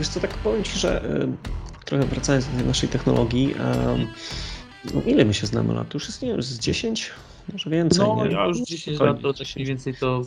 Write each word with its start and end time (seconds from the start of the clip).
Wiesz 0.00 0.08
co, 0.08 0.20
tak 0.20 0.34
powiem 0.34 0.64
Ci, 0.64 0.78
że 0.78 1.04
y, 1.04 1.28
trochę 1.84 2.04
wracając 2.04 2.46
do 2.46 2.56
tej 2.56 2.66
naszej 2.66 2.88
technologii, 2.88 3.54
no 4.94 5.02
ile 5.06 5.24
my 5.24 5.34
się 5.34 5.46
znamy 5.46 5.74
lat? 5.74 5.94
Już 5.94 6.06
jest, 6.06 6.22
nie 6.22 6.28
wiem, 6.28 6.42
z 6.42 6.58
10? 6.58 7.10
Może 7.52 7.70
więcej, 7.70 8.06
No, 8.06 8.26
nie? 8.26 8.32
ja 8.32 8.46
już 8.46 8.60
10 8.60 9.00
lat, 9.00 9.20
to 9.20 9.34
tak 9.34 9.46
mniej 9.56 9.66
więcej 9.66 9.94
to... 9.94 10.22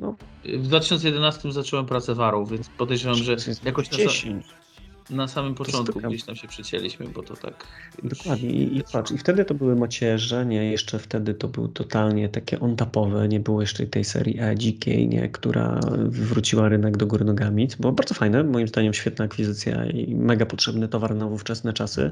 No. 0.00 0.14
W 0.44 0.62
2011 0.62 1.52
zacząłem 1.52 1.86
pracę 1.86 2.14
warą, 2.14 2.44
więc 2.44 2.68
podejrzewam, 2.68 3.16
że 3.16 3.36
jakoś 3.64 3.90
na, 3.90 3.98
10. 3.98 4.46
na 5.10 5.28
samym 5.28 5.54
początku 5.54 6.00
gdzieś 6.00 6.24
tam 6.24 6.36
się 6.36 6.48
przecięliśmy, 6.48 7.08
bo 7.08 7.22
to 7.22 7.36
tak... 7.36 7.66
Dokładnie. 8.02 8.50
I, 8.50 8.78
i 8.78 8.82
patrz, 8.92 9.12
i 9.12 9.18
wtedy 9.18 9.44
to 9.44 9.54
były 9.54 9.76
macierze, 9.76 10.46
nie, 10.46 10.70
jeszcze 10.70 10.98
wtedy 10.98 11.34
to 11.34 11.48
był 11.48 11.68
totalnie 11.68 12.28
takie 12.28 12.60
on-tapowe, 12.60 13.28
nie 13.28 13.40
było 13.40 13.60
jeszcze 13.60 13.86
tej 13.86 14.04
serii 14.04 14.40
E 14.40 14.54
dzikiej, 14.56 15.08
nie, 15.08 15.28
która 15.28 15.80
wywróciła 16.08 16.68
rynek 16.68 16.96
do 16.96 17.06
góry 17.06 17.24
nogami, 17.24 17.68
było 17.80 17.92
bardzo 17.92 18.14
fajne, 18.14 18.44
moim 18.44 18.68
zdaniem 18.68 18.94
świetna 18.94 19.24
akwizycja 19.24 19.86
i 19.86 20.14
mega 20.14 20.46
potrzebny 20.46 20.88
towar 20.88 21.14
na 21.14 21.26
ówczesne 21.26 21.72
czasy. 21.72 22.10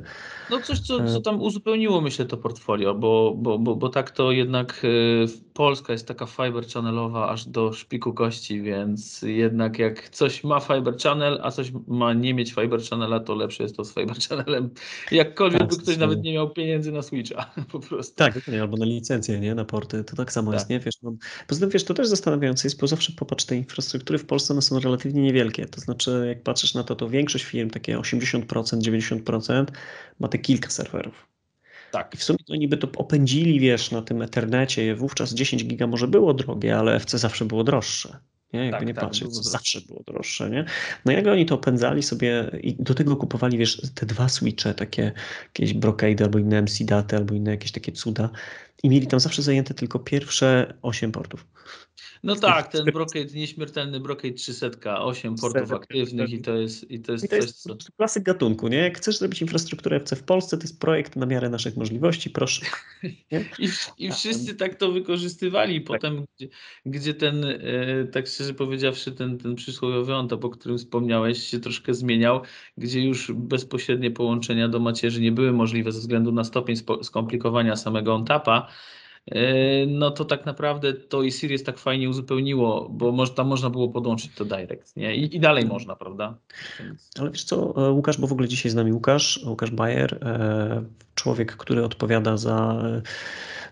No 0.50 0.61
coś, 0.61 0.80
co, 0.80 1.12
co 1.12 1.20
tam 1.20 1.42
uzupełniło 1.42 2.00
myślę 2.00 2.24
to 2.24 2.36
portfolio, 2.36 2.95
bo, 2.95 3.34
bo, 3.36 3.59
bo, 3.59 3.77
bo 3.77 3.88
tak 3.88 4.11
to 4.11 4.33
jednak 4.33 4.84
y, 4.84 5.27
Polska 5.55 5.92
jest 5.92 6.09
taka 6.09 6.27
fiber 6.27 6.66
channelowa 6.66 7.28
aż 7.28 7.45
do 7.45 7.72
szpiku 7.72 8.12
kości, 8.12 8.62
więc 8.62 9.22
jednak 9.22 9.78
jak 9.78 10.09
coś 10.09 10.45
ma 10.45 10.61
fiber 10.61 10.97
channel, 10.97 11.41
a 11.42 11.50
coś 11.50 11.72
ma 11.88 12.12
nie 12.12 12.34
mieć 12.34 12.55
fiber 12.55 12.81
channela, 12.91 13.20
to 13.20 13.34
lepsze 13.34 13.62
jest 13.62 13.77
to 13.77 13.84
z 13.84 13.95
fiber 13.95 14.16
channelem. 14.28 14.70
Jakkolwiek 15.12 15.60
tak, 15.60 15.70
by 15.70 15.77
ktoś 15.77 15.96
nawet 15.96 16.22
nie 16.22 16.32
miał 16.32 16.50
pieniędzy 16.50 16.92
na 16.92 17.02
Switcha 17.02 17.50
po 17.72 17.80
prostu. 17.80 18.14
Tak, 18.16 18.41
albo 18.61 18.77
na 18.77 18.84
licencję, 18.84 19.41
nie? 19.41 19.55
Na 19.55 19.64
porty, 19.64 20.05
to 20.05 20.16
tak 20.16 20.33
samo 20.33 20.50
tak. 20.50 20.61
jest, 20.61 20.70
nie? 20.70 20.80
Wiesz, 20.80 20.94
no, 21.03 21.14
poza 21.47 21.60
tym, 21.60 21.70
wiesz, 21.70 21.84
to 21.84 21.94
też 21.94 22.08
zastanawiające 22.08 22.69
jest, 22.69 22.80
bo 22.80 22.86
zawsze 22.86 23.12
popatrz, 23.12 23.44
te 23.44 23.56
infrastruktury 23.56 24.19
w 24.19 24.27
Polsce 24.27 24.55
one 24.55 24.62
są 24.62 24.80
relatywnie 24.80 25.22
niewielkie, 25.22 25.66
to 25.66 25.80
znaczy 25.80 26.25
jak 26.28 26.42
patrzysz 26.42 26.75
na 26.75 26.84
to, 26.84 26.97
to 26.97 27.08
większość 27.08 27.44
firm, 27.44 27.70
takie 27.70 27.98
80%, 27.98 28.44
90% 28.47 29.64
ma 30.20 30.28
te 30.28 30.38
kilka 30.38 30.70
serwerów. 30.70 31.33
Tak. 31.92 32.14
I 32.14 32.16
w 32.16 32.25
sumie 32.25 32.38
to 32.47 32.56
niby 32.56 32.77
to 32.77 32.88
opędzili, 32.97 33.60
wiesz, 33.60 33.91
na 33.91 34.03
tym 34.03 34.22
Ethernecie. 34.22 34.94
Wówczas 34.94 35.34
10 35.34 35.64
giga 35.64 35.86
może 35.86 36.08
było 36.08 36.34
drogie, 36.34 36.78
ale 36.78 36.94
FC 36.94 37.19
zawsze 37.19 37.44
było 37.44 37.64
droższe. 37.64 38.19
Nie? 38.53 38.61
Jakby 38.61 38.78
tak, 38.78 38.86
nie 38.86 38.95
tak, 38.95 39.05
patrzeć, 39.05 39.28
co 39.28 39.42
zawsze 39.42 39.81
było 39.81 40.03
droższe, 40.06 40.50
nie? 40.50 40.64
No 41.05 41.12
jak 41.12 41.27
oni 41.27 41.47
to 41.47 41.55
opędzali 41.55 42.03
sobie 42.03 42.50
i 42.62 42.75
do 42.75 42.94
tego 42.94 43.17
kupowali, 43.17 43.59
wiesz, 43.59 43.81
te 43.94 44.06
dwa 44.06 44.28
switche, 44.28 44.75
takie 44.75 45.12
jakieś 45.44 45.75
Brocade 45.75 46.25
albo 46.25 46.39
inne 46.39 46.62
MC 46.62 46.84
daty, 46.84 47.17
albo 47.17 47.34
inne 47.34 47.50
jakieś 47.50 47.72
takie 47.72 47.92
cuda 47.92 48.31
i 48.83 48.89
mieli 48.89 49.06
tam 49.06 49.20
zawsze 49.20 49.42
zajęte 49.42 49.75
tylko 49.75 49.98
pierwsze 49.98 50.75
8 50.83 51.12
portów. 51.12 51.47
No 52.23 52.37
tak, 52.37 52.69
ten 52.69 52.84
Brocade, 52.84 53.34
nieśmiertelny 53.34 54.01
Brocade 54.01 54.34
300, 54.34 55.01
8 55.05 55.34
portów 55.34 55.73
aktywnych 55.73 56.31
i 56.31 56.41
to 56.41 56.56
jest 56.56 56.91
i 56.91 57.01
to 57.01 57.12
jest, 57.12 57.25
I 57.25 57.28
to 57.28 57.37
jest 57.37 57.62
coś, 57.62 57.77
co... 57.77 57.92
klasyk 57.97 58.23
gatunku, 58.23 58.69
nie? 58.69 58.77
Jak 58.77 58.98
chcesz 58.98 59.19
zrobić 59.19 59.42
infrastrukturę 59.42 59.97
FC 59.97 60.17
w 60.17 60.23
Polsce, 60.23 60.56
to 60.56 60.62
jest 60.62 60.81
projekt 60.81 61.17
na 61.17 61.27
miarę 61.27 61.48
naszych 61.48 61.77
możliwości, 61.77 62.31
proszę. 62.31 62.67
I, 63.59 63.69
I 63.98 64.12
wszyscy 64.12 64.55
tak 64.55 64.75
to 64.75 64.93
wykorzystywali. 64.93 65.81
Tak. 65.81 65.87
Potem, 65.87 66.17
tak. 66.17 66.27
gdzie, 66.37 66.48
gdzie 66.87 67.15
ten, 67.15 67.45
e, 67.45 67.59
tak 68.12 68.27
szczerze 68.27 68.55
powiedziawszy, 68.55 69.12
ten, 69.12 69.39
ten 69.39 69.55
przysłowiowy 69.55 70.15
ONTAP, 70.15 70.45
o 70.45 70.50
którym 70.50 70.78
wspomniałeś, 70.78 71.43
się 71.43 71.61
troszkę 71.61 71.95
zmieniał, 71.95 72.41
gdzie 72.78 73.00
już 73.00 73.33
bezpośrednie 73.33 74.11
połączenia 74.11 74.69
do 74.69 74.81
macierzy 74.81 75.20
nie 75.20 75.33
były 75.33 75.53
możliwe 75.53 75.93
ze 75.93 76.00
względu 76.00 76.33
na 76.33 76.45
stopień 76.45 76.77
skomplikowania 77.03 77.77
samego 77.77 78.15
ONTAPa, 78.15 78.69
no 79.87 80.11
to 80.11 80.25
tak 80.25 80.47
naprawdę 80.47 80.95
to 80.95 81.23
i 81.23 81.33
Sirius 81.33 81.62
tak 81.62 81.78
fajnie 81.78 82.09
uzupełniło, 82.09 82.88
bo 82.88 83.12
może, 83.12 83.33
tam 83.33 83.47
można 83.47 83.71
było 83.71 83.88
podłączyć 83.88 84.34
to 84.34 84.44
direct, 84.44 84.97
nie? 84.97 85.16
I, 85.16 85.37
i 85.37 85.41
dalej 85.41 85.66
można, 85.66 85.97
prawda? 85.97 86.38
Więc... 86.81 87.10
Ale 87.19 87.31
wiesz 87.31 87.44
co, 87.44 87.87
e, 87.88 87.91
Łukasz, 87.91 88.19
bo 88.19 88.27
w 88.27 88.32
ogóle 88.32 88.49
dzisiaj 88.49 88.72
z 88.72 88.75
nami 88.75 88.93
Łukasz, 88.93 89.41
Łukasz 89.47 89.71
Bayer, 89.71 90.19
e, 90.22 90.84
człowiek, 91.15 91.56
który 91.56 91.84
odpowiada 91.84 92.37
za 92.37 92.82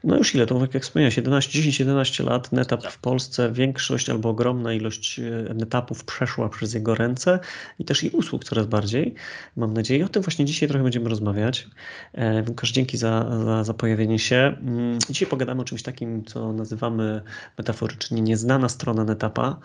no 0.04 0.16
już 0.16 0.34
ile, 0.34 0.46
to 0.46 0.68
jak 0.74 0.82
wspomniałeś, 0.82 1.18
10-11 1.18 2.24
lat, 2.24 2.52
NetApp 2.52 2.86
w 2.86 2.98
Polsce, 2.98 3.52
większość 3.52 4.10
albo 4.10 4.28
ogromna 4.28 4.72
ilość 4.72 5.18
e, 5.18 5.54
NetAppów 5.54 6.04
przeszła 6.04 6.48
przez 6.48 6.74
jego 6.74 6.94
ręce 6.94 7.38
i 7.78 7.84
też 7.84 8.04
i 8.04 8.10
usług 8.10 8.44
coraz 8.44 8.66
bardziej, 8.66 9.14
mam 9.56 9.74
nadzieję. 9.74 10.04
O 10.04 10.08
tym 10.08 10.22
właśnie 10.22 10.44
dzisiaj 10.44 10.68
trochę 10.68 10.82
będziemy 10.82 11.08
rozmawiać. 11.08 11.68
E, 12.14 12.44
Łukasz, 12.48 12.72
dzięki 12.72 12.96
za, 12.96 13.38
za, 13.44 13.64
za 13.64 13.74
pojawienie 13.74 14.18
się. 14.18 14.36
Mm, 14.36 14.98
dzisiaj 15.10 15.28
pogadamy 15.28 15.60
o 15.60 15.64
czymś 15.64 15.82
takim, 15.82 16.24
co 16.24 16.52
nazywamy 16.52 17.22
metaforycznie 17.58 18.22
nieznana 18.22 18.68
strona 18.68 19.04
NetAppa. 19.04 19.60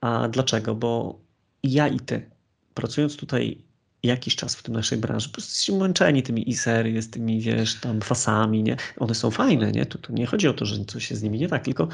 A 0.00 0.28
dlaczego? 0.28 0.74
Bo 0.74 1.20
ja 1.62 1.88
i 1.88 2.00
ty, 2.00 2.30
pracując 2.74 3.16
tutaj 3.16 3.65
jakiś 4.06 4.36
czas 4.36 4.56
w 4.56 4.62
tym 4.62 4.74
naszej 4.74 4.98
branży. 4.98 5.28
Po 5.28 5.32
prostu 5.32 5.50
jesteśmy 5.50 5.78
męczeni 5.78 6.22
tymi 6.22 6.50
i-sery, 6.50 7.02
z 7.02 7.10
tymi, 7.10 7.40
wiesz, 7.40 7.74
tam 7.74 8.00
fasami, 8.00 8.62
nie? 8.62 8.76
One 8.98 9.14
są 9.14 9.30
fajne, 9.30 9.72
nie? 9.72 9.86
Tu, 9.86 9.98
tu 9.98 10.12
nie 10.12 10.26
chodzi 10.26 10.48
o 10.48 10.54
to, 10.54 10.64
że 10.64 10.84
coś 10.84 11.06
się 11.06 11.16
z 11.16 11.22
nimi 11.22 11.38
nie 11.38 11.48
tak, 11.48 11.64
tylko 11.64 11.88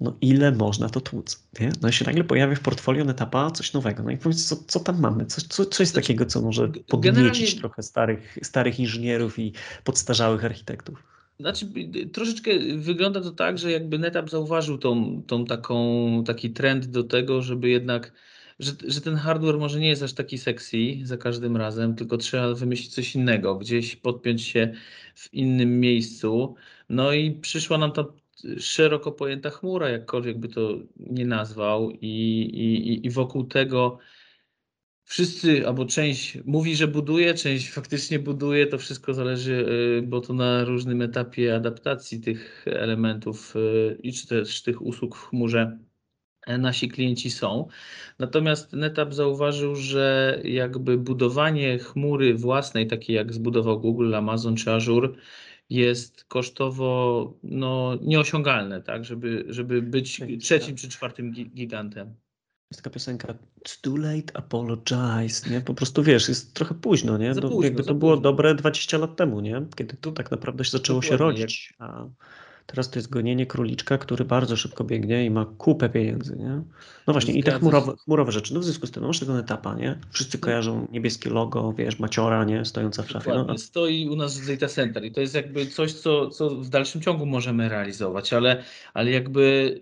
no 0.00 0.16
ile 0.20 0.52
można 0.52 0.88
to 0.88 1.00
tłuc, 1.00 1.42
nie? 1.60 1.72
No 1.82 1.88
i 1.88 1.92
się 1.92 2.04
nagle 2.04 2.24
pojawia 2.24 2.54
w 2.54 2.60
portfolio 2.60 3.04
Netapa 3.04 3.50
coś 3.50 3.72
nowego. 3.72 4.02
No 4.02 4.10
i 4.10 4.16
powiedz, 4.16 4.46
co, 4.46 4.56
co 4.66 4.80
tam 4.80 5.00
mamy? 5.00 5.26
Co, 5.26 5.40
co, 5.48 5.64
co 5.64 5.82
jest 5.82 5.94
takiego, 5.94 6.26
co 6.26 6.40
może 6.40 6.68
podniecić 6.88 7.54
trochę 7.54 7.82
starych, 7.82 8.38
starych 8.42 8.80
inżynierów 8.80 9.38
i 9.38 9.52
podstarzałych 9.84 10.44
architektów? 10.44 11.02
Znaczy, 11.40 11.66
troszeczkę 12.12 12.50
wygląda 12.76 13.20
to 13.20 13.30
tak, 13.30 13.58
że 13.58 13.72
jakby 13.72 13.98
NetApp 13.98 14.30
zauważył 14.30 14.78
tą, 14.78 15.22
tą 15.26 15.44
taką, 15.44 16.24
taki 16.26 16.50
trend 16.50 16.86
do 16.86 17.04
tego, 17.04 17.42
żeby 17.42 17.68
jednak 17.68 18.12
że, 18.58 18.72
że 18.86 19.00
ten 19.00 19.16
hardware 19.16 19.58
może 19.58 19.80
nie 19.80 19.88
jest 19.88 20.02
aż 20.02 20.12
taki 20.12 20.38
sexy 20.38 20.76
za 21.02 21.16
każdym 21.16 21.56
razem, 21.56 21.94
tylko 21.94 22.16
trzeba 22.16 22.54
wymyślić 22.54 22.94
coś 22.94 23.14
innego, 23.14 23.56
gdzieś 23.56 23.96
podpiąć 23.96 24.42
się 24.42 24.72
w 25.14 25.34
innym 25.34 25.80
miejscu. 25.80 26.54
No 26.88 27.12
i 27.12 27.32
przyszła 27.32 27.78
nam 27.78 27.92
ta 27.92 28.04
szeroko 28.58 29.12
pojęta 29.12 29.50
chmura, 29.50 29.88
jakkolwiek 29.88 30.38
by 30.38 30.48
to 30.48 30.78
nie 30.96 31.26
nazwał, 31.26 31.90
i, 31.90 32.06
i, 32.54 33.06
i 33.06 33.10
wokół 33.10 33.44
tego 33.44 33.98
wszyscy, 35.04 35.66
albo 35.66 35.86
część 35.86 36.38
mówi, 36.44 36.76
że 36.76 36.88
buduje, 36.88 37.34
część 37.34 37.70
faktycznie 37.70 38.18
buduje, 38.18 38.66
to 38.66 38.78
wszystko 38.78 39.14
zależy, 39.14 39.66
y, 39.98 40.02
bo 40.02 40.20
to 40.20 40.34
na 40.34 40.64
różnym 40.64 41.02
etapie 41.02 41.54
adaptacji 41.56 42.20
tych 42.20 42.64
elementów 42.66 43.56
y, 43.56 43.98
i 44.02 44.12
czy 44.12 44.26
też 44.26 44.62
tych 44.62 44.82
usług 44.82 45.16
w 45.16 45.28
chmurze 45.28 45.78
nasi 46.58 46.88
klienci 46.88 47.30
są. 47.30 47.68
Natomiast 48.18 48.72
NetApp 48.72 49.14
zauważył, 49.14 49.76
że 49.76 50.38
jakby 50.44 50.98
budowanie 50.98 51.78
chmury 51.78 52.34
własnej, 52.34 52.86
takiej 52.86 53.16
jak 53.16 53.32
zbudował 53.32 53.80
Google, 53.80 54.14
Amazon 54.14 54.56
czy 54.56 54.72
Azure, 54.72 55.08
jest 55.70 56.24
kosztowo 56.24 57.34
no, 57.42 57.98
nieosiągalne, 58.02 58.82
tak, 58.82 59.04
żeby, 59.04 59.44
żeby 59.48 59.82
być 59.82 60.20
trzecim 60.40 60.76
czy 60.76 60.88
czwartym 60.88 61.32
gigantem. 61.32 62.14
Jest 62.70 62.82
taka 62.82 62.90
piosenka 62.90 63.34
It's 63.64 63.80
too 63.80 63.96
late, 63.96 64.36
apologize, 64.36 65.50
nie? 65.50 65.60
Po 65.60 65.74
prostu 65.74 66.02
wiesz, 66.02 66.28
jest 66.28 66.54
trochę 66.54 66.74
późno, 66.74 67.18
nie? 67.18 67.34
Późno, 67.34 67.62
jakby 67.62 67.82
to 67.82 67.94
było 67.94 68.16
dobre 68.16 68.54
20 68.54 68.98
lat 68.98 69.16
temu, 69.16 69.40
nie? 69.40 69.66
Kiedy 69.76 69.96
to 69.96 70.12
tak 70.12 70.30
naprawdę 70.30 70.64
zaczęło 70.64 71.00
Dokładnie, 71.00 71.18
się 71.18 71.24
rodzić. 71.24 71.74
A 71.78 72.06
Teraz 72.72 72.90
to 72.90 72.98
jest 72.98 73.10
gonienie 73.10 73.46
króliczka, 73.46 73.98
który 73.98 74.24
bardzo 74.24 74.56
szybko 74.56 74.84
biegnie 74.84 75.24
i 75.24 75.30
ma 75.30 75.46
kupę 75.58 75.88
pieniędzy, 75.88 76.36
nie? 76.36 76.62
No 77.06 77.12
właśnie, 77.12 77.32
Zgadza 77.32 77.48
i 77.48 77.52
te 77.52 77.58
chmurowe, 77.58 77.92
chmurowe 78.04 78.32
rzeczy. 78.32 78.54
No 78.54 78.60
w 78.60 78.64
związku 78.64 78.86
z 78.86 78.90
tym, 78.90 79.02
no 79.02 79.06
masz 79.06 79.20
tego 79.20 79.38
etapa, 79.38 79.74
nie? 79.74 79.98
Wszyscy 80.10 80.38
no. 80.38 80.44
kojarzą 80.44 80.88
niebieskie 80.92 81.30
logo, 81.30 81.72
wiesz, 81.72 81.98
maciora, 81.98 82.44
nie? 82.44 82.64
Stojąca 82.64 83.02
w 83.02 83.10
szafie. 83.10 83.44
No. 83.48 83.58
Stoi 83.58 84.08
u 84.08 84.16
nas 84.16 84.40
w 84.40 84.46
data 84.46 84.68
center 84.68 85.04
i 85.04 85.12
to 85.12 85.20
jest 85.20 85.34
jakby 85.34 85.66
coś, 85.66 85.92
co, 85.92 86.30
co 86.30 86.50
w 86.50 86.68
dalszym 86.68 87.00
ciągu 87.00 87.26
możemy 87.26 87.68
realizować, 87.68 88.32
ale, 88.32 88.64
ale 88.94 89.10
jakby 89.10 89.74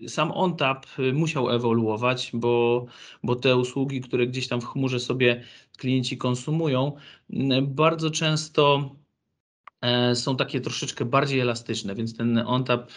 y, 0.00 0.08
sam 0.08 0.32
OnTap 0.34 0.86
musiał 1.12 1.50
ewoluować, 1.50 2.30
bo, 2.34 2.86
bo 3.22 3.36
te 3.36 3.56
usługi, 3.56 4.00
które 4.00 4.26
gdzieś 4.26 4.48
tam 4.48 4.60
w 4.60 4.66
chmurze 4.66 5.00
sobie 5.00 5.42
klienci 5.78 6.18
konsumują, 6.18 6.92
bardzo 7.62 8.10
często 8.10 8.90
są 10.14 10.36
takie 10.36 10.60
troszeczkę 10.60 11.04
bardziej 11.04 11.40
elastyczne, 11.40 11.94
więc 11.94 12.16
ten 12.16 12.38
OnTap, 12.38 12.92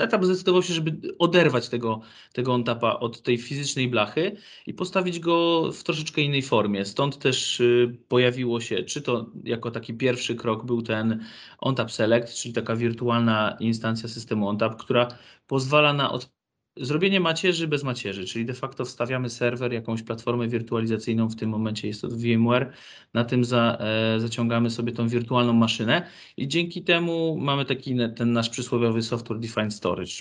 etap 0.00 0.24
zdecydował 0.24 0.62
się, 0.62 0.74
żeby 0.74 1.14
oderwać 1.18 1.68
tego, 1.68 2.00
tego 2.32 2.54
OnTapa 2.54 2.98
od 2.98 3.22
tej 3.22 3.38
fizycznej 3.38 3.88
blachy 3.88 4.36
i 4.66 4.74
postawić 4.74 5.20
go 5.20 5.68
w 5.72 5.82
troszeczkę 5.84 6.20
innej 6.20 6.42
formie. 6.42 6.84
Stąd 6.84 7.18
też 7.18 7.60
y, 7.60 7.98
pojawiło 8.08 8.60
się, 8.60 8.82
czy 8.82 9.02
to 9.02 9.26
jako 9.44 9.70
taki 9.70 9.94
pierwszy 9.94 10.34
krok 10.34 10.66
był 10.66 10.82
ten 10.82 11.24
OnTap 11.58 11.90
Select, 11.92 12.34
czyli 12.34 12.54
taka 12.54 12.76
wirtualna 12.76 13.56
instancja 13.60 14.08
systemu 14.08 14.48
OnTap, 14.48 14.76
która 14.76 15.08
pozwala 15.46 15.92
na 15.92 16.12
od 16.12 16.31
Zrobienie 16.76 17.20
macierzy 17.20 17.68
bez 17.68 17.84
macierzy, 17.84 18.24
czyli 18.24 18.44
de 18.46 18.54
facto 18.54 18.84
wstawiamy 18.84 19.30
serwer, 19.30 19.72
jakąś 19.72 20.02
platformę 20.02 20.48
wirtualizacyjną, 20.48 21.28
w 21.28 21.36
tym 21.36 21.50
momencie 21.50 21.88
jest 21.88 22.00
to 22.00 22.08
VMware, 22.08 22.72
na 23.14 23.24
tym 23.24 23.44
za, 23.44 23.78
e, 23.80 24.20
zaciągamy 24.20 24.70
sobie 24.70 24.92
tą 24.92 25.08
wirtualną 25.08 25.52
maszynę 25.52 26.06
i 26.36 26.48
dzięki 26.48 26.84
temu 26.84 27.38
mamy 27.38 27.64
taki 27.64 27.96
ten 28.16 28.32
nasz 28.32 28.48
przysłowiowy 28.48 29.02
software 29.02 29.38
defined 29.40 29.74
storage. 29.74 30.12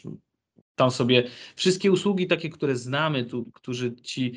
tam 0.75 0.91
sobie 0.91 1.27
wszystkie 1.55 1.91
usługi 1.91 2.27
takie, 2.27 2.49
które 2.49 2.75
znamy, 2.75 3.25
tu, 3.25 3.45
którzy 3.53 3.95
ci, 3.95 4.33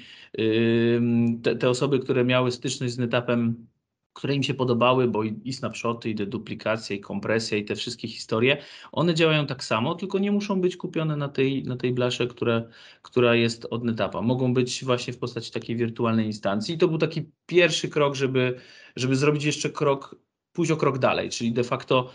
te, 1.43 1.56
te 1.56 1.69
osoby, 1.70 1.99
które 1.99 2.25
miały 2.25 2.50
styczność 2.52 2.93
z 2.93 2.99
NetAppem 2.99 3.67
które 4.14 4.34
im 4.34 4.43
się 4.43 4.55
podobały, 4.55 5.08
bo 5.08 5.25
i, 5.25 5.52
snapshoty, 5.52 6.11
i 6.11 6.14
deduplikacja, 6.14 6.96
i 6.96 7.00
kompresja, 7.00 7.58
i 7.58 7.64
te 7.64 7.75
wszystkie 7.75 8.08
historie, 8.08 8.56
one 8.93 9.14
działają 9.14 9.46
tak 9.46 9.64
samo, 9.64 9.94
tylko 9.94 10.19
nie 10.19 10.32
muszą 10.32 10.61
być 10.61 10.76
kupione 10.76 11.16
na 11.16 11.28
tej, 11.28 11.64
na 11.64 11.76
tej 11.76 11.93
blasze, 11.93 12.26
która, 12.26 12.62
która 13.02 13.34
jest 13.34 13.66
od 13.70 13.84
NetAppa. 13.84 14.22
Mogą 14.22 14.55
być 14.55 14.84
właśnie 14.84 15.12
w 15.12 15.19
postaci 15.19 15.52
takiej 15.52 15.76
wirtualnej 15.76 16.26
instancji. 16.26 16.75
I 16.75 16.78
to 16.78 16.88
był 16.88 16.99
taki 16.99 17.31
pierwszy 17.46 17.88
krok, 17.88 18.14
żeby, 18.14 18.61
żeby 18.96 19.16
zrobić 19.16 19.44
jeszcze 19.44 19.70
krok, 19.70 20.17
pójść 20.52 20.72
o 20.72 20.76
krok 20.76 20.99
dalej, 20.99 21.31
czyli 21.31 21.52
de 21.52 21.64
facto 21.64 22.10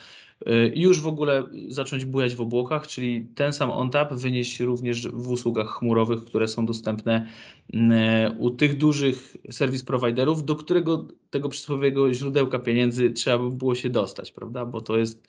y, 0.47 0.74
już 0.75 1.01
w 1.01 1.07
ogóle 1.07 1.44
zacząć 1.68 2.06
bujać 2.06 2.36
w 2.36 2.41
obłokach, 2.41 2.88
czyli 2.88 3.27
ten 3.36 3.53
sam 3.53 3.71
OnTap 3.71 4.13
wynieść 4.13 4.59
również 4.59 5.07
w 5.07 5.30
usługach 5.30 5.68
chmurowych, 5.68 6.25
które 6.25 6.47
są 6.47 6.65
dostępne 6.65 7.27
E, 7.74 8.31
u 8.39 8.51
tych 8.51 8.77
dużych 8.77 9.38
serwis 9.51 9.83
providerów, 9.83 10.45
do 10.45 10.56
którego 10.56 11.07
tego 11.30 11.50
przysłowiowego 11.50 12.13
źródełka 12.13 12.59
pieniędzy 12.59 13.12
trzeba 13.12 13.38
by 13.38 13.50
było 13.51 13.75
się 13.75 13.89
dostać, 13.89 14.31
prawda? 14.31 14.65
Bo 14.65 14.81
to 14.81 14.97
jest, 14.97 15.27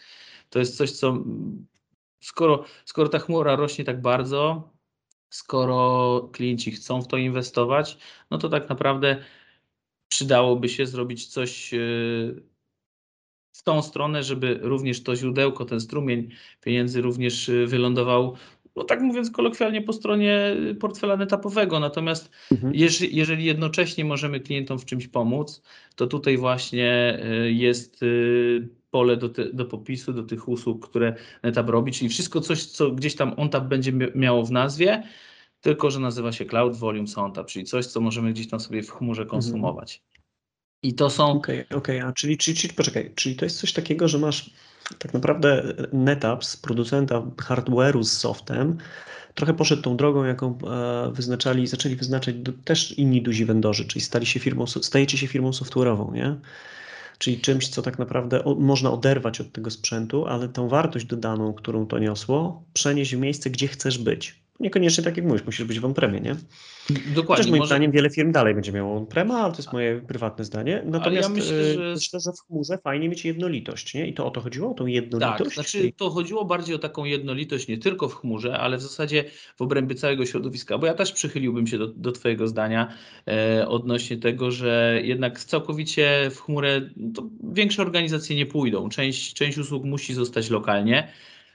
to 0.50 0.58
jest 0.58 0.76
coś, 0.76 0.90
co 0.90 1.24
skoro, 2.20 2.64
skoro 2.84 3.08
ta 3.08 3.18
chmura 3.18 3.56
rośnie 3.56 3.84
tak 3.84 4.02
bardzo, 4.02 4.70
skoro 5.30 6.28
klienci 6.32 6.70
chcą 6.70 7.02
w 7.02 7.08
to 7.08 7.16
inwestować, 7.16 7.98
no 8.30 8.38
to 8.38 8.48
tak 8.48 8.68
naprawdę 8.68 9.24
przydałoby 10.08 10.68
się 10.68 10.86
zrobić 10.86 11.26
coś 11.26 11.74
e, 11.74 11.78
w 13.60 13.62
tą 13.62 13.82
stronę, 13.82 14.22
żeby 14.22 14.58
również 14.62 15.02
to 15.02 15.16
źródełko, 15.16 15.64
ten 15.64 15.80
strumień 15.80 16.28
pieniędzy 16.60 17.02
również 17.02 17.48
e, 17.48 17.66
wylądował 17.66 18.36
no 18.76 18.84
tak 18.84 19.00
mówiąc 19.00 19.30
kolokwialnie, 19.30 19.82
po 19.82 19.92
stronie 19.92 20.56
portfela 20.80 21.16
netapowego. 21.16 21.80
Natomiast 21.80 22.30
mhm. 22.52 22.74
jeżeli, 22.74 23.16
jeżeli 23.16 23.44
jednocześnie 23.44 24.04
możemy 24.04 24.40
klientom 24.40 24.78
w 24.78 24.84
czymś 24.84 25.08
pomóc, 25.08 25.62
to 25.96 26.06
tutaj 26.06 26.36
właśnie 26.36 27.20
y, 27.44 27.52
jest 27.52 28.02
y, 28.02 28.68
pole 28.90 29.16
do, 29.16 29.28
te, 29.28 29.52
do 29.52 29.64
popisu, 29.64 30.12
do 30.12 30.22
tych 30.22 30.48
usług, 30.48 30.88
które 30.88 31.14
netap 31.42 31.68
robi, 31.68 31.92
czyli 31.92 32.08
wszystko 32.08 32.40
coś, 32.40 32.64
co 32.64 32.90
gdzieś 32.90 33.14
tam 33.14 33.34
OnTap 33.36 33.64
będzie 33.64 33.92
miało 34.14 34.44
w 34.44 34.50
nazwie, 34.50 35.02
tylko 35.60 35.90
że 35.90 36.00
nazywa 36.00 36.32
się 36.32 36.44
Cloud 36.44 36.76
Volume 36.76 37.08
OnTap, 37.16 37.46
czyli 37.46 37.64
coś, 37.64 37.86
co 37.86 38.00
możemy 38.00 38.32
gdzieś 38.32 38.48
tam 38.48 38.60
sobie 38.60 38.82
w 38.82 38.90
chmurze 38.90 39.22
mhm. 39.22 39.28
konsumować. 39.30 40.02
I 40.82 40.94
to 40.94 41.10
są. 41.10 41.30
Okej, 41.30 41.64
okay, 41.64 41.78
okay, 41.78 42.04
a 42.04 42.12
czyli, 42.12 42.38
czyli, 42.38 42.56
czyli 42.56 42.74
poczekaj, 42.74 43.12
czyli 43.14 43.36
to 43.36 43.44
jest 43.44 43.58
coś 43.58 43.72
takiego, 43.72 44.08
że 44.08 44.18
masz 44.18 44.50
tak 44.98 45.14
naprawdę 45.14 45.74
NetApp 45.92 46.44
z 46.44 46.56
producenta 46.56 47.20
hardware'u 47.20 48.02
z 48.02 48.12
softem 48.12 48.78
trochę 49.34 49.54
poszedł 49.54 49.82
tą 49.82 49.96
drogą, 49.96 50.24
jaką 50.24 50.58
e, 50.58 51.10
wyznaczali, 51.12 51.66
zaczęli 51.66 51.96
wyznaczać 51.96 52.34
też 52.64 52.98
inni 52.98 53.22
duzi 53.22 53.44
vendorzy, 53.44 53.84
czyli 53.84 54.00
stali 54.00 54.26
się 54.26 54.40
firmą, 54.40 54.66
stajecie 54.66 55.18
się 55.18 55.26
firmą 55.26 55.50
software'ową, 55.50 56.12
nie? 56.12 56.36
Czyli 57.18 57.40
czymś, 57.40 57.68
co 57.68 57.82
tak 57.82 57.98
naprawdę 57.98 58.42
można 58.58 58.92
oderwać 58.92 59.40
od 59.40 59.52
tego 59.52 59.70
sprzętu, 59.70 60.26
ale 60.26 60.48
tą 60.48 60.68
wartość 60.68 61.06
dodaną, 61.06 61.52
którą 61.52 61.86
to 61.86 61.98
niosło, 61.98 62.64
przenieść 62.72 63.14
w 63.14 63.18
miejsce, 63.18 63.50
gdzie 63.50 63.68
chcesz 63.68 63.98
być. 63.98 64.39
Niekoniecznie 64.60 65.04
tak 65.04 65.16
jak 65.16 65.26
mówisz, 65.26 65.44
musisz 65.46 65.64
być 65.64 65.80
w 65.80 65.84
on-premie, 65.84 66.20
nie? 66.20 66.36
Dokładnie. 66.90 67.24
Chociaż 67.26 67.46
moim 67.46 67.58
może... 67.58 67.68
zdaniem 67.68 67.90
wiele 67.90 68.10
firm 68.10 68.32
dalej 68.32 68.54
będzie 68.54 68.72
miało 68.72 68.96
on-prema, 68.96 69.40
ale 69.40 69.52
to 69.52 69.58
jest 69.58 69.72
moje 69.72 70.00
prywatne 70.00 70.44
zdanie. 70.44 70.82
Natomiast 70.86 71.28
ja 71.28 71.34
myślę, 71.34 71.56
e, 71.56 71.74
że... 71.74 71.94
myślę, 71.94 72.20
że 72.20 72.32
w 72.32 72.46
chmurze 72.46 72.78
fajnie 72.78 73.08
mieć 73.08 73.24
jednolitość, 73.24 73.94
nie? 73.94 74.06
I 74.06 74.14
to 74.14 74.26
o 74.26 74.30
to 74.30 74.40
chodziło, 74.40 74.70
o 74.70 74.74
tą 74.74 74.86
jednolitość? 74.86 75.38
Tak, 75.38 75.54
znaczy 75.54 75.92
to 75.96 76.10
chodziło 76.10 76.44
bardziej 76.44 76.74
o 76.74 76.78
taką 76.78 77.04
jednolitość 77.04 77.68
nie 77.68 77.78
tylko 77.78 78.08
w 78.08 78.14
chmurze, 78.14 78.58
ale 78.58 78.76
w 78.76 78.82
zasadzie 78.82 79.24
w 79.56 79.62
obrębie 79.62 79.94
całego 79.94 80.26
środowiska, 80.26 80.78
bo 80.78 80.86
ja 80.86 80.94
też 80.94 81.12
przychyliłbym 81.12 81.66
się 81.66 81.78
do, 81.78 81.86
do 81.86 82.12
Twojego 82.12 82.48
zdania 82.48 82.92
e, 83.28 83.68
odnośnie 83.68 84.16
tego, 84.16 84.50
że 84.50 85.00
jednak 85.04 85.40
całkowicie 85.40 86.30
w 86.30 86.40
chmurę 86.40 86.90
to 87.14 87.28
większe 87.52 87.82
organizacje 87.82 88.36
nie 88.36 88.46
pójdą. 88.46 88.88
Część, 88.88 89.34
część 89.34 89.58
usług 89.58 89.84
musi 89.84 90.14
zostać 90.14 90.50
lokalnie, 90.50 91.08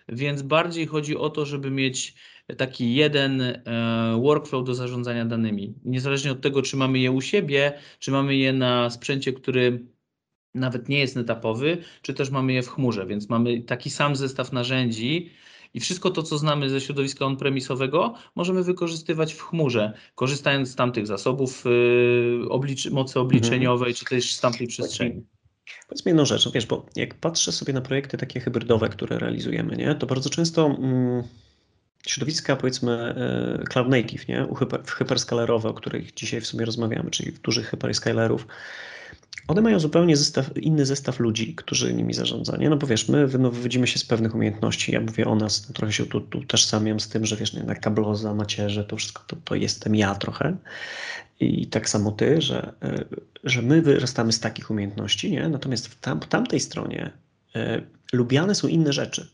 więc 0.09 0.41
bardziej 0.41 0.85
chodzi 0.85 1.17
o 1.17 1.29
to, 1.29 1.45
żeby 1.45 1.71
mieć 1.71 2.15
taki 2.57 2.95
jeden 2.95 3.41
e, 3.41 3.61
workflow 4.21 4.65
do 4.65 4.75
zarządzania 4.75 5.25
danymi. 5.25 5.73
Niezależnie 5.85 6.31
od 6.31 6.41
tego, 6.41 6.61
czy 6.61 6.77
mamy 6.77 6.99
je 6.99 7.11
u 7.11 7.21
siebie, 7.21 7.73
czy 7.99 8.11
mamy 8.11 8.35
je 8.35 8.53
na 8.53 8.89
sprzęcie, 8.89 9.33
który 9.33 9.85
nawet 10.53 10.89
nie 10.89 10.99
jest 10.99 11.15
netapowy, 11.15 11.77
czy 12.01 12.13
też 12.13 12.29
mamy 12.29 12.53
je 12.53 12.63
w 12.63 12.69
chmurze, 12.69 13.05
więc 13.05 13.29
mamy 13.29 13.61
taki 13.61 13.89
sam 13.89 14.15
zestaw 14.15 14.51
narzędzi, 14.51 15.31
i 15.75 15.79
wszystko 15.79 16.11
to, 16.11 16.23
co 16.23 16.37
znamy 16.37 16.69
ze 16.69 16.81
środowiska 16.81 17.25
on-premisowego, 17.25 18.13
możemy 18.35 18.63
wykorzystywać 18.63 19.33
w 19.33 19.41
chmurze, 19.41 19.93
korzystając 20.15 20.69
z 20.69 20.75
tamtych 20.75 21.07
zasobów 21.07 21.63
yy, 21.65 22.49
oblicz 22.49 22.89
mocy 22.89 23.19
obliczeniowej, 23.19 23.89
mhm. 23.89 23.95
czy 23.95 24.05
też 24.05 24.33
z 24.33 24.41
tamtej 24.41 24.67
przestrzeni. 24.67 25.25
Powiedz 25.87 26.05
mi 26.05 26.09
jedną 26.09 26.25
rzecz, 26.25 26.45
no 26.45 26.51
wiesz, 26.51 26.65
bo 26.65 26.85
jak 26.95 27.15
patrzę 27.15 27.51
sobie 27.51 27.73
na 27.73 27.81
projekty 27.81 28.17
takie 28.17 28.39
hybrydowe, 28.39 28.89
które 28.89 29.19
realizujemy, 29.19 29.75
nie, 29.75 29.95
to 29.95 30.07
bardzo 30.07 30.29
często 30.29 30.65
mm, 30.65 31.23
środowiska 32.07 32.55
powiedzmy 32.55 32.91
e, 32.91 33.63
cloud 33.63 33.89
native, 33.89 34.27
nie? 34.27 34.47
W 34.85 34.91
hyperskalerowe, 34.91 35.69
o 35.69 35.73
których 35.73 36.13
dzisiaj 36.13 36.41
w 36.41 36.47
sumie 36.47 36.65
rozmawiamy, 36.65 37.11
czyli 37.11 37.31
dużych 37.31 37.69
hyperscalerów, 37.69 38.47
one 39.47 39.61
mają 39.61 39.79
zupełnie 39.79 40.17
zestaw, 40.17 40.57
inny 40.57 40.85
zestaw 40.85 41.19
ludzi, 41.19 41.55
którzy 41.55 41.93
nimi 41.93 42.13
zarządzają. 42.13 42.69
No 42.69 42.77
bo 42.77 42.87
wiesz, 42.87 43.09
my 43.09 43.27
no, 43.39 43.51
wywodzimy 43.51 43.87
się 43.87 43.99
z 43.99 44.05
pewnych 44.05 44.35
umiejętności. 44.35 44.91
Ja 44.91 45.01
mówię 45.01 45.25
o 45.25 45.35
nas, 45.35 45.67
no, 45.67 45.73
trochę 45.73 45.93
się 45.93 46.05
tu, 46.05 46.21
tu 46.21 46.43
tożsamiam 46.43 46.99
z 46.99 47.09
tym, 47.09 47.25
że 47.25 47.35
wiesz, 47.35 47.53
nie, 47.53 47.63
na 47.63 47.75
kabloza, 47.75 48.33
macierze, 48.33 48.83
to 48.83 48.97
wszystko 48.97 49.23
to, 49.27 49.35
to 49.35 49.55
jestem 49.55 49.95
ja 49.95 50.15
trochę. 50.15 50.57
I 51.39 51.67
tak 51.67 51.89
samo 51.89 52.11
ty, 52.11 52.41
że, 52.41 52.73
e, 52.81 53.05
że 53.43 53.61
my 53.61 53.81
wyrastamy 53.81 54.31
z 54.31 54.39
takich 54.39 54.71
umiejętności, 54.71 55.31
nie? 55.31 55.49
Natomiast 55.49 55.87
w 55.87 55.99
tam, 55.99 56.19
tamtej 56.19 56.59
stronie 56.59 57.11
y, 57.55 57.59
lubiane 58.13 58.55
są 58.55 58.67
inne 58.67 58.93
rzeczy. 58.93 59.27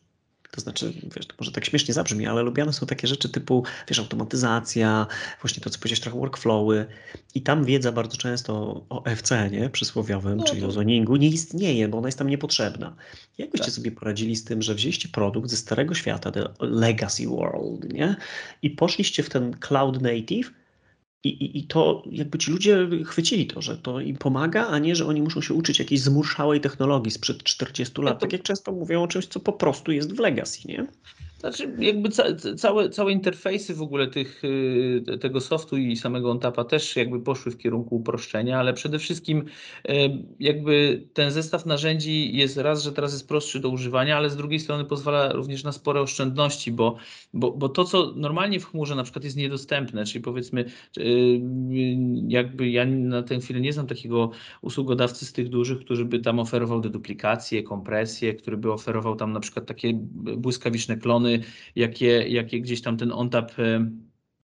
To 0.51 0.61
znaczy, 0.61 0.93
wiesz, 1.15 1.27
to 1.27 1.35
może 1.39 1.51
tak 1.51 1.65
śmiesznie 1.65 1.93
zabrzmi, 1.93 2.27
ale 2.27 2.41
lubiane 2.41 2.73
są 2.73 2.85
takie 2.85 3.07
rzeczy 3.07 3.29
typu, 3.29 3.63
wiesz, 3.87 3.99
automatyzacja, 3.99 5.07
właśnie 5.41 5.63
to, 5.63 5.69
co 5.69 5.79
powiedziałeś, 5.79 5.99
trochę 5.99 6.19
workflowy 6.19 6.85
i 7.35 7.41
tam 7.41 7.65
wiedza 7.65 7.91
bardzo 7.91 8.17
często 8.17 8.83
o 8.89 9.05
FC, 9.05 9.49
nie, 9.51 9.69
przysłowiowym, 9.69 10.37
no, 10.37 10.43
czyli 10.43 10.61
to... 10.61 10.67
o 10.67 10.71
zoningu, 10.71 11.15
nie 11.15 11.27
istnieje, 11.27 11.87
bo 11.87 11.97
ona 11.97 12.07
jest 12.07 12.17
tam 12.17 12.29
niepotrzebna. 12.29 12.95
Jak 13.37 13.51
byście 13.51 13.65
tak. 13.65 13.75
sobie 13.75 13.91
poradzili 13.91 14.35
z 14.35 14.43
tym, 14.43 14.61
że 14.61 14.75
wzięliście 14.75 15.09
produkt 15.09 15.49
ze 15.49 15.57
starego 15.57 15.93
świata, 15.93 16.31
the 16.31 16.49
legacy 16.59 17.27
world, 17.27 17.93
nie, 17.93 18.15
i 18.61 18.69
poszliście 18.69 19.23
w 19.23 19.29
ten 19.29 19.57
cloud 19.59 20.01
native, 20.01 20.51
i, 21.23 21.29
i, 21.29 21.57
I 21.59 21.63
to 21.63 22.03
jakby 22.11 22.37
ci 22.37 22.51
ludzie 22.51 22.87
chwycili 23.05 23.47
to, 23.47 23.61
że 23.61 23.77
to 23.77 23.99
im 23.99 24.17
pomaga, 24.17 24.67
a 24.67 24.79
nie, 24.79 24.95
że 24.95 25.05
oni 25.05 25.21
muszą 25.21 25.41
się 25.41 25.53
uczyć 25.53 25.79
jakiejś 25.79 26.01
zmurszałej 26.01 26.61
technologii 26.61 27.11
sprzed 27.11 27.43
40 27.43 28.01
lat. 28.01 28.19
Tak 28.19 28.33
jak 28.33 28.43
często 28.43 28.71
mówią 28.71 29.03
o 29.03 29.07
czymś, 29.07 29.25
co 29.25 29.39
po 29.39 29.53
prostu 29.53 29.91
jest 29.91 30.15
w 30.15 30.19
legacy, 30.19 30.67
nie? 30.67 30.87
Znaczy, 31.41 31.75
jakby 31.79 32.09
ca 32.09 32.23
całe, 32.57 32.89
całe 32.89 33.11
interfejsy 33.11 33.75
w 33.75 33.81
ogóle 33.81 34.07
tych, 34.07 34.43
y, 34.43 35.17
tego 35.21 35.41
softu 35.41 35.77
i 35.77 35.95
samego 35.95 36.31
OnTapa 36.31 36.63
też 36.63 36.95
jakby 36.95 37.19
poszły 37.19 37.51
w 37.51 37.57
kierunku 37.57 37.95
uproszczenia, 37.95 38.59
ale 38.59 38.73
przede 38.73 38.99
wszystkim 38.99 39.45
y, 39.89 39.93
jakby 40.39 41.03
ten 41.13 41.31
zestaw 41.31 41.65
narzędzi 41.65 42.37
jest 42.37 42.57
raz, 42.57 42.83
że 42.83 42.91
teraz 42.91 43.13
jest 43.13 43.27
prostszy 43.27 43.59
do 43.59 43.69
używania, 43.69 44.17
ale 44.17 44.29
z 44.29 44.35
drugiej 44.35 44.59
strony 44.59 44.85
pozwala 44.85 45.33
również 45.33 45.63
na 45.63 45.71
spore 45.71 46.01
oszczędności, 46.01 46.71
bo, 46.71 46.95
bo, 47.33 47.51
bo 47.51 47.69
to, 47.69 47.85
co 47.85 48.13
normalnie 48.15 48.59
w 48.59 48.65
chmurze 48.65 48.95
na 48.95 49.03
przykład 49.03 49.23
jest 49.23 49.37
niedostępne, 49.37 50.05
czyli 50.05 50.21
powiedzmy, 50.23 50.65
y, 50.97 51.41
jakby 52.27 52.69
ja 52.69 52.85
na 52.85 53.23
tę 53.23 53.39
chwilę 53.39 53.61
nie 53.61 53.73
znam 53.73 53.87
takiego 53.87 54.31
usługodawcy 54.61 55.25
z 55.25 55.33
tych 55.33 55.49
dużych, 55.49 55.79
który 55.79 56.05
by 56.05 56.19
tam 56.19 56.39
oferował 56.39 56.81
deduplikację, 56.81 57.63
kompresję, 57.63 58.33
który 58.33 58.57
by 58.57 58.73
oferował 58.73 59.15
tam 59.15 59.31
na 59.31 59.39
przykład 59.39 59.65
takie 59.65 59.93
błyskawiczne 60.37 60.97
klony, 60.97 61.30
jakie, 61.75 62.27
jakie 62.27 62.61
gdzieś 62.61 62.81
tam 62.81 62.97
ten 62.97 63.11
OnTap 63.11 63.59
e, 63.59 63.85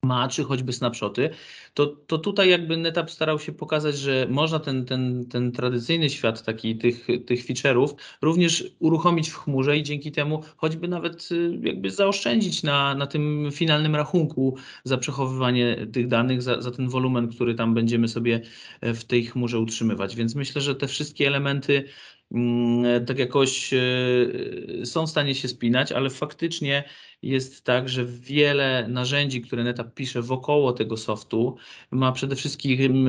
ma, 0.04 0.28
czy 0.28 0.44
choćby 0.44 0.72
snapshoty, 0.72 1.30
to, 1.74 1.86
to 1.86 2.18
tutaj 2.18 2.50
jakby 2.50 2.76
NetApp 2.76 3.10
starał 3.10 3.38
się 3.38 3.52
pokazać, 3.52 3.98
że 3.98 4.26
można 4.30 4.58
ten, 4.58 4.86
ten, 4.86 5.26
ten 5.28 5.52
tradycyjny 5.52 6.10
świat 6.10 6.44
taki 6.44 6.78
tych, 6.78 7.06
tych 7.26 7.46
feature'ów 7.46 7.94
również 8.22 8.64
uruchomić 8.78 9.28
w 9.28 9.36
chmurze 9.36 9.78
i 9.78 9.82
dzięki 9.82 10.12
temu 10.12 10.42
choćby 10.56 10.88
nawet 10.88 11.28
y, 11.32 11.60
jakby 11.62 11.90
zaoszczędzić 11.90 12.62
na, 12.62 12.94
na 12.94 13.06
tym 13.06 13.48
finalnym 13.52 13.96
rachunku 13.96 14.56
za 14.84 14.98
przechowywanie 14.98 15.86
tych 15.92 16.08
danych, 16.08 16.42
za, 16.42 16.60
za 16.60 16.70
ten 16.70 16.88
wolumen, 16.88 17.28
który 17.28 17.54
tam 17.54 17.74
będziemy 17.74 18.08
sobie 18.08 18.40
e, 18.80 18.94
w 18.94 19.04
tej 19.04 19.24
chmurze 19.24 19.58
utrzymywać. 19.58 20.16
Więc 20.16 20.34
myślę, 20.34 20.60
że 20.60 20.74
te 20.74 20.88
wszystkie 20.88 21.26
elementy 21.26 21.84
tak 23.06 23.18
jakoś 23.18 23.74
e, 23.74 24.86
są 24.86 25.06
w 25.06 25.10
stanie 25.10 25.34
się 25.34 25.48
spinać, 25.48 25.92
ale 25.92 26.10
faktycznie 26.10 26.84
jest 27.22 27.64
tak, 27.64 27.88
że 27.88 28.04
wiele 28.06 28.88
narzędzi, 28.88 29.42
które 29.42 29.64
NetApp 29.64 29.94
pisze 29.94 30.22
wokoło 30.22 30.72
tego 30.72 30.96
softu, 30.96 31.56
ma 31.90 32.12
przede 32.12 32.36
wszystkim 32.36 33.08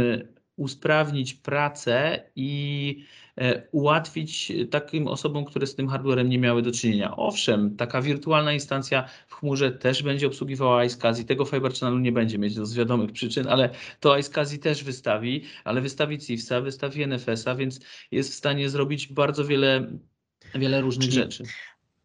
usprawnić 0.56 1.34
pracę 1.34 2.24
i 2.36 3.06
e, 3.38 3.68
ułatwić 3.72 4.52
takim 4.72 5.08
osobom, 5.08 5.46
które 5.46 5.68
z 5.68 5.76
tym 5.76 5.88
hardwarem 5.88 6.30
nie 6.30 6.40
miały 6.40 6.62
do 6.62 6.72
czynienia. 6.72 7.16
Owszem, 7.18 7.76
taka 7.76 8.02
wirtualna 8.02 8.54
instancja 8.54 9.08
w 9.28 9.36
chmurze 9.36 9.72
też 9.72 10.04
będzie 10.04 10.28
obsługiwała 10.28 10.86
iSCSI, 10.86 11.26
tego 11.26 11.46
Fiber 11.46 11.74
Channelu 11.74 12.00
nie 12.00 12.12
będzie 12.12 12.38
mieć 12.38 12.54
z 12.54 12.74
wiadomych 12.74 13.12
przyczyn, 13.12 13.48
ale 13.48 13.70
to 14.00 14.18
iSCSI 14.18 14.60
też 14.60 14.84
wystawi, 14.84 15.44
ale 15.64 15.82
wystawi 15.82 16.20
CIFSA, 16.20 16.62
wystawi 16.62 17.08
NFS-a, 17.08 17.56
więc 17.56 17.80
jest 18.12 18.32
w 18.32 18.36
stanie 18.36 18.70
zrobić 18.70 19.08
bardzo 19.08 19.46
wiele, 19.46 19.88
wiele 20.56 20.82
różnych 20.82 21.10
czyli, 21.10 21.24
rzeczy. 21.24 21.44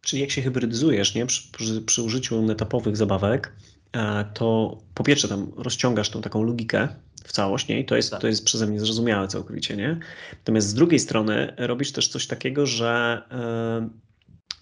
Czyli 0.01 0.23
jak 0.23 0.31
się 0.31 0.43
hybrydyzujesz 0.43 1.15
nie? 1.15 1.27
Przy, 1.27 1.53
przy, 1.53 1.83
przy 1.83 2.03
użyciu 2.03 2.43
netapowych 2.43 2.97
zabawek, 2.97 3.53
e, 3.93 4.25
to 4.35 4.79
po 4.95 5.05
pierwsze 5.05 5.29
tam 5.29 5.53
rozciągasz 5.57 6.11
tą 6.11 6.23
taką 6.23 6.43
logikę 6.43 6.89
w 7.29 7.33
całość, 7.33 7.69
nie? 7.69 7.81
I 7.81 7.85
to 7.85 7.97
jest, 7.97 8.11
tak. 8.11 8.21
to 8.21 8.27
jest 8.27 8.45
przeze 8.45 8.67
mnie 8.67 8.81
zrozumiałe 8.81 9.29
całkowicie, 9.29 9.77
nie? 9.77 9.99
Natomiast 10.33 10.69
z 10.69 10.75
drugiej 10.75 10.99
strony 10.99 11.55
robisz 11.57 11.93
też 11.93 12.09
coś 12.09 12.27
takiego, 12.27 12.67
że 12.67 13.23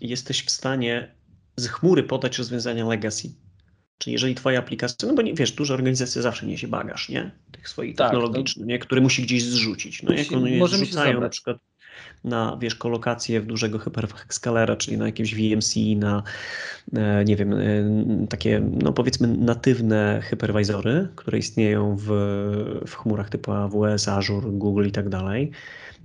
y, 0.01 0.07
jesteś 0.07 0.45
w 0.45 0.51
stanie 0.51 1.15
z 1.57 1.69
chmury 1.69 2.03
podać 2.03 2.39
rozwiązania 2.39 2.87
legacy. 2.87 3.33
Czyli 3.99 4.13
jeżeli 4.13 4.35
twoja 4.35 4.59
aplikacja, 4.59 5.09
no 5.09 5.15
bo 5.15 5.23
nie, 5.23 5.35
wiesz, 5.35 5.53
duża 5.53 5.75
organizacja 5.75 6.23
zawsze 6.23 6.47
niesie 6.47 6.69
bagaż, 6.69 7.09
nie? 7.09 7.31
Tych 7.53 7.69
swoich 7.69 7.97
tak, 7.97 8.11
technologicznych, 8.11 8.67
nie? 8.67 8.79
Który 8.79 9.01
musi 9.01 9.23
gdzieś 9.23 9.45
zrzucić. 9.45 10.03
No 10.03 10.11
musi, 10.13 10.25
jak 10.25 10.33
one 10.33 10.69
zrzucają 10.69 11.21
na 11.21 11.29
przykład 11.29 11.57
na 12.25 12.57
wiesz, 12.61 12.75
kolokację 12.75 13.41
w 13.41 13.47
dużego 13.47 13.79
hyperwscalera, 13.79 14.77
czyli 14.77 14.99
na 14.99 15.07
jakimś 15.07 15.35
VMC, 15.35 15.77
na 15.97 16.23
e, 16.95 17.25
nie 17.25 17.37
wiem, 17.37 17.53
e, 17.53 18.27
takie 18.29 18.61
no 18.61 18.93
powiedzmy 18.93 19.29
natywne 19.29 20.21
hyperwizory, 20.25 21.09
które 21.17 21.39
istnieją 21.39 21.97
w, 21.97 22.07
w 22.87 22.95
chmurach 22.95 23.31
typu 23.31 23.53
AWS, 23.53 24.09
Azure, 24.09 24.51
Google 24.51 24.87
i 24.87 24.93
tak 24.93 25.09
dalej, 25.09 25.51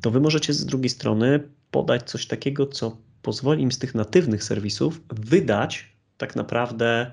to 0.02 0.12
wy 0.12 0.20
możecie 0.20 0.54
z 0.54 0.66
drugiej 0.66 0.90
strony 0.90 1.40
podać 1.72 2.04
coś 2.04 2.28
takiego, 2.28 2.68
co 2.68 2.98
pozwoli 3.22 3.64
im 3.64 3.72
z 3.72 3.80
tych 3.80 3.96
natywnych 3.96 4.44
serwisów 4.44 5.02
wydać 5.10 5.92
tak 6.18 6.36
naprawdę 6.36 7.12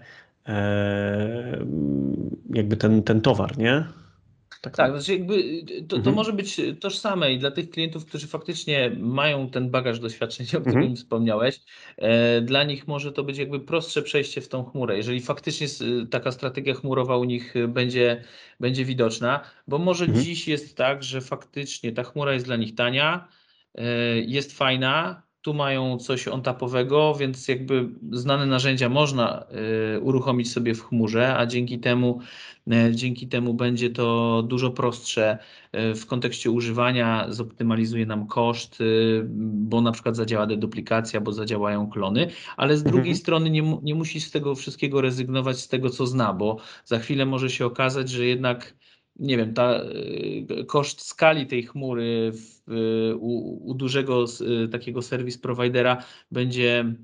e, 0.48 1.66
jakby 2.50 2.76
ten, 2.76 3.02
ten 3.02 3.20
towar, 3.20 3.58
nie? 3.58 3.84
Tak, 4.60 4.76
tak 4.76 4.90
znaczy 4.90 5.12
jakby 5.12 5.62
to, 5.82 5.88
to 5.88 5.96
mhm. 5.96 6.16
może 6.16 6.32
być 6.32 6.60
tożsame 6.80 7.32
i 7.32 7.38
dla 7.38 7.50
tych 7.50 7.70
klientów, 7.70 8.06
którzy 8.06 8.26
faktycznie 8.26 8.90
mają 8.98 9.50
ten 9.50 9.70
bagaż 9.70 10.00
doświadczeń, 10.00 10.46
o 10.46 10.60
którym 10.60 10.78
mhm. 10.78 10.96
wspomniałeś, 10.96 11.60
e, 11.96 12.40
dla 12.40 12.64
nich 12.64 12.88
może 12.88 13.12
to 13.12 13.24
być 13.24 13.38
jakby 13.38 13.60
prostsze 13.60 14.02
przejście 14.02 14.40
w 14.40 14.48
tą 14.48 14.64
chmurę, 14.64 14.96
jeżeli 14.96 15.20
faktycznie 15.20 15.66
taka 16.10 16.32
strategia 16.32 16.74
chmurowa 16.74 17.16
u 17.16 17.24
nich 17.24 17.54
będzie, 17.68 18.24
będzie 18.60 18.84
widoczna, 18.84 19.40
bo 19.68 19.78
może 19.78 20.04
mhm. 20.04 20.24
dziś 20.24 20.48
jest 20.48 20.76
tak, 20.76 21.02
że 21.02 21.20
faktycznie 21.20 21.92
ta 21.92 22.02
chmura 22.02 22.32
jest 22.32 22.46
dla 22.46 22.56
nich 22.56 22.74
tania, 22.74 23.28
e, 23.74 23.84
jest 24.18 24.58
fajna, 24.58 25.27
tu 25.42 25.54
mają 25.54 25.98
coś 25.98 26.28
on-tapowego, 26.28 27.14
więc 27.14 27.48
jakby 27.48 27.88
znane 28.12 28.46
narzędzia 28.46 28.88
można 28.88 29.44
y, 29.96 30.00
uruchomić 30.00 30.52
sobie 30.52 30.74
w 30.74 30.84
chmurze, 30.84 31.36
a 31.36 31.46
dzięki 31.46 31.78
temu, 31.78 32.20
y, 32.72 32.94
dzięki 32.94 33.28
temu 33.28 33.54
będzie 33.54 33.90
to 33.90 34.42
dużo 34.42 34.70
prostsze 34.70 35.38
y, 35.74 35.94
w 35.94 36.06
kontekście 36.06 36.50
używania, 36.50 37.26
zoptymalizuje 37.28 38.06
nam 38.06 38.26
koszt, 38.26 38.78
bo 39.38 39.80
na 39.80 39.92
przykład 39.92 40.16
zadziała 40.16 40.46
deduplikacja, 40.46 41.20
bo 41.20 41.32
zadziałają 41.32 41.90
klony, 41.90 42.30
ale 42.56 42.76
z 42.76 42.82
drugiej 42.82 42.98
mhm. 42.98 43.16
strony 43.16 43.50
nie, 43.50 43.78
nie 43.82 43.94
musi 43.94 44.20
z 44.20 44.30
tego 44.30 44.54
wszystkiego 44.54 45.00
rezygnować 45.00 45.60
z 45.60 45.68
tego, 45.68 45.90
co 45.90 46.06
zna, 46.06 46.32
bo 46.32 46.56
za 46.84 46.98
chwilę 46.98 47.26
może 47.26 47.50
się 47.50 47.66
okazać, 47.66 48.10
że 48.10 48.26
jednak 48.26 48.74
nie 49.18 49.36
wiem, 49.36 49.54
ta, 49.54 49.80
y, 50.50 50.64
koszt 50.66 51.00
skali 51.00 51.46
tej 51.46 51.62
chmury 51.62 52.32
w, 52.32 52.72
y, 52.72 53.16
u, 53.16 53.70
u 53.70 53.74
dużego 53.74 54.24
y, 54.64 54.68
takiego 54.68 55.02
serwis 55.02 55.38
providera 55.38 56.02
będzie 56.30 56.94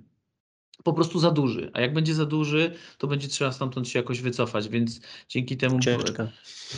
po 0.82 0.92
prostu 0.92 1.18
za 1.18 1.30
duży. 1.30 1.70
A 1.72 1.80
jak 1.80 1.92
będzie 1.92 2.14
za 2.14 2.26
duży, 2.26 2.72
to 2.98 3.06
będzie 3.06 3.28
trzeba 3.28 3.52
stamtąd 3.52 3.88
się 3.88 3.98
jakoś 3.98 4.20
wycofać, 4.20 4.68
więc 4.68 5.00
dzięki 5.28 5.56
temu 5.56 5.78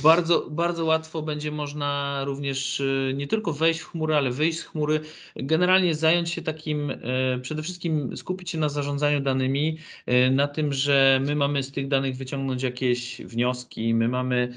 bardzo, 0.02 0.46
bardzo 0.50 0.84
łatwo 0.84 1.22
będzie 1.22 1.50
można 1.50 2.22
również 2.24 2.80
y, 2.80 3.14
nie 3.16 3.26
tylko 3.26 3.52
wejść 3.52 3.80
w 3.80 3.90
chmurę, 3.90 4.16
ale 4.16 4.30
wyjść 4.30 4.58
z 4.58 4.62
chmury, 4.62 5.00
generalnie 5.36 5.94
zająć 5.94 6.30
się 6.30 6.42
takim, 6.42 6.90
y, 6.90 7.40
przede 7.42 7.62
wszystkim 7.62 8.16
skupić 8.16 8.50
się 8.50 8.58
na 8.58 8.68
zarządzaniu 8.68 9.20
danymi, 9.20 9.78
y, 10.08 10.30
na 10.30 10.48
tym, 10.48 10.72
że 10.72 11.20
my 11.26 11.36
mamy 11.36 11.62
z 11.62 11.72
tych 11.72 11.88
danych 11.88 12.16
wyciągnąć 12.16 12.62
jakieś 12.62 13.20
wnioski, 13.20 13.94
my 13.94 14.08
mamy, 14.08 14.54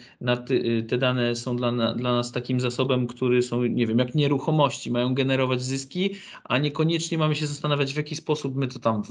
ty, 0.48 0.86
te 0.90 0.98
dane 0.98 1.36
są 1.36 1.58
dla, 1.58 1.94
dla 1.94 2.16
nas 2.16 2.32
takim 2.32 2.60
zasobem, 2.60 3.08
który 3.08 3.42
są, 3.42 3.64
nie 3.64 3.88
wiem, 3.88 4.00
jak 4.00 4.16
nieruchomości, 4.16 4.92
mają 4.92 5.14
generować 5.14 5.62
zyski, 5.62 6.16
a 6.44 6.58
niekoniecznie 6.58 7.18
mamy 7.18 7.36
się 7.36 7.48
zastanawiać, 7.48 7.94
w 7.94 7.98
jaki 7.98 8.16
sposób 8.16 8.56
my 8.56 8.68
to 8.68 8.80
tam 8.80 9.04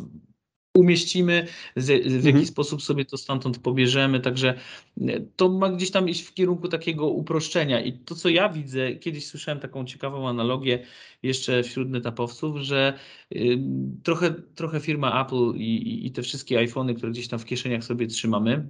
umieścimy, 0.79 1.47
w 1.77 1.89
jaki 2.15 2.29
mhm. 2.29 2.47
sposób 2.47 2.83
sobie 2.83 3.05
to 3.05 3.19
stamtąd 3.19 3.59
pobierzemy. 3.59 4.21
Także 4.21 4.55
e, 5.01 5.21
to 5.37 5.49
ma 5.49 5.69
gdzieś 5.69 5.91
tam 5.91 6.09
iść 6.09 6.23
w 6.23 6.35
kierunku 6.35 6.69
takiego 6.69 7.07
uproszczenia. 7.07 7.81
I 7.81 7.93
to, 7.93 8.15
co 8.15 8.29
ja 8.29 8.49
widzę, 8.49 8.97
kiedyś 8.97 9.27
słyszałem 9.27 9.61
taką 9.61 9.85
ciekawą 9.85 10.29
analogię 10.29 10.85
jeszcze 11.23 11.63
wśród 11.63 11.91
netapowców, 11.91 12.57
że 12.57 12.99
y, 13.35 13.59
trochę, 14.03 14.35
trochę 14.55 14.81
firma 14.81 15.25
Apple 15.25 15.57
i, 15.57 16.07
i 16.07 16.11
te 16.11 16.23
wszystkie 16.23 16.59
iPhony, 16.59 16.95
które 16.95 17.13
gdzieś 17.13 17.29
tam 17.29 17.39
w 17.39 17.45
kieszeniach 17.45 17.85
sobie 17.85 18.07
trzymamy, 18.07 18.67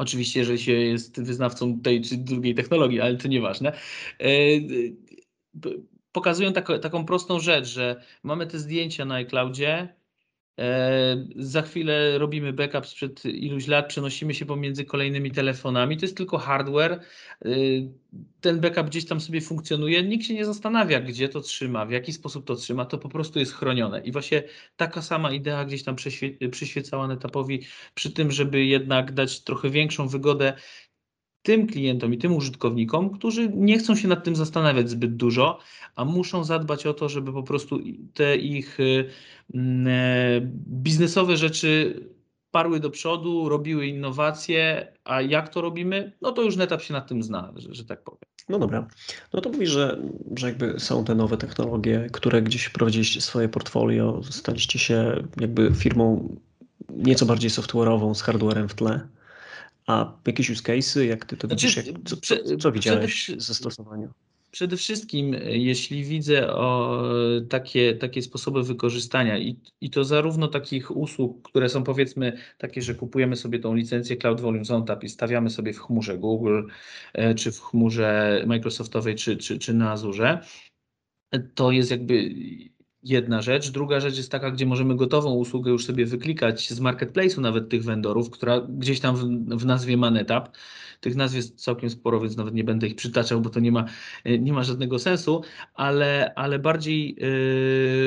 Oczywiście, 0.00 0.40
jeżeli 0.40 0.58
się 0.58 0.72
jest 0.72 1.22
wyznawcą 1.22 1.80
tej 1.80 2.02
czy 2.02 2.16
drugiej 2.16 2.54
technologii, 2.54 3.00
ale 3.00 3.16
to 3.16 3.28
nieważne. 3.28 3.72
E, 4.20 4.26
pokazują 6.12 6.52
tak, 6.52 6.68
taką 6.82 7.04
prostą 7.04 7.40
rzecz, 7.40 7.68
że 7.68 8.02
mamy 8.22 8.46
te 8.46 8.58
zdjęcia 8.58 9.04
na 9.04 9.14
iCloudzie, 9.14 9.94
za 11.36 11.62
chwilę 11.62 12.18
robimy 12.18 12.52
backup 12.52 12.86
sprzed 12.86 13.24
iluś 13.24 13.66
lat, 13.66 13.88
przenosimy 13.88 14.34
się 14.34 14.46
pomiędzy 14.46 14.84
kolejnymi 14.84 15.30
telefonami. 15.30 15.96
To 15.96 16.04
jest 16.04 16.16
tylko 16.16 16.38
hardware. 16.38 16.92
E, 16.92 17.48
ten 18.40 18.60
backup 18.60 18.86
gdzieś 18.86 19.06
tam 19.06 19.20
sobie 19.20 19.40
funkcjonuje. 19.40 20.02
Nikt 20.02 20.24
się 20.24 20.34
nie 20.34 20.44
zastanawia, 20.44 21.00
gdzie 21.00 21.28
to 21.28 21.40
trzyma, 21.40 21.86
w 21.86 21.90
jaki 21.90 22.12
sposób 22.12 22.46
to 22.46 22.54
trzyma. 22.54 22.84
To 22.84 22.98
po 22.98 23.08
prostu 23.08 23.38
jest 23.38 23.54
chronione. 23.54 24.00
I 24.00 24.12
właśnie 24.12 24.42
taka 24.76 25.02
sama 25.02 25.32
idea 25.32 25.64
gdzieś 25.64 25.82
tam 25.82 25.96
przyświecała 26.50 27.08
Netapowi 27.08 27.62
przy 27.94 28.10
tym, 28.10 28.30
żeby 28.30 28.64
jednak 28.64 29.12
dać 29.12 29.40
trochę 29.40 29.70
większą 29.70 30.08
wygodę 30.08 30.52
tym 31.42 31.66
klientom 31.66 32.14
i 32.14 32.18
tym 32.18 32.34
użytkownikom, 32.34 33.10
którzy 33.10 33.48
nie 33.54 33.78
chcą 33.78 33.96
się 33.96 34.08
nad 34.08 34.24
tym 34.24 34.36
zastanawiać 34.36 34.90
zbyt 34.90 35.16
dużo, 35.16 35.58
a 35.96 36.04
muszą 36.04 36.44
zadbać 36.44 36.86
o 36.86 36.94
to, 36.94 37.08
żeby 37.08 37.32
po 37.32 37.42
prostu 37.42 37.78
te 38.14 38.36
ich 38.36 38.80
y, 38.80 39.04
mm, 39.54 39.86
e, 39.86 40.40
biznesowe 40.66 41.36
rzeczy 41.36 42.00
parły 42.50 42.80
do 42.80 42.90
przodu, 42.90 43.48
robiły 43.48 43.86
innowacje, 43.86 44.92
a 45.04 45.20
jak 45.20 45.48
to 45.48 45.60
robimy, 45.60 46.12
no 46.22 46.32
to 46.32 46.42
już 46.42 46.56
Netap 46.56 46.82
się 46.82 46.92
nad 46.92 47.08
tym 47.08 47.22
zna, 47.22 47.52
że, 47.56 47.74
że 47.74 47.84
tak 47.84 48.02
powiem. 48.04 48.20
No 48.48 48.58
dobra. 48.58 48.88
No 49.32 49.40
to 49.40 49.50
mówisz, 49.50 49.70
że, 49.70 49.98
że 50.36 50.46
jakby 50.46 50.80
są 50.80 51.04
te 51.04 51.14
nowe 51.14 51.36
technologie, 51.36 52.06
które 52.12 52.42
gdzieś 52.42 52.64
wprowadziliście 52.64 53.20
swoje 53.20 53.48
portfolio, 53.48 54.20
staliście 54.30 54.78
się 54.78 55.24
jakby 55.40 55.74
firmą 55.74 56.36
nieco 56.88 57.26
bardziej 57.26 57.50
software'ową 57.50 58.14
z 58.14 58.22
hardwarem 58.22 58.68
w 58.68 58.74
tle. 58.74 59.08
A 59.90 60.18
jakieś 60.26 60.50
use 60.50 60.62
cases, 60.62 60.96
jak 61.08 61.24
ty 61.24 61.36
to 61.36 61.46
znaczy, 61.46 61.66
widzisz, 61.66 61.86
jak, 61.86 61.96
co, 62.04 62.16
co, 62.16 62.56
co 62.56 62.72
widziałeś 62.72 63.30
ze 63.36 63.54
stosowania? 63.54 64.08
Przede 64.50 64.76
wszystkim, 64.76 65.34
jeśli 65.44 66.04
widzę 66.04 66.52
o 66.52 67.02
takie, 67.48 67.94
takie 67.94 68.22
sposoby 68.22 68.62
wykorzystania 68.62 69.38
i, 69.38 69.56
i 69.80 69.90
to 69.90 70.04
zarówno 70.04 70.48
takich 70.48 70.96
usług, 70.96 71.48
które 71.48 71.68
są 71.68 71.84
powiedzmy 71.84 72.38
takie, 72.58 72.82
że 72.82 72.94
kupujemy 72.94 73.36
sobie 73.36 73.58
tą 73.58 73.74
licencję 73.74 74.16
Cloud 74.16 74.40
Volumes 74.40 74.70
OnTap 74.70 75.04
i 75.04 75.08
stawiamy 75.08 75.50
sobie 75.50 75.72
w 75.72 75.78
chmurze 75.78 76.18
Google, 76.18 76.62
e, 77.12 77.34
czy 77.34 77.52
w 77.52 77.60
chmurze 77.60 78.42
Microsoftowej, 78.46 79.14
czy, 79.14 79.36
czy, 79.36 79.58
czy 79.58 79.74
na 79.74 79.92
Azure, 79.92 80.40
to 81.54 81.70
jest 81.70 81.90
jakby 81.90 82.34
jedna 83.02 83.42
rzecz. 83.42 83.70
Druga 83.70 84.00
rzecz 84.00 84.16
jest 84.16 84.32
taka, 84.32 84.50
gdzie 84.50 84.66
możemy 84.66 84.96
gotową 84.96 85.34
usługę 85.34 85.70
już 85.70 85.86
sobie 85.86 86.06
wyklikać 86.06 86.70
z 86.70 86.80
marketplace'u 86.80 87.40
nawet 87.40 87.68
tych 87.68 87.84
vendorów, 87.84 88.30
która 88.30 88.60
gdzieś 88.60 89.00
tam 89.00 89.16
w, 89.16 89.20
w 89.58 89.66
nazwie 89.66 89.96
ma 89.96 90.10
NetApp 90.10 90.48
tych 91.00 91.16
nazw 91.16 91.36
jest 91.36 91.64
całkiem 91.64 91.90
sporo, 91.90 92.20
więc 92.20 92.36
nawet 92.36 92.54
nie 92.54 92.64
będę 92.64 92.86
ich 92.86 92.94
przytaczał, 92.94 93.40
bo 93.40 93.50
to 93.50 93.60
nie 93.60 93.72
ma, 93.72 93.84
e, 94.24 94.38
nie 94.38 94.52
ma 94.52 94.62
żadnego 94.62 94.98
sensu, 94.98 95.42
ale, 95.74 96.32
ale 96.36 96.58
bardziej 96.58 97.16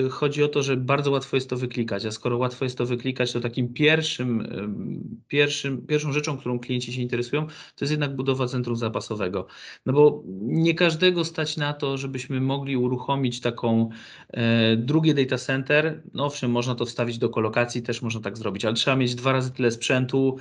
yy, 0.04 0.10
chodzi 0.10 0.44
o 0.44 0.48
to, 0.48 0.64
że 0.64 0.78
bardzo 0.78 1.12
łatwo 1.12 1.38
jest 1.38 1.50
to 1.50 1.58
wyklikać, 1.58 2.06
a 2.06 2.12
skoro 2.12 2.38
łatwo 2.38 2.66
jest 2.66 2.78
to 2.78 2.86
wyklikać, 2.86 3.32
to 3.32 3.40
takim 3.40 3.74
pierwszym, 3.74 4.40
yy, 4.40 5.20
pierwszym, 5.28 5.88
pierwszą 5.88 6.12
rzeczą, 6.12 6.38
którą 6.38 6.60
klienci 6.60 6.94
się 6.94 7.02
interesują, 7.02 7.48
to 7.48 7.86
jest 7.86 7.92
jednak 7.92 8.16
budowa 8.16 8.48
centrum 8.48 8.76
zapasowego. 8.76 9.48
No 9.86 9.94
bo 9.94 10.24
nie 10.42 10.74
każdego 10.74 11.26
stać 11.26 11.58
na 11.58 11.74
to, 11.74 11.98
żebyśmy 11.98 12.42
mogli 12.42 12.78
uruchomić 12.78 13.42
taką 13.42 13.90
yy, 14.34 14.42
Drugie 14.84 15.14
data 15.14 15.38
center, 15.38 16.02
no 16.14 16.26
owszem, 16.26 16.52
można 16.52 16.76
to 16.76 16.86
wstawić 16.86 17.18
do 17.18 17.30
kolokacji, 17.30 17.82
też 17.82 18.02
można 18.02 18.22
tak 18.22 18.38
zrobić, 18.38 18.66
ale 18.66 18.76
trzeba 18.76 18.98
mieć 18.98 19.16
dwa 19.16 19.32
razy 19.32 19.52
tyle 19.52 19.72
sprzętu. 19.72 20.38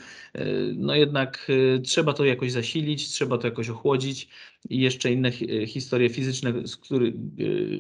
No 0.75 0.95
jednak 0.95 1.51
trzeba 1.85 2.13
to 2.13 2.25
jakoś 2.25 2.53
zasilić, 2.53 3.09
trzeba 3.09 3.39
to 3.39 3.47
jakoś 3.47 3.69
ochłodzić 3.69 4.29
i 4.71 4.81
jeszcze 4.81 5.13
inne 5.13 5.31
historie 5.67 6.09
fizyczne, 6.09 6.53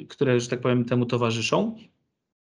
które, 0.08 0.40
że 0.40 0.48
tak 0.48 0.60
powiem, 0.60 0.84
temu 0.84 1.06
towarzyszą. 1.06 1.76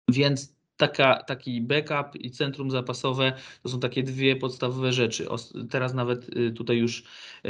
Więc 0.09 0.56
taka, 0.77 1.24
taki 1.24 1.62
backup 1.62 2.15
i 2.22 2.31
centrum 2.31 2.72
zapasowe 2.72 3.34
to 3.63 3.69
są 3.69 3.79
takie 3.79 4.03
dwie 4.03 4.36
podstawowe 4.36 4.93
rzeczy. 4.93 5.27
Teraz 5.69 5.93
nawet 5.93 6.38
y, 6.38 6.51
tutaj 6.51 6.77
już 6.77 7.03
y, 7.46 7.50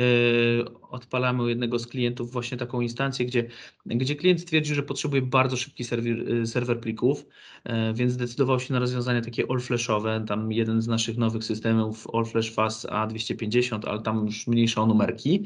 odpalamy 0.89 1.43
u 1.43 1.47
jednego 1.47 1.79
z 1.79 1.87
klientów 1.87 2.31
właśnie 2.31 2.57
taką 2.57 2.81
instancję, 2.81 3.25
gdzie, 3.25 3.47
gdzie 3.85 4.15
klient 4.15 4.41
stwierdził, 4.41 4.75
że 4.75 4.83
potrzebuje 4.83 5.21
bardzo 5.21 5.57
szybki 5.57 5.83
serwer, 5.83 6.31
y, 6.31 6.47
serwer 6.47 6.79
plików, 6.79 7.25
więc 7.93 8.11
zdecydował 8.11 8.59
się 8.59 8.73
na 8.73 8.79
rozwiązania 8.79 9.21
takie 9.21 9.43
all-flashowe. 9.43 10.25
Tam 10.25 10.51
jeden 10.51 10.81
z 10.81 10.87
naszych 10.87 11.17
nowych 11.17 11.43
systemów 11.43 12.07
all-flash 12.13 12.53
Fast 12.53 12.85
A250, 12.85 13.89
ale 13.89 14.01
tam 14.01 14.25
już 14.25 14.47
mniejsze 14.47 14.81
o 14.81 14.85
numerki. 14.85 15.45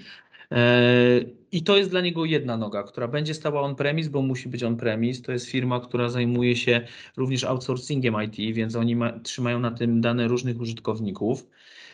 I 1.52 1.64
to 1.64 1.78
jest 1.78 1.90
dla 1.90 2.02
niego 2.02 2.26
jedna 2.26 2.58
noga, 2.58 2.84
która 2.84 3.08
będzie 3.08 3.34
stała 3.34 3.62
on-premise, 3.62 4.10
bo 4.10 4.22
musi 4.22 4.50
być 4.50 4.64
on-premise. 4.64 5.22
To 5.22 5.32
jest 5.32 5.46
firma, 5.46 5.80
która 5.80 6.10
zajmuje 6.10 6.56
się 6.56 6.82
również 7.18 7.44
outsourcingiem 7.44 8.16
IT, 8.24 8.56
więc 8.56 8.76
oni 8.76 8.96
ma, 8.96 9.20
trzymają 9.20 9.60
na 9.60 9.72
tym 9.72 10.02
dane 10.02 10.28
różnych 10.28 10.62
użytkowników. 10.62 11.48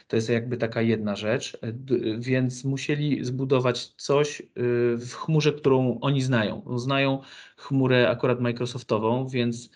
To 0.08 0.16
jest 0.16 0.30
jakby 0.30 0.58
taka 0.58 0.82
jedna 0.82 1.16
rzecz, 1.16 1.58
więc 2.20 2.64
musieli 2.64 3.26
zbudować 3.26 3.88
coś 3.88 4.40
y, 4.42 4.44
w 4.98 5.14
chmurze, 5.14 5.54
którą 5.54 6.00
oni 6.02 6.22
znają. 6.22 6.78
Znają 6.78 7.22
chmurę 7.58 8.10
akurat 8.10 8.42
Microsoftową, 8.42 9.28
więc 9.28 9.70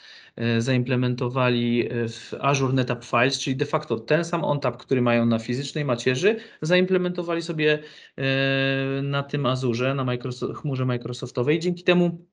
zaimplementowali 0.60 1.90
w 2.10 2.34
Azure 2.40 2.74
NetApp 2.74 3.06
Files, 3.06 3.40
czyli 3.40 3.56
de 3.56 3.66
facto 3.66 4.00
ten 4.00 4.26
sam 4.26 4.44
ONTAP, 4.44 4.78
który 4.78 5.02
mają 5.02 5.26
na 5.26 5.40
fizycznej 5.40 5.86
macierzy, 5.86 6.40
zaimplementowali 6.62 7.42
sobie 7.42 7.80
y, 7.80 9.02
na 9.02 9.24
tym 9.24 9.46
Azure, 9.46 9.96
na 9.96 10.04
Microsoft, 10.04 10.54
chmurze 10.62 10.86
Microsoftowej. 10.86 11.60
Dzięki 11.60 11.84
temu 11.84 12.28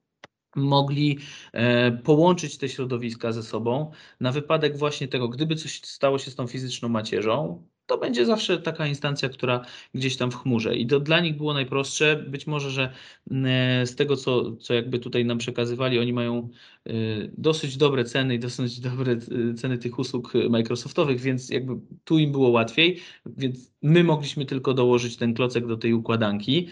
mogli 0.57 1.19
e, 1.52 1.93
połączyć 1.93 2.59
te 2.59 2.69
środowiska 2.69 3.33
ze 3.33 3.43
sobą 3.43 3.90
na 4.21 4.33
wypadek 4.33 4.76
właśnie 4.76 5.09
tego, 5.09 5.28
gdyby 5.28 5.57
coś 5.57 5.81
stało 5.85 6.19
się 6.19 6.31
z 6.31 6.35
tą 6.35 6.47
fizyczną 6.47 6.88
macierzą, 6.88 7.67
to 7.88 7.99
będzie 7.99 8.26
zawsze 8.26 8.59
taka 8.59 8.87
instancja, 8.87 9.28
która 9.28 9.64
gdzieś 9.95 10.16
tam 10.16 10.30
w 10.30 10.37
chmurze. 10.37 10.76
I 10.76 10.87
to 10.87 11.00
dla 11.00 11.21
nich 11.21 11.37
było 11.37 11.54
najprostsze. 11.54 12.25
Być 12.28 12.47
może, 12.47 12.71
że 12.71 12.92
e, 13.30 13.87
z 13.87 13.97
tego, 13.97 14.16
co, 14.16 14.57
co 14.57 14.75
jakby 14.75 14.99
tutaj 14.99 15.25
nam 15.25 15.38
przekazywali, 15.38 15.99
oni 15.99 16.12
mają 16.12 16.49
e, 16.87 16.92
dosyć 17.38 17.76
dobre 17.76 18.04
ceny 18.04 18.35
i 18.35 18.38
dosyć 18.38 18.80
dobre 18.80 19.16
ceny 19.57 19.78
tych 19.78 19.99
usług 19.99 20.33
Microsoftowych, 20.50 21.21
więc 21.21 21.50
jakby 21.50 21.73
tu 22.04 22.18
im 22.18 22.33
było 22.33 22.49
łatwiej, 22.49 23.00
więc 23.26 23.73
my 23.83 24.04
mogliśmy 24.04 24.47
tylko 24.47 24.75
dołożyć 24.75 25.16
ten 25.16 25.35
klocek 25.35 25.66
do 25.66 25.76
tej 25.76 25.92
układanki. 25.92 26.68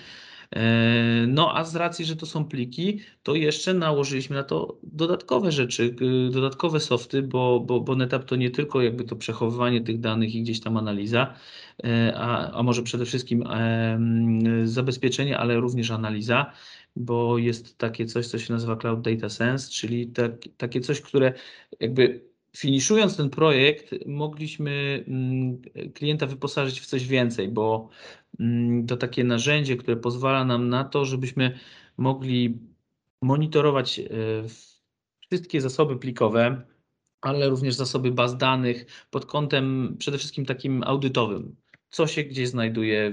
E, 0.56 1.26
no 1.28 1.56
a 1.56 1.64
z 1.64 1.76
racji, 1.76 2.04
że 2.04 2.16
to 2.16 2.26
są 2.26 2.44
pliki, 2.44 3.00
to 3.22 3.34
jeszcze 3.34 3.74
nałożyliśmy 3.74 4.36
na 4.36 4.42
to 4.42 4.78
dodatkowe 4.82 5.52
rzeczy, 5.52 5.96
dodatkowe 6.30 6.80
softy, 6.80 7.22
bo, 7.22 7.60
bo, 7.60 7.80
bo 7.80 7.96
NetApp 7.96 8.24
to 8.24 8.36
nie 8.36 8.50
tylko 8.50 8.82
jakby 8.82 9.04
to 9.04 9.16
przechowywanie 9.16 9.80
tych 9.80 10.00
danych 10.00 10.34
i 10.34 10.42
gdzieś 10.42 10.60
tam 10.60 10.76
analiza, 10.76 11.34
e, 11.84 12.12
a, 12.16 12.52
a 12.52 12.62
może 12.62 12.82
przede 12.82 13.04
wszystkim 13.04 13.44
zabezpieczenie, 14.64 15.38
ale 15.38 15.60
również 15.60 15.90
analiza 15.90 16.52
bo 16.96 17.38
jest 17.38 17.78
takie 17.78 18.06
coś, 18.06 18.26
co 18.26 18.38
się 18.38 18.52
nazywa 18.52 18.76
Cloud 18.76 19.00
Data 19.00 19.28
Sense, 19.28 19.70
czyli 19.70 20.06
tak, 20.06 20.32
takie 20.56 20.80
coś, 20.80 21.00
które 21.00 21.32
jakby 21.80 22.24
finiszując 22.56 23.16
ten 23.16 23.30
projekt, 23.30 23.94
mogliśmy 24.06 25.04
mm, 25.08 25.62
klienta 25.94 26.26
wyposażyć 26.26 26.80
w 26.80 26.86
coś 26.86 27.06
więcej, 27.06 27.48
bo 27.48 27.88
mm, 28.40 28.86
to 28.86 28.96
takie 28.96 29.25
narzędzie, 29.25 29.76
które 29.76 29.96
pozwala 29.96 30.44
nam 30.44 30.68
na 30.68 30.84
to, 30.84 31.04
żebyśmy 31.04 31.58
mogli 31.96 32.58
monitorować 33.22 33.98
e, 33.98 34.04
wszystkie 35.30 35.60
zasoby 35.60 35.96
plikowe, 35.96 36.66
ale 37.21 37.49
również 37.49 37.75
zasoby 37.75 38.12
baz 38.12 38.36
danych 38.36 39.06
pod 39.10 39.26
kątem 39.26 39.97
przede 39.99 40.19
wszystkim 40.19 40.47
takim 40.47 40.82
audytowym 40.82 41.56
co 41.90 42.06
się 42.06 42.25
gdzieś 42.25 42.49
znajduje, 42.49 43.12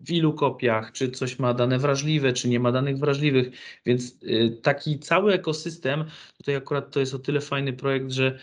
w 0.00 0.10
ilu 0.10 0.34
kopiach, 0.34 0.92
czy 0.92 1.10
coś 1.10 1.38
ma 1.38 1.54
dane 1.54 1.78
wrażliwe, 1.78 2.32
czy 2.32 2.48
nie 2.48 2.60
ma 2.60 2.72
danych 2.72 2.98
wrażliwych, 2.98 3.50
więc 3.86 4.22
y, 4.22 4.58
taki 4.62 4.98
cały 4.98 5.32
ekosystem, 5.32 6.04
tutaj 6.36 6.56
akurat 6.56 6.90
to 6.90 7.00
jest 7.00 7.14
o 7.14 7.18
tyle 7.18 7.40
fajny 7.40 7.72
projekt, 7.72 8.10
że 8.10 8.38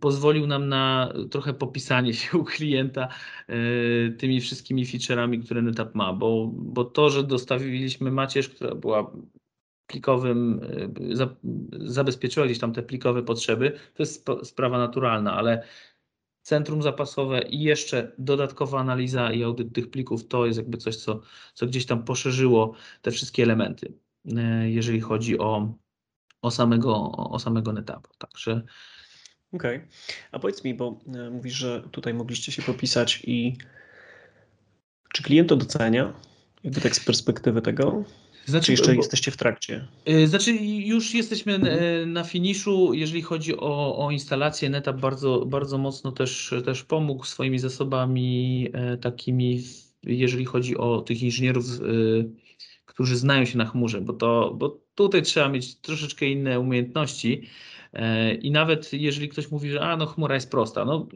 pozwolił 0.00 0.46
nam 0.46 0.68
na 0.68 1.12
trochę 1.30 1.54
popisanie 1.54 2.14
się 2.20 2.38
u 2.38 2.44
klienta 2.44 3.08
y, 3.50 4.16
tymi 4.18 4.40
wszystkimi 4.40 4.86
featureami, 4.86 5.38
które 5.38 5.62
NetApp 5.62 5.94
ma, 5.94 6.12
bo, 6.12 6.50
bo 6.54 6.84
to, 6.84 7.10
że 7.10 7.24
dostawiliśmy 7.24 8.10
macierz, 8.10 8.48
która 8.48 8.74
była 8.74 9.12
plikowym, 9.86 10.60
y, 11.12 11.16
zabezpieczyła 11.72 12.46
gdzieś 12.46 12.58
tam 12.58 12.72
te 12.72 12.82
plikowe 12.82 13.22
potrzeby, 13.22 13.72
to 13.94 14.02
jest 14.02 14.26
sprawa 14.42 14.78
naturalna, 14.78 15.34
ale 15.36 15.62
centrum 16.48 16.82
zapasowe 16.82 17.42
i 17.42 17.62
jeszcze 17.62 18.12
dodatkowa 18.18 18.80
analiza 18.80 19.32
i 19.32 19.42
audyt 19.42 19.74
tych 19.74 19.90
plików 19.90 20.28
to 20.28 20.46
jest 20.46 20.58
jakby 20.58 20.78
coś, 20.78 20.96
co, 20.96 21.20
co 21.54 21.66
gdzieś 21.66 21.86
tam 21.86 22.04
poszerzyło 22.04 22.74
te 23.02 23.10
wszystkie 23.10 23.42
elementy, 23.42 23.92
e, 24.36 24.70
jeżeli 24.70 25.00
chodzi 25.00 25.38
o, 25.38 25.74
o 26.42 26.50
samego, 26.50 27.12
o 27.12 27.38
samego 27.38 27.72
NetApp. 27.72 28.08
Także. 28.18 28.62
Okej. 29.52 29.76
Okay. 29.76 29.88
A 30.32 30.38
powiedz 30.38 30.64
mi, 30.64 30.74
bo 30.74 31.00
e, 31.14 31.30
mówisz, 31.30 31.54
że 31.54 31.82
tutaj 31.90 32.14
mogliście 32.14 32.52
się 32.52 32.62
popisać 32.62 33.22
i 33.26 33.56
czy 35.14 35.22
klient 35.22 35.48
to 35.48 35.56
docenia? 35.56 36.12
Jakby 36.64 36.80
tak 36.80 36.96
z 36.96 37.04
perspektywy 37.04 37.62
tego? 37.62 38.04
Znaczy, 38.48 38.66
Czy 38.66 38.72
jeszcze 38.72 38.92
bo, 38.92 38.96
jesteście 38.96 39.30
w 39.30 39.36
trakcie? 39.36 39.88
Y, 40.08 40.26
znaczy, 40.26 40.52
już 40.62 41.14
jesteśmy 41.14 41.54
mhm. 41.54 42.12
na 42.12 42.24
finiszu, 42.24 42.94
jeżeli 42.94 43.22
chodzi 43.22 43.56
o, 43.56 44.06
o 44.06 44.10
instalację. 44.10 44.70
NetApp 44.70 45.00
bardzo, 45.00 45.46
bardzo 45.46 45.78
mocno 45.78 46.12
też, 46.12 46.54
też 46.64 46.84
pomógł 46.84 47.24
swoimi 47.24 47.58
zasobami 47.58 48.68
e, 48.72 48.96
takimi, 48.96 49.62
jeżeli 50.02 50.44
chodzi 50.44 50.76
o 50.76 51.00
tych 51.00 51.22
inżynierów, 51.22 51.64
e, 51.64 51.84
którzy 52.84 53.16
znają 53.16 53.44
się 53.44 53.58
na 53.58 53.66
chmurze, 53.66 54.00
bo, 54.00 54.12
to, 54.12 54.54
bo 54.54 54.80
tutaj 54.94 55.22
trzeba 55.22 55.48
mieć 55.48 55.76
troszeczkę 55.76 56.26
inne 56.26 56.60
umiejętności. 56.60 57.42
E, 57.92 58.34
I 58.34 58.50
nawet 58.50 58.92
jeżeli 58.92 59.28
ktoś 59.28 59.50
mówi, 59.50 59.70
że 59.70 59.80
a, 59.80 59.96
no 59.96 60.06
chmura 60.06 60.34
jest 60.34 60.50
prosta, 60.50 60.84
no 60.84 61.08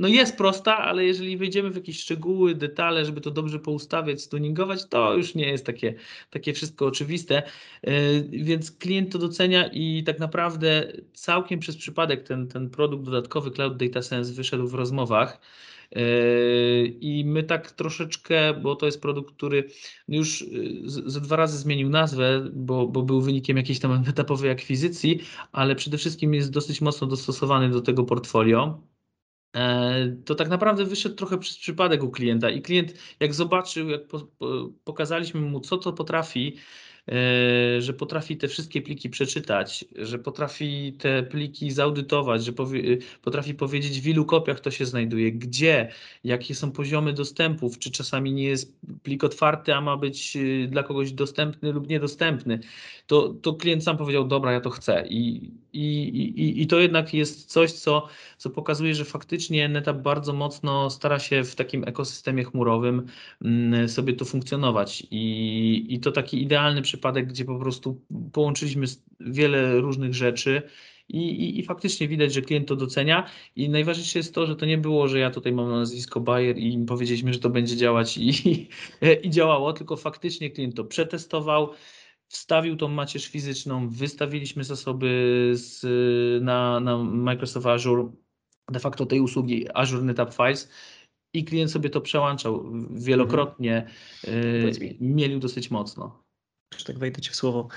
no 0.00 0.08
jest 0.08 0.36
prosta, 0.36 0.78
ale 0.78 1.04
jeżeli 1.04 1.36
wejdziemy 1.36 1.70
w 1.70 1.76
jakieś 1.76 2.00
szczegóły, 2.00 2.54
detale, 2.54 3.04
żeby 3.04 3.20
to 3.20 3.30
dobrze 3.30 3.58
poustawiać, 3.58 4.22
stuningować, 4.22 4.88
to 4.88 5.14
już 5.14 5.34
nie 5.34 5.48
jest 5.48 5.66
takie, 5.66 5.94
takie 6.30 6.52
wszystko 6.52 6.86
oczywiste. 6.86 7.42
E, 7.82 7.92
więc 8.22 8.70
klient 8.70 9.12
to 9.12 9.18
docenia 9.18 9.70
i 9.72 10.04
tak 10.04 10.18
naprawdę 10.18 10.92
całkiem 11.12 11.60
przez 11.60 11.76
przypadek 11.76 12.22
ten, 12.22 12.48
ten 12.48 12.70
produkt 12.70 13.04
dodatkowy 13.04 13.50
Cloud 13.50 13.76
Data 13.76 14.02
Sense 14.02 14.32
wyszedł 14.32 14.68
w 14.68 14.74
rozmowach. 14.74 15.40
E, 15.92 16.00
I 16.84 17.24
my 17.24 17.42
tak 17.42 17.70
troszeczkę, 17.70 18.54
bo 18.54 18.76
to 18.76 18.86
jest 18.86 19.00
produkt, 19.00 19.34
który 19.34 19.64
już 20.08 20.44
ze 20.84 21.20
dwa 21.20 21.36
razy 21.36 21.58
zmienił 21.58 21.88
nazwę, 21.88 22.50
bo, 22.52 22.86
bo 22.86 23.02
był 23.02 23.20
wynikiem 23.20 23.56
jakiejś 23.56 23.80
tam 23.80 24.04
etapowej 24.08 24.50
akwizycji, 24.50 25.20
ale 25.52 25.76
przede 25.76 25.98
wszystkim 25.98 26.34
jest 26.34 26.50
dosyć 26.50 26.80
mocno 26.80 27.06
dostosowany 27.06 27.70
do 27.70 27.80
tego 27.80 28.04
portfolio. 28.04 28.89
E, 29.56 30.16
to 30.24 30.34
tak 30.34 30.48
naprawdę 30.48 30.84
wyszedł 30.84 31.14
trochę 31.14 31.38
przez 31.38 31.58
przypadek 31.58 32.02
u 32.02 32.10
klienta 32.10 32.50
i 32.50 32.62
klient 32.62 32.94
jak 33.20 33.34
zobaczył, 33.34 33.88
jak 33.88 34.02
pokazaliśmy 34.84 35.40
mu, 35.40 35.60
co 35.60 35.78
to 35.78 35.92
potrafi, 35.92 36.56
E, 37.10 37.80
że 37.80 37.92
potrafi 37.92 38.36
te 38.36 38.48
wszystkie 38.48 38.82
pliki 38.82 39.10
przeczytać, 39.10 39.84
że 39.96 40.18
potrafi 40.18 40.92
te 40.98 41.22
pliki 41.22 41.70
zaudytować, 41.70 42.44
że 42.44 42.52
potrafi 43.22 43.54
powiedzieć 43.54 44.00
w 44.00 44.06
ilu 44.06 44.24
kopiach 44.24 44.60
to 44.60 44.70
się 44.70 44.86
znajduje, 44.86 45.32
gdzie, 45.32 45.92
jakie 46.24 46.54
są 46.54 46.72
poziomy 46.72 47.12
dostępów, 47.12 47.78
czy 47.78 47.90
czasami 47.90 48.32
nie 48.32 48.44
jest 48.44 48.76
plik 49.02 49.24
otwarty, 49.24 49.74
a 49.74 49.80
ma 49.80 49.96
być 49.96 50.36
y, 50.36 50.68
dla 50.70 50.82
kogoś 50.82 51.12
dostępny 51.12 51.72
lub 51.72 51.88
niedostępny, 51.88 52.60
to, 53.06 53.28
to 53.28 53.54
klient 53.54 53.84
sam 53.84 53.96
powiedział, 53.96 54.28
dobra, 54.28 54.52
ja 54.52 54.60
to 54.60 54.70
chcę. 54.70 55.06
I, 55.08 55.50
i, 55.72 56.08
i, 56.18 56.62
i 56.62 56.66
to 56.66 56.78
jednak 56.78 57.14
jest 57.14 57.50
coś, 57.50 57.72
co, 57.72 58.08
co 58.38 58.50
pokazuje, 58.50 58.94
że 58.94 59.04
faktycznie 59.04 59.68
NetApp 59.68 60.02
bardzo 60.02 60.32
mocno 60.32 60.90
stara 60.90 61.18
się 61.18 61.44
w 61.44 61.54
takim 61.54 61.84
ekosystemie 61.84 62.44
chmurowym 62.44 63.06
mm, 63.42 63.88
sobie 63.88 64.12
tu 64.12 64.24
funkcjonować 64.24 65.06
i, 65.10 65.86
i 65.88 66.00
to 66.00 66.12
taki 66.12 66.42
idealny 66.42 66.82
przypadek, 66.82 67.26
gdzie 67.26 67.44
po 67.44 67.58
prostu 67.58 68.00
połączyliśmy 68.32 68.86
wiele 69.20 69.80
różnych 69.80 70.14
rzeczy 70.14 70.62
i, 71.12 71.18
i, 71.18 71.58
i, 71.58 71.62
faktycznie 71.62 72.08
widać, 72.08 72.32
że 72.34 72.42
klient 72.42 72.68
to 72.68 72.76
docenia. 72.76 73.26
I 73.56 73.68
najważniejsze 73.68 74.18
jest 74.18 74.34
to, 74.34 74.46
że 74.46 74.56
to 74.56 74.66
nie 74.66 74.78
było, 74.78 75.08
że 75.08 75.18
ja 75.18 75.30
tutaj 75.30 75.52
mam 75.52 75.70
nazwisko 75.70 76.20
Bayer 76.20 76.58
i 76.58 76.72
im 76.72 76.86
powiedzieliśmy, 76.86 77.32
że 77.32 77.38
to 77.38 77.50
będzie 77.50 77.76
działać 77.76 78.18
i, 78.28 78.68
i 79.22 79.30
działało, 79.30 79.72
tylko 79.72 79.96
faktycznie 79.96 80.50
klient 80.50 80.76
to 80.76 80.84
przetestował. 80.84 81.70
Wstawił 82.30 82.76
tą 82.76 82.88
macierz 82.88 83.26
fizyczną, 83.26 83.88
wystawiliśmy 83.88 84.64
zasoby 84.64 85.50
z, 85.54 85.82
na, 86.44 86.80
na 86.80 86.98
Microsoft 86.98 87.66
Azure, 87.66 88.12
de 88.68 88.80
facto 88.80 89.06
tej 89.06 89.20
usługi 89.20 89.66
Azure 89.74 90.02
NetApp 90.02 90.34
Files 90.34 90.70
i 91.34 91.44
klient 91.44 91.70
sobie 91.70 91.90
to 91.90 92.00
przełączał 92.00 92.72
wielokrotnie, 92.90 93.86
mhm. 94.26 94.74
mielił 95.00 95.38
dosyć 95.38 95.70
mocno 95.70 96.19
że 96.78 96.84
tak 96.84 96.98
wejdę 96.98 97.20
ci 97.20 97.30
w 97.30 97.36
słowo, 97.36 97.68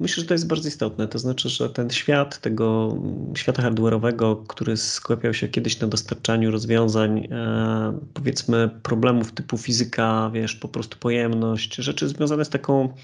myślę, 0.00 0.20
że 0.20 0.28
to 0.28 0.34
jest 0.34 0.46
bardzo 0.46 0.68
istotne. 0.68 1.08
To 1.08 1.18
znaczy, 1.18 1.48
że 1.48 1.70
ten 1.70 1.90
świat 1.90 2.40
tego 2.40 2.96
świata 3.36 3.62
hardware'owego, 3.62 4.46
który 4.46 4.76
sklepiał 4.76 5.34
się 5.34 5.48
kiedyś 5.48 5.80
na 5.80 5.88
dostarczaniu 5.88 6.50
rozwiązań, 6.50 7.28
e, 7.30 7.98
powiedzmy, 8.14 8.70
problemów 8.82 9.32
typu 9.32 9.58
fizyka, 9.58 10.30
wiesz, 10.34 10.54
po 10.54 10.68
prostu 10.68 10.98
pojemność, 10.98 11.74
rzeczy 11.74 12.08
związane 12.08 12.44
z 12.44 12.48
taką 12.48 12.94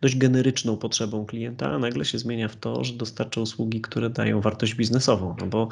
dość 0.00 0.16
generyczną 0.16 0.76
potrzebą 0.76 1.26
klienta, 1.26 1.70
a 1.70 1.78
nagle 1.78 2.04
się 2.04 2.18
zmienia 2.18 2.48
w 2.48 2.56
to, 2.56 2.84
że 2.84 2.92
dostarcza 2.92 3.40
usługi, 3.40 3.80
które 3.80 4.10
dają 4.10 4.40
wartość 4.40 4.74
biznesową, 4.74 5.36
no 5.40 5.46
bo 5.46 5.68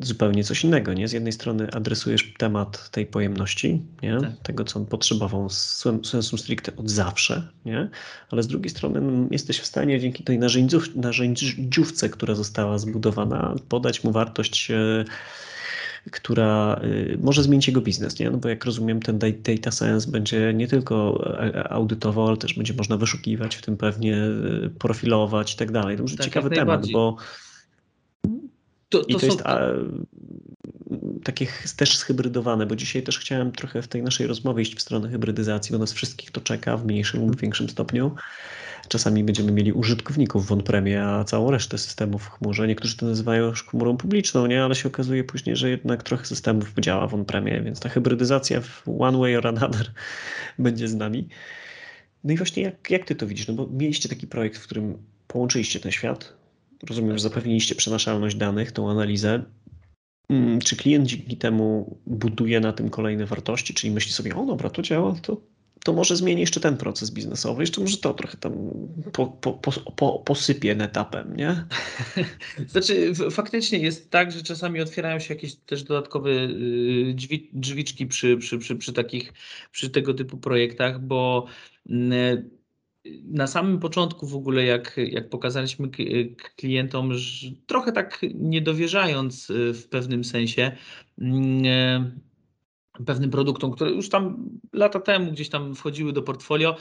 zupełnie 0.00 0.44
coś 0.44 0.64
innego, 0.64 0.92
nie? 0.92 1.08
Z 1.08 1.12
jednej 1.12 1.32
strony 1.32 1.70
adresujesz 1.72 2.34
temat 2.38 2.90
tej 2.90 3.06
pojemności, 3.06 3.82
nie? 4.02 4.20
Tak. 4.20 4.30
Tego, 4.42 4.64
co 4.64 4.78
on 4.78 4.86
potrzebował 4.86 5.50
sensu 6.02 6.36
stricte 6.36 6.76
od 6.76 6.90
zawsze, 6.90 7.48
nie? 7.64 7.90
Ale 8.32 8.42
z 8.42 8.46
drugiej 8.46 8.70
strony 8.70 9.00
no, 9.00 9.26
jesteś 9.30 9.58
w 9.58 9.66
stanie 9.66 10.00
dzięki 10.00 10.24
tej 10.24 10.38
narzędziów, 10.38 10.96
narzędziówce, 10.96 12.08
która 12.08 12.34
została 12.34 12.78
zbudowana, 12.78 13.54
podać 13.68 14.04
mu 14.04 14.12
wartość 14.12 14.70
e, 14.70 15.04
która 16.10 16.80
e, 16.82 17.16
może 17.16 17.42
zmienić 17.42 17.66
jego 17.66 17.80
biznes, 17.80 18.18
nie? 18.18 18.30
No 18.30 18.38
bo 18.38 18.48
jak 18.48 18.64
rozumiem, 18.64 19.00
ten 19.00 19.18
data 19.18 19.70
science 19.70 20.10
będzie 20.10 20.54
nie 20.54 20.68
tylko 20.68 21.24
e, 21.42 21.72
audytował, 21.72 22.28
ale 22.28 22.36
też 22.36 22.54
będzie 22.54 22.74
można 22.74 22.96
wyszukiwać, 22.96 23.56
w 23.56 23.62
tym 23.62 23.76
pewnie 23.76 24.18
profilować 24.78 25.54
i 25.54 25.56
tak 25.56 25.72
dalej. 25.72 25.96
To 25.96 26.02
może 26.02 26.16
tak, 26.16 26.26
ciekawy 26.26 26.50
temat, 26.50 26.86
bo 26.92 27.16
to, 28.88 28.98
to, 28.98 29.04
I 29.08 29.12
to 29.12 29.18
są... 29.18 29.26
jest 29.26 29.40
a, 29.40 29.60
takie 31.24 31.46
też 31.76 31.98
zhybrydowane, 31.98 32.66
bo 32.66 32.76
dzisiaj 32.76 33.02
też 33.02 33.18
chciałem 33.18 33.52
trochę 33.52 33.82
w 33.82 33.88
tej 33.88 34.02
naszej 34.02 34.26
rozmowie 34.26 34.62
iść 34.62 34.76
w 34.76 34.82
stronę 34.82 35.08
hybrydyzacji, 35.08 35.72
bo 35.72 35.78
nas 35.78 35.92
wszystkich 35.92 36.30
to 36.30 36.40
czeka 36.40 36.76
w 36.76 36.86
mniejszym 36.86 37.20
lub 37.20 37.40
większym 37.40 37.68
stopniu. 37.68 38.14
Czasami 38.88 39.24
będziemy 39.24 39.52
mieli 39.52 39.72
użytkowników 39.72 40.46
w 40.46 40.52
on-premie, 40.52 41.04
a 41.04 41.24
całą 41.24 41.50
resztę 41.50 41.78
systemów 41.78 42.22
w 42.22 42.30
chmurze. 42.30 42.68
Niektórzy 42.68 42.96
to 42.96 43.06
nazywają 43.06 43.46
już 43.46 43.64
chmurą 43.64 43.96
publiczną, 43.96 44.46
nie? 44.46 44.64
ale 44.64 44.74
się 44.74 44.88
okazuje 44.88 45.24
później, 45.24 45.56
że 45.56 45.70
jednak 45.70 46.02
trochę 46.02 46.24
systemów 46.24 46.72
działa 46.80 47.06
w 47.06 47.14
on-premie, 47.14 47.62
więc 47.62 47.80
ta 47.80 47.88
hybrydyzacja 47.88 48.60
w 48.60 48.82
one 48.98 49.18
way 49.18 49.36
or 49.36 49.46
another 49.46 49.92
będzie 50.58 50.88
z 50.88 50.94
nami. 50.94 51.28
No 52.24 52.32
i 52.32 52.36
właśnie 52.36 52.62
jak, 52.62 52.90
jak 52.90 53.04
ty 53.04 53.14
to 53.14 53.26
widzisz? 53.26 53.48
No 53.48 53.54
bo 53.54 53.68
mieliście 53.72 54.08
taki 54.08 54.26
projekt, 54.26 54.58
w 54.58 54.62
którym 54.62 54.98
połączyliście 55.26 55.80
ten 55.80 55.92
świat. 55.92 56.32
Rozumiem, 56.88 57.18
że 57.18 57.22
zapewniliście 57.22 57.74
przenaszalność 57.74 58.36
danych, 58.36 58.72
tą 58.72 58.90
analizę. 58.90 59.42
Mm, 60.28 60.60
czy 60.60 60.76
klient 60.76 61.06
dzięki 61.06 61.36
temu 61.36 61.96
buduje 62.06 62.60
na 62.60 62.72
tym 62.72 62.90
kolejne 62.90 63.26
wartości, 63.26 63.74
czyli 63.74 63.92
myśli 63.92 64.12
sobie, 64.12 64.36
o 64.36 64.46
dobra, 64.46 64.70
to 64.70 64.82
działa, 64.82 65.14
to, 65.22 65.40
to 65.84 65.92
może 65.92 66.16
zmieni 66.16 66.40
jeszcze 66.40 66.60
ten 66.60 66.76
proces 66.76 67.10
biznesowy, 67.10 67.62
jeszcze 67.62 67.80
może 67.80 67.96
to 67.98 68.14
trochę 68.14 68.36
tam 68.36 68.52
po, 69.12 69.26
po, 69.26 69.52
po, 69.96 70.18
posypie 70.18 70.74
netapem, 70.74 71.36
nie? 71.36 71.64
Znaczy, 72.72 73.12
faktycznie 73.30 73.78
jest 73.78 74.10
tak, 74.10 74.32
że 74.32 74.42
czasami 74.42 74.80
otwierają 74.80 75.18
się 75.18 75.34
jakieś 75.34 75.54
też 75.54 75.82
dodatkowe 75.82 76.30
y, 76.30 77.12
drzwi, 77.14 77.50
drzwiczki 77.52 78.06
przy, 78.06 78.36
przy, 78.36 78.58
przy, 78.58 78.76
przy 78.76 78.92
takich, 78.92 79.32
przy 79.72 79.90
tego 79.90 80.14
typu 80.14 80.36
projektach, 80.36 81.00
bo 81.00 81.46
mm, 81.90 82.50
na 83.24 83.46
samym 83.46 83.78
początku 83.78 84.26
w 84.26 84.34
ogóle, 84.34 84.64
jak, 84.64 84.96
jak 84.96 85.28
pokazaliśmy 85.30 85.88
klientom, 86.56 87.12
trochę 87.66 87.92
tak 87.92 88.20
nie 88.34 88.60
dowierzając 88.60 89.50
y, 89.50 89.72
w 89.72 89.88
pewnym 89.88 90.24
sensie, 90.24 90.72
mm, 91.18 91.62
e, 91.66 92.10
pewnym 93.06 93.30
produktom, 93.30 93.72
które 93.72 93.90
już 93.90 94.08
tam 94.08 94.50
lata 94.72 95.00
temu 95.00 95.32
gdzieś 95.32 95.48
tam 95.48 95.74
wchodziły 95.74 96.12
do 96.12 96.22
portfolio, 96.22 96.76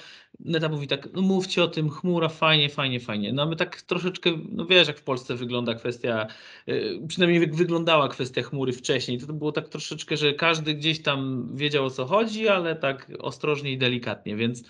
Neta 0.46 0.70
mówi 0.70 0.88
tak, 0.88 1.10
no 1.14 1.22
mówcie 1.22 1.64
o 1.64 1.68
tym, 1.68 1.90
chmura, 1.90 2.30
fajnie, 2.30 2.70
fajnie, 2.70 3.00
fajnie. 3.00 3.34
No 3.34 3.46
my 3.46 3.56
tak 3.56 3.82
troszeczkę, 3.82 4.32
no 4.50 4.66
wiesz 4.66 4.88
jak 4.88 5.00
w 5.00 5.04
Polsce 5.04 5.36
wygląda 5.36 5.76
kwestia, 5.76 6.28
y, 6.70 7.00
przynajmniej 7.08 7.42
jak 7.42 7.56
wyglądała 7.56 8.08
kwestia 8.08 8.42
chmury 8.42 8.74
wcześniej, 8.74 9.20
to, 9.20 9.28
to 9.28 9.34
było 9.34 9.52
tak 9.52 9.70
troszeczkę, 9.70 10.18
że 10.18 10.34
każdy 10.34 10.74
gdzieś 10.74 11.02
tam 11.02 11.50
wiedział 11.54 11.86
o 11.86 11.90
co 11.90 12.06
chodzi, 12.06 12.48
ale 12.48 12.76
tak 12.76 13.12
ostrożnie 13.20 13.72
i 13.72 13.78
delikatnie, 13.78 14.36
więc 14.36 14.64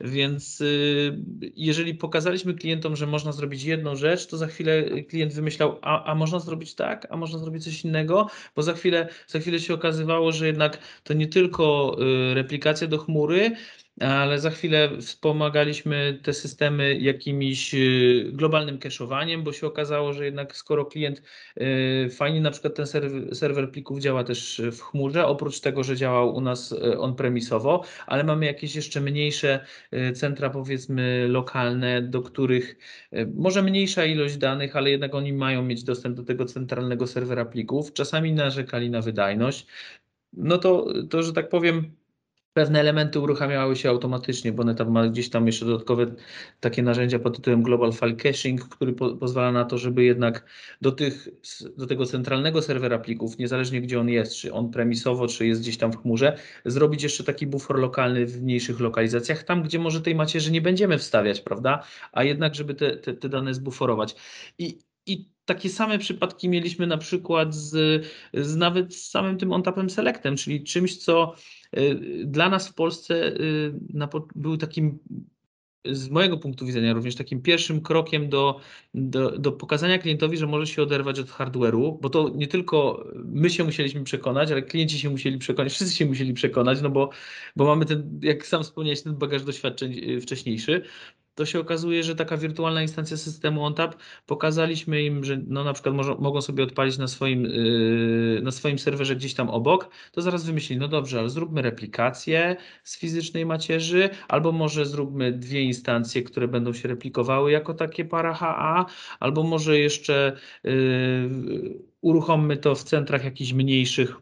więc 0.00 0.60
y, 0.60 1.18
jeżeli 1.56 1.94
pokazaliśmy 1.94 2.54
klientom, 2.54 2.96
że 2.96 3.06
można 3.06 3.32
zrobić 3.32 3.62
jedną 3.62 3.96
rzecz, 3.96 4.26
to 4.26 4.36
za 4.36 4.46
chwilę 4.46 5.02
klient 5.02 5.34
wymyślał, 5.34 5.78
a, 5.82 6.04
a 6.04 6.14
można 6.14 6.40
zrobić 6.40 6.74
tak, 6.74 7.06
a 7.10 7.16
można 7.16 7.38
zrobić 7.38 7.64
coś 7.64 7.84
innego, 7.84 8.26
bo 8.56 8.62
za 8.62 8.72
chwilę, 8.72 9.08
za 9.26 9.38
chwilę 9.38 9.60
się 9.60 9.74
okazywało, 9.74 10.32
że 10.32 10.46
jednak 10.46 10.78
to 11.04 11.14
nie 11.14 11.26
tylko 11.26 11.96
y, 12.30 12.34
replikacja 12.34 12.86
do 12.86 12.98
chmury, 12.98 13.56
ale 14.00 14.40
za 14.40 14.50
chwilę 14.50 14.90
wspomagaliśmy 15.00 16.20
te 16.22 16.32
systemy 16.32 16.98
jakimś 16.98 17.74
y, 17.74 18.30
globalnym 18.32 18.78
cache'owaniem, 18.78 19.42
bo 19.42 19.52
się 19.52 19.66
okazało, 19.66 20.12
że 20.12 20.24
jednak 20.24 20.56
skoro 20.56 20.84
klient 20.84 21.22
y, 21.60 22.10
fajnie 22.10 22.40
na 22.40 22.50
przykład 22.50 22.74
ten 22.74 22.86
serwer, 22.86 23.36
serwer 23.36 23.70
plików 23.70 24.00
działa 24.00 24.24
też 24.24 24.62
w 24.72 24.80
chmurze, 24.80 25.26
oprócz 25.26 25.60
tego, 25.60 25.84
że 25.84 25.96
działał 25.96 26.34
u 26.34 26.40
nas 26.40 26.72
y, 26.72 26.98
on-premisowo, 26.98 27.84
ale 28.06 28.24
mamy 28.24 28.46
jakieś 28.46 28.76
jeszcze 28.76 29.00
mniejsze 29.00 29.66
centra 30.14 30.50
powiedzmy 30.50 31.28
lokalne, 31.28 32.02
do 32.02 32.22
których 32.22 32.76
może 33.34 33.62
mniejsza 33.62 34.04
ilość 34.04 34.36
danych, 34.36 34.76
ale 34.76 34.90
jednak 34.90 35.14
oni 35.14 35.32
mają 35.32 35.62
mieć 35.62 35.84
dostęp 35.84 36.16
do 36.16 36.24
tego 36.24 36.44
centralnego 36.44 37.06
serwera 37.06 37.44
plików. 37.44 37.92
Czasami 37.92 38.32
narzekali 38.32 38.90
na 38.90 39.00
wydajność. 39.00 39.66
No 40.32 40.58
to, 40.58 40.86
to 41.10 41.22
że 41.22 41.32
tak 41.32 41.48
powiem, 41.48 41.96
pewne 42.54 42.80
elementy 42.80 43.20
uruchamiały 43.20 43.76
się 43.76 43.88
automatycznie, 43.88 44.52
bo 44.52 44.64
NetApp 44.64 44.90
ma 44.90 45.08
gdzieś 45.08 45.30
tam 45.30 45.46
jeszcze 45.46 45.66
dodatkowe 45.66 46.14
takie 46.60 46.82
narzędzia 46.82 47.18
pod 47.18 47.36
tytułem 47.36 47.62
Global 47.62 47.92
File 47.92 48.16
Caching, 48.16 48.68
który 48.68 48.92
po, 48.92 49.16
pozwala 49.16 49.52
na 49.52 49.64
to, 49.64 49.78
żeby 49.78 50.04
jednak 50.04 50.46
do, 50.80 50.92
tych, 50.92 51.28
do 51.76 51.86
tego 51.86 52.06
centralnego 52.06 52.62
serwera 52.62 52.98
plików, 52.98 53.38
niezależnie 53.38 53.80
gdzie 53.80 54.00
on 54.00 54.08
jest, 54.08 54.36
czy 54.36 54.52
on 54.52 54.70
premisowo, 54.70 55.28
czy 55.28 55.46
jest 55.46 55.60
gdzieś 55.60 55.76
tam 55.76 55.92
w 55.92 56.02
chmurze, 56.02 56.38
zrobić 56.64 57.02
jeszcze 57.02 57.24
taki 57.24 57.46
bufor 57.46 57.78
lokalny 57.78 58.26
w 58.26 58.42
mniejszych 58.42 58.80
lokalizacjach, 58.80 59.42
tam 59.42 59.62
gdzie 59.62 59.78
może 59.78 60.00
tej 60.00 60.14
macierzy 60.14 60.52
nie 60.52 60.60
będziemy 60.60 60.98
wstawiać, 60.98 61.40
prawda? 61.40 61.84
A 62.12 62.24
jednak, 62.24 62.54
żeby 62.54 62.74
te, 62.74 62.96
te, 62.96 63.14
te 63.14 63.28
dane 63.28 63.54
zbuforować. 63.54 64.16
I, 64.58 64.78
i 65.06 65.34
takie 65.44 65.68
same 65.68 65.98
przypadki 65.98 66.48
mieliśmy 66.48 66.86
na 66.86 66.98
przykład 66.98 67.54
z, 67.54 68.04
z 68.34 68.56
nawet 68.56 68.94
z 68.94 69.10
samym 69.10 69.38
tym 69.38 69.52
OnTapem 69.52 69.90
Selectem, 69.90 70.36
czyli 70.36 70.64
czymś, 70.64 70.96
co 70.96 71.34
dla 72.24 72.48
nas 72.48 72.68
w 72.68 72.74
Polsce 72.74 73.26
y, 73.26 73.72
był 74.34 74.56
takim 74.56 74.98
z 75.84 76.08
mojego 76.08 76.38
punktu 76.38 76.66
widzenia 76.66 76.92
również 76.92 77.14
takim 77.14 77.42
pierwszym 77.42 77.80
krokiem 77.80 78.28
do, 78.28 78.60
do, 78.94 79.38
do, 79.38 79.52
pokazania 79.52 79.98
klientowi, 79.98 80.36
że 80.36 80.46
może 80.46 80.66
się 80.66 80.82
oderwać 80.82 81.18
od 81.18 81.26
hardware'u, 81.26 81.98
bo 82.00 82.10
to 82.10 82.28
nie 82.34 82.48
tylko 82.48 83.04
my 83.24 83.50
się 83.50 83.64
musieliśmy 83.64 84.04
przekonać, 84.04 84.50
ale 84.50 84.62
klienci 84.62 84.98
się 84.98 85.10
musieli 85.10 85.38
przekonać, 85.38 85.72
wszyscy 85.72 85.96
się 85.96 86.06
musieli 86.06 86.34
przekonać, 86.34 86.80
no 86.82 86.90
bo, 86.90 87.10
bo 87.56 87.64
mamy 87.64 87.86
ten, 87.86 88.20
jak 88.22 88.46
sam 88.46 88.62
wspomniałeś, 88.62 89.02
ten 89.02 89.16
bagaż 89.16 89.44
doświadczeń 89.44 90.10
y, 90.10 90.20
wcześniejszy 90.20 90.82
to 91.34 91.46
się 91.46 91.60
okazuje, 91.60 92.02
że 92.02 92.16
taka 92.16 92.36
wirtualna 92.36 92.82
instancja 92.82 93.16
systemu 93.16 93.64
ONTAP, 93.64 93.96
pokazaliśmy 94.26 95.02
im, 95.02 95.24
że 95.24 95.40
no 95.46 95.64
na 95.64 95.72
przykład 95.72 95.94
może, 95.94 96.14
mogą 96.14 96.40
sobie 96.40 96.64
odpalić 96.64 96.98
na 96.98 97.08
swoim, 97.08 97.44
yy, 97.44 98.40
na 98.42 98.50
swoim 98.50 98.78
serwerze 98.78 99.16
gdzieś 99.16 99.34
tam 99.34 99.50
obok, 99.50 99.90
to 100.12 100.22
zaraz 100.22 100.44
wymyślili, 100.44 100.80
no 100.80 100.88
dobrze, 100.88 101.18
ale 101.18 101.30
zróbmy 101.30 101.62
replikację 101.62 102.56
z 102.84 102.98
fizycznej 102.98 103.46
macierzy, 103.46 104.10
albo 104.28 104.52
może 104.52 104.86
zróbmy 104.86 105.32
dwie 105.32 105.62
instancje, 105.62 106.22
które 106.22 106.48
będą 106.48 106.72
się 106.72 106.88
replikowały 106.88 107.52
jako 107.52 107.74
takie 107.74 108.04
para 108.04 108.34
HA, 108.34 108.86
albo 109.20 109.42
może 109.42 109.78
jeszcze 109.78 110.36
yy, 110.64 110.70
uruchommy 112.00 112.56
to 112.56 112.74
w 112.74 112.82
centrach 112.82 113.24
jakichś 113.24 113.52
mniejszych, 113.52 114.16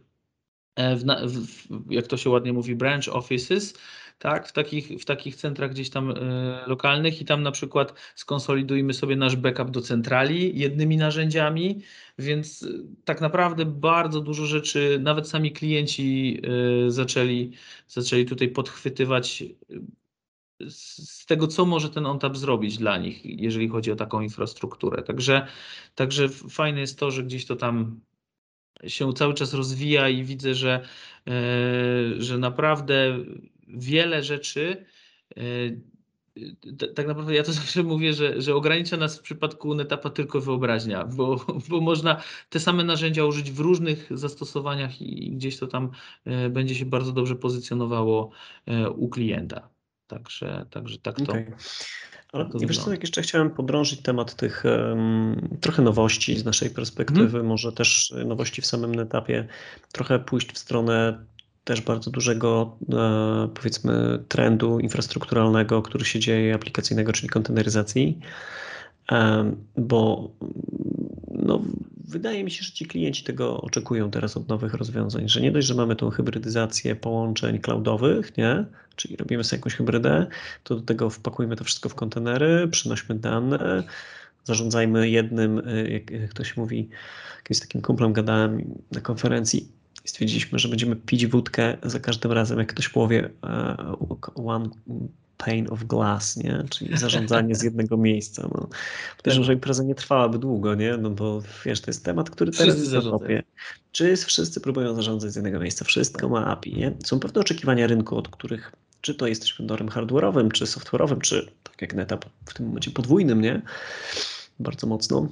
e, 0.76 0.96
w, 0.96 1.04
w, 1.04 1.92
jak 1.92 2.06
to 2.06 2.16
się 2.16 2.30
ładnie 2.30 2.52
mówi, 2.52 2.76
branch 2.76 3.08
offices, 3.08 3.74
tak, 4.22 4.48
w 4.48 4.52
takich, 4.52 4.88
w 5.00 5.04
takich 5.04 5.36
centrach 5.36 5.70
gdzieś 5.70 5.90
tam 5.90 6.10
y, 6.10 6.14
lokalnych 6.66 7.20
i 7.20 7.24
tam 7.24 7.42
na 7.42 7.50
przykład 7.50 7.94
skonsolidujmy 8.14 8.94
sobie 8.94 9.16
nasz 9.16 9.36
backup 9.36 9.70
do 9.70 9.80
centrali 9.80 10.58
jednymi 10.58 10.96
narzędziami, 10.96 11.82
więc 12.18 12.62
y, 12.62 12.84
tak 13.04 13.20
naprawdę 13.20 13.66
bardzo 13.66 14.20
dużo 14.20 14.46
rzeczy, 14.46 14.98
nawet 15.02 15.28
sami 15.28 15.52
klienci 15.52 16.40
y, 16.86 16.90
zaczęli, 16.90 17.52
zaczęli 17.88 18.24
tutaj 18.24 18.48
podchwytywać 18.48 19.44
z 20.68 21.26
tego, 21.26 21.46
co 21.46 21.66
może 21.66 21.90
ten 21.90 22.06
ONTAP 22.06 22.36
zrobić 22.36 22.78
dla 22.78 22.98
nich, 22.98 23.20
jeżeli 23.24 23.68
chodzi 23.68 23.92
o 23.92 23.96
taką 23.96 24.20
infrastrukturę. 24.20 25.02
Także, 25.02 25.46
także 25.94 26.28
fajne 26.28 26.80
jest 26.80 26.98
to, 26.98 27.10
że 27.10 27.22
gdzieś 27.22 27.46
to 27.46 27.56
tam 27.56 28.00
się 28.86 29.12
cały 29.12 29.34
czas 29.34 29.54
rozwija 29.54 30.08
i 30.08 30.24
widzę, 30.24 30.54
że, 30.54 30.88
że 32.18 32.38
naprawdę 32.38 33.18
wiele 33.72 34.22
rzeczy 34.22 34.84
e, 35.36 35.42
tak 36.94 37.06
naprawdę 37.06 37.34
ja 37.34 37.42
to 37.42 37.52
zawsze 37.62 37.82
mówię, 37.82 38.14
że, 38.14 38.42
że 38.42 38.54
ogranicza 38.54 38.96
nas 38.96 39.18
w 39.18 39.22
przypadku 39.22 39.74
NetAppa 39.74 40.10
tylko 40.10 40.40
wyobraźnia, 40.40 41.04
bo, 41.04 41.46
bo 41.68 41.80
można 41.80 42.22
te 42.50 42.60
same 42.60 42.84
narzędzia 42.84 43.24
użyć 43.24 43.50
w 43.50 43.60
różnych 43.60 44.18
zastosowaniach 44.18 45.02
i 45.02 45.30
gdzieś 45.30 45.58
to 45.58 45.66
tam 45.66 45.90
e, 46.24 46.50
będzie 46.50 46.74
się 46.74 46.86
bardzo 46.86 47.12
dobrze 47.12 47.36
pozycjonowało 47.36 48.30
e, 48.66 48.90
u 48.90 49.08
klienta. 49.08 49.68
Także, 50.06 50.66
także 50.70 50.98
tak 50.98 51.16
to. 51.16 51.22
Okay. 51.22 51.52
Ale 52.32 52.44
tak 52.44 52.60
wiesz 52.60 52.78
co, 52.78 52.90
jak 52.90 53.02
jeszcze 53.02 53.22
chciałem 53.22 53.50
podrążyć 53.50 54.02
temat 54.02 54.34
tych 54.34 54.64
um, 54.64 55.48
trochę 55.60 55.82
nowości 55.82 56.38
z 56.38 56.44
naszej 56.44 56.70
perspektywy, 56.70 57.30
hmm. 57.30 57.46
może 57.46 57.72
też 57.72 58.14
nowości 58.26 58.62
w 58.62 58.66
samym 58.66 59.00
etapie, 59.00 59.48
trochę 59.92 60.18
pójść 60.18 60.52
w 60.52 60.58
stronę 60.58 61.24
też 61.64 61.80
bardzo 61.80 62.10
dużego, 62.10 62.76
e, 62.92 63.48
powiedzmy, 63.54 64.18
trendu 64.28 64.80
infrastrukturalnego, 64.80 65.82
który 65.82 66.04
się 66.04 66.20
dzieje, 66.20 66.54
aplikacyjnego, 66.54 67.12
czyli 67.12 67.28
konteneryzacji, 67.28 68.18
e, 69.12 69.52
bo 69.76 70.30
no, 71.30 71.62
wydaje 72.04 72.44
mi 72.44 72.50
się, 72.50 72.62
że 72.64 72.72
ci 72.72 72.86
klienci 72.86 73.24
tego 73.24 73.60
oczekują 73.60 74.10
teraz 74.10 74.36
od 74.36 74.48
nowych 74.48 74.74
rozwiązań, 74.74 75.28
że 75.28 75.40
nie 75.40 75.52
dość, 75.52 75.66
że 75.66 75.74
mamy 75.74 75.96
tą 75.96 76.10
hybrydyzację 76.10 76.96
połączeń 76.96 77.58
cloudowych, 77.58 78.36
nie? 78.36 78.64
czyli 78.96 79.16
robimy 79.16 79.44
sobie 79.44 79.58
jakąś 79.58 79.74
hybrydę, 79.74 80.26
to 80.64 80.74
do 80.74 80.82
tego 80.82 81.10
wpakujmy 81.10 81.56
to 81.56 81.64
wszystko 81.64 81.88
w 81.88 81.94
kontenery, 81.94 82.68
przynośmy 82.70 83.14
dane, 83.14 83.82
zarządzajmy 84.44 85.10
jednym, 85.10 85.62
e, 85.66 85.90
jak 85.90 86.30
ktoś 86.30 86.56
mówi, 86.56 86.88
jakimś 87.36 87.60
takim 87.60 87.82
kumplem 87.82 88.12
gadałem 88.12 88.80
na 88.92 89.00
konferencji, 89.00 89.68
stwierdziliśmy, 90.04 90.58
że 90.58 90.68
będziemy 90.68 90.96
pić 90.96 91.26
wódkę 91.26 91.76
za 91.82 92.00
każdym 92.00 92.32
razem, 92.32 92.58
jak 92.58 92.68
ktoś 92.68 92.88
powie 92.88 93.30
uh, 93.42 94.46
one 94.48 94.70
pane 95.36 95.70
of 95.70 95.84
glass, 95.84 96.36
nie? 96.36 96.64
czyli 96.70 96.98
zarządzanie 96.98 97.54
z 97.54 97.62
jednego 97.68 97.96
miejsca. 97.96 98.48
No. 98.54 98.68
Podejrzewam, 99.16 99.44
że 99.44 99.52
impreza 99.52 99.82
nie 99.82 99.94
trwałaby 99.94 100.38
długo, 100.38 100.74
nie? 100.74 100.96
no 100.96 101.10
bo 101.10 101.42
wiesz, 101.64 101.80
to 101.80 101.90
jest 101.90 102.04
temat, 102.04 102.30
który 102.30 102.52
teraz 102.52 102.78
jest 102.78 102.90
w 102.90 102.94
Europie. 102.94 103.42
Czy 103.92 104.16
wszyscy 104.16 104.60
próbują 104.60 104.94
zarządzać 104.94 105.32
z 105.32 105.36
jednego 105.36 105.60
miejsca? 105.60 105.84
Wszystko 105.84 106.28
ma 106.28 106.46
API. 106.46 106.74
Nie? 106.74 106.92
Są 107.04 107.20
pewne 107.20 107.40
oczekiwania 107.40 107.86
rynku, 107.86 108.16
od 108.16 108.28
których 108.28 108.72
czy 109.00 109.14
to 109.14 109.26
jesteś 109.26 109.54
vendorem 109.58 109.88
hardware'owym, 109.88 110.52
czy 110.52 110.64
software'owym, 110.64 111.20
czy 111.20 111.52
tak 111.62 111.82
jak 111.82 111.94
NetApp 111.94 112.24
w 112.46 112.54
tym 112.54 112.66
momencie 112.66 112.90
podwójnym, 112.90 113.40
nie? 113.40 113.62
Bardzo 114.60 114.86
mocno 114.86 115.28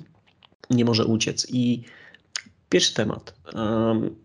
nie 0.71 0.85
może 0.85 1.05
uciec. 1.05 1.47
I 1.51 1.85
pierwszy 2.69 2.95
temat. 2.95 3.35
Um, 3.55 4.17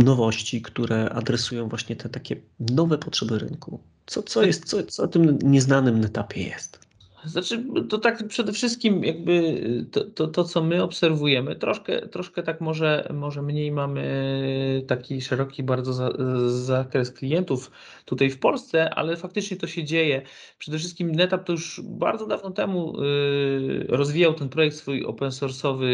nowości, 0.00 0.62
które 0.62 1.10
adresują 1.10 1.68
właśnie 1.68 1.96
te 1.96 2.08
takie 2.08 2.36
nowe 2.60 2.98
potrzeby 2.98 3.38
rynku. 3.38 3.80
Co, 4.06 4.22
co 4.22 4.42
jest, 4.42 4.64
co, 4.64 4.82
co 4.82 5.02
o 5.02 5.08
tym 5.08 5.38
nieznanym 5.42 6.04
etapie 6.04 6.42
jest? 6.42 6.89
Znaczy, 7.24 7.64
to 7.88 7.98
tak 7.98 8.28
przede 8.28 8.52
wszystkim 8.52 9.04
jakby 9.04 9.62
to, 9.92 10.04
to, 10.04 10.26
to, 10.26 10.44
co 10.44 10.62
my 10.62 10.82
obserwujemy, 10.82 11.56
troszkę, 11.56 12.08
troszkę 12.08 12.42
tak 12.42 12.60
może, 12.60 13.08
może 13.14 13.42
mniej 13.42 13.72
mamy 13.72 14.84
taki 14.86 15.20
szeroki 15.20 15.62
bardzo 15.62 15.92
za, 15.92 16.10
zakres 16.46 17.12
klientów 17.12 17.70
tutaj 18.04 18.30
w 18.30 18.38
Polsce, 18.38 18.94
ale 18.94 19.16
faktycznie 19.16 19.56
to 19.56 19.66
się 19.66 19.84
dzieje. 19.84 20.22
Przede 20.58 20.78
wszystkim 20.78 21.12
NetApp 21.12 21.44
to 21.44 21.52
już 21.52 21.80
bardzo 21.84 22.26
dawno 22.26 22.50
temu 22.50 23.02
y, 23.02 23.86
rozwijał 23.88 24.34
ten 24.34 24.48
projekt 24.48 24.76
swój 24.76 25.04
open 25.04 25.30
source'owy 25.30 25.86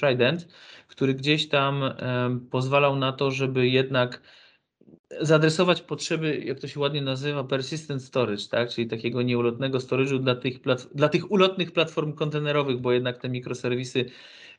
Trident, 0.00 0.48
który 0.88 1.14
gdzieś 1.14 1.48
tam 1.48 1.82
pozwalał 2.50 2.96
na 2.96 3.12
to, 3.12 3.30
żeby 3.30 3.68
jednak 3.68 4.20
zaadresować 5.20 5.82
potrzeby, 5.82 6.42
jak 6.44 6.60
to 6.60 6.68
się 6.68 6.80
ładnie 6.80 7.02
nazywa, 7.02 7.44
persistent 7.44 8.02
storage, 8.02 8.42
tak? 8.50 8.70
czyli 8.70 8.86
takiego 8.86 9.22
nieulotnego 9.22 9.78
storage'u 9.78 10.18
dla 10.18 10.34
tych, 10.34 10.60
dla 10.94 11.08
tych 11.08 11.30
ulotnych 11.30 11.72
platform 11.72 12.12
kontenerowych, 12.12 12.80
bo 12.80 12.92
jednak 12.92 13.18
te 13.18 13.28
mikroserwisy, 13.28 14.04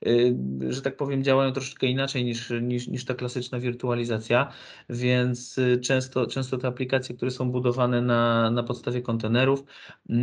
yy, 0.01 0.35
że 0.69 0.81
tak 0.81 0.97
powiem, 0.97 1.23
działają 1.23 1.51
troszeczkę 1.51 1.87
inaczej 1.87 2.25
niż, 2.25 2.53
niż, 2.61 2.87
niż 2.87 3.05
ta 3.05 3.13
klasyczna 3.13 3.59
wirtualizacja, 3.59 4.51
więc 4.89 5.57
yy, 5.57 5.79
często, 5.79 6.27
często 6.27 6.57
te 6.57 6.67
aplikacje, 6.67 7.15
które 7.15 7.31
są 7.31 7.51
budowane 7.51 8.01
na, 8.01 8.51
na 8.51 8.63
podstawie 8.63 9.01
kontenerów, 9.01 9.63
yy, 10.09 10.17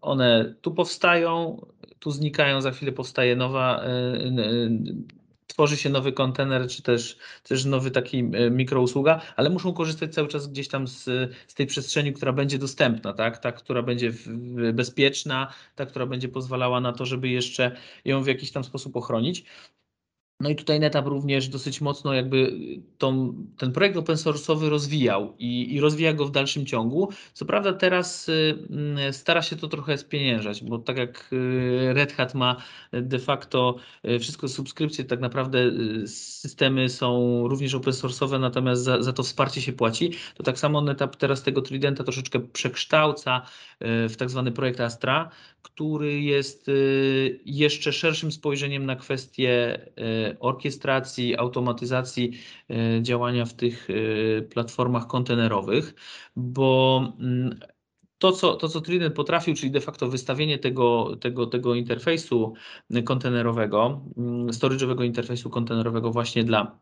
one 0.00 0.54
tu 0.60 0.74
powstają, 0.74 1.60
tu 1.98 2.10
znikają, 2.10 2.60
za 2.60 2.70
chwilę 2.70 2.92
powstaje 2.92 3.36
nowa, 3.36 3.84
tworzy 5.56 5.76
się 5.76 5.90
nowy 5.90 6.12
kontener, 6.12 6.68
czy 6.68 6.82
też, 6.82 7.18
też 7.42 7.64
nowy 7.64 7.90
taki 7.90 8.18
e, 8.18 8.50
mikrousługa, 8.50 9.20
ale 9.36 9.50
muszą 9.50 9.72
korzystać 9.72 10.14
cały 10.14 10.28
czas 10.28 10.46
gdzieś 10.46 10.68
tam 10.68 10.88
z, 10.88 11.04
z 11.46 11.54
tej 11.54 11.66
przestrzeni, 11.66 12.12
która 12.12 12.32
będzie 12.32 12.58
dostępna, 12.58 13.12
tak? 13.12 13.38
ta, 13.38 13.52
która 13.52 13.82
będzie 13.82 14.12
bezpieczna, 14.74 15.52
ta, 15.74 15.86
która 15.86 16.06
będzie 16.06 16.28
pozwalała 16.28 16.80
na 16.80 16.92
to, 16.92 17.06
żeby 17.06 17.28
jeszcze 17.28 17.76
ją 18.04 18.22
w 18.22 18.26
jakiś 18.26 18.52
tam 18.52 18.64
sposób 18.64 18.96
ochronić. 18.96 19.44
No 20.40 20.50
i 20.50 20.56
tutaj 20.56 20.80
NetApp 20.80 21.06
również 21.06 21.48
dosyć 21.48 21.80
mocno 21.80 22.14
jakby 22.14 22.52
tą, 22.98 23.34
ten 23.58 23.72
projekt 23.72 23.96
open 23.96 24.16
source'owy 24.16 24.68
rozwijał 24.68 25.34
i, 25.38 25.74
i 25.74 25.80
rozwija 25.80 26.12
go 26.12 26.26
w 26.26 26.30
dalszym 26.30 26.66
ciągu. 26.66 27.08
Co 27.32 27.44
prawda 27.44 27.72
teraz 27.72 28.28
y, 28.28 28.66
mm, 28.70 29.12
stara 29.12 29.42
się 29.42 29.56
to 29.56 29.68
trochę 29.68 29.98
spieniężać, 29.98 30.64
bo 30.64 30.78
tak 30.78 30.96
jak 30.96 31.32
y, 31.32 31.92
Red 31.94 32.12
Hat 32.12 32.34
ma 32.34 32.56
de 32.92 33.18
facto 33.18 33.76
y, 34.04 34.18
wszystko 34.18 34.48
subskrypcje, 34.48 35.04
tak 35.04 35.20
naprawdę 35.20 35.58
systemy 36.06 36.88
są 36.88 37.40
również 37.48 37.74
open 37.74 37.92
source'owe, 37.92 38.40
natomiast 38.40 38.82
za, 38.82 39.02
za 39.02 39.12
to 39.12 39.22
wsparcie 39.22 39.62
się 39.62 39.72
płaci, 39.72 40.10
to 40.34 40.42
tak 40.42 40.58
samo 40.58 40.80
NetApp 40.80 41.16
teraz 41.16 41.42
tego 41.42 41.62
Tridenta 41.62 42.04
troszeczkę 42.04 42.40
przekształca 42.40 43.42
w 43.80 44.14
tak 44.18 44.30
zwany 44.30 44.52
projekt 44.52 44.80
Astra, 44.80 45.30
który 45.62 46.20
jest 46.20 46.70
jeszcze 47.44 47.92
szerszym 47.92 48.32
spojrzeniem 48.32 48.86
na 48.86 48.96
kwestie 48.96 49.78
orkiestracji, 50.40 51.36
automatyzacji 51.36 52.32
e, 52.70 53.02
działania 53.02 53.44
w 53.44 53.54
tych 53.54 53.88
e, 53.90 54.42
platformach 54.42 55.06
kontenerowych, 55.06 55.94
bo 56.36 57.00
mm, 57.20 57.58
to 58.18 58.32
co, 58.32 58.56
to, 58.56 58.68
co 58.68 58.80
Trident 58.80 59.14
potrafił, 59.14 59.54
czyli 59.54 59.70
de 59.70 59.80
facto 59.80 60.08
wystawienie 60.08 60.58
tego, 60.58 61.16
tego, 61.20 61.46
tego 61.46 61.74
interfejsu 61.74 62.54
kontenerowego, 63.04 64.04
mm, 64.16 64.46
storage'owego 64.46 65.04
interfejsu 65.04 65.50
kontenerowego 65.50 66.10
właśnie 66.10 66.44
dla 66.44 66.78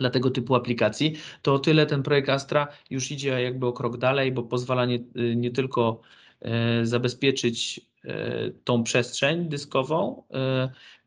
dla 0.00 0.10
tego 0.10 0.30
typu 0.30 0.54
aplikacji, 0.54 1.16
to 1.42 1.54
o 1.54 1.58
tyle 1.58 1.86
ten 1.86 2.02
projekt 2.02 2.28
Astra 2.28 2.68
już 2.90 3.10
idzie 3.10 3.42
jakby 3.42 3.66
o 3.66 3.72
krok 3.72 3.96
dalej, 3.96 4.32
bo 4.32 4.42
pozwala 4.42 4.86
nie, 4.86 4.98
nie 5.36 5.50
tylko 5.50 6.00
e, 6.40 6.86
zabezpieczyć 6.86 7.89
tą 8.64 8.82
przestrzeń 8.82 9.48
dyskową, 9.48 10.22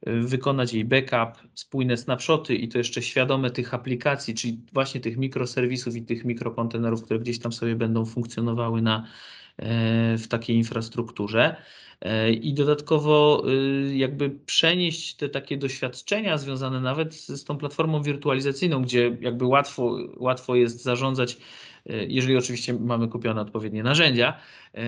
wykonać 0.06 0.74
jej 0.74 0.86
backup, 0.86 1.48
spójne 1.54 1.98
snapshoty 1.98 2.56
i 2.56 2.68
to 2.68 2.78
jeszcze 2.78 3.02
świadome 3.02 3.52
tych 3.52 3.74
aplikacji, 3.74 4.34
czyli 4.34 4.60
właśnie 4.74 5.02
tych 5.02 5.18
mikroserwisów 5.18 5.96
i 5.96 6.02
tych 6.02 6.26
mikrokontenerów, 6.26 7.04
które 7.04 7.20
gdzieś 7.20 7.40
tam 7.40 7.52
sobie 7.52 7.76
będą 7.76 8.06
funkcjonowały 8.06 8.82
na, 8.82 9.08
e, 9.58 10.18
w 10.18 10.28
takiej 10.28 10.56
infrastrukturze. 10.58 11.56
E, 12.02 12.32
I 12.32 12.54
dodatkowo 12.54 13.44
e, 13.48 13.96
jakby 13.96 14.30
przenieść 14.30 15.16
te 15.16 15.30
takie 15.30 15.58
doświadczenia 15.58 16.38
związane 16.38 16.82
nawet 16.82 17.16
z 17.16 17.44
tą 17.44 17.58
platformą 17.58 18.02
wirtualizacyjną, 18.02 18.82
gdzie 18.82 19.18
jakby 19.22 19.46
łatwo, 19.46 19.98
łatwo 20.18 20.56
jest 20.56 20.84
zarządzać 20.84 21.38
E, 21.38 21.73
jeżeli 21.86 22.38
oczywiście 22.38 22.74
mamy 22.74 23.08
kupione 23.08 23.42
odpowiednie 23.42 23.84
narzędzia, 23.84 24.40
e, 24.74 24.84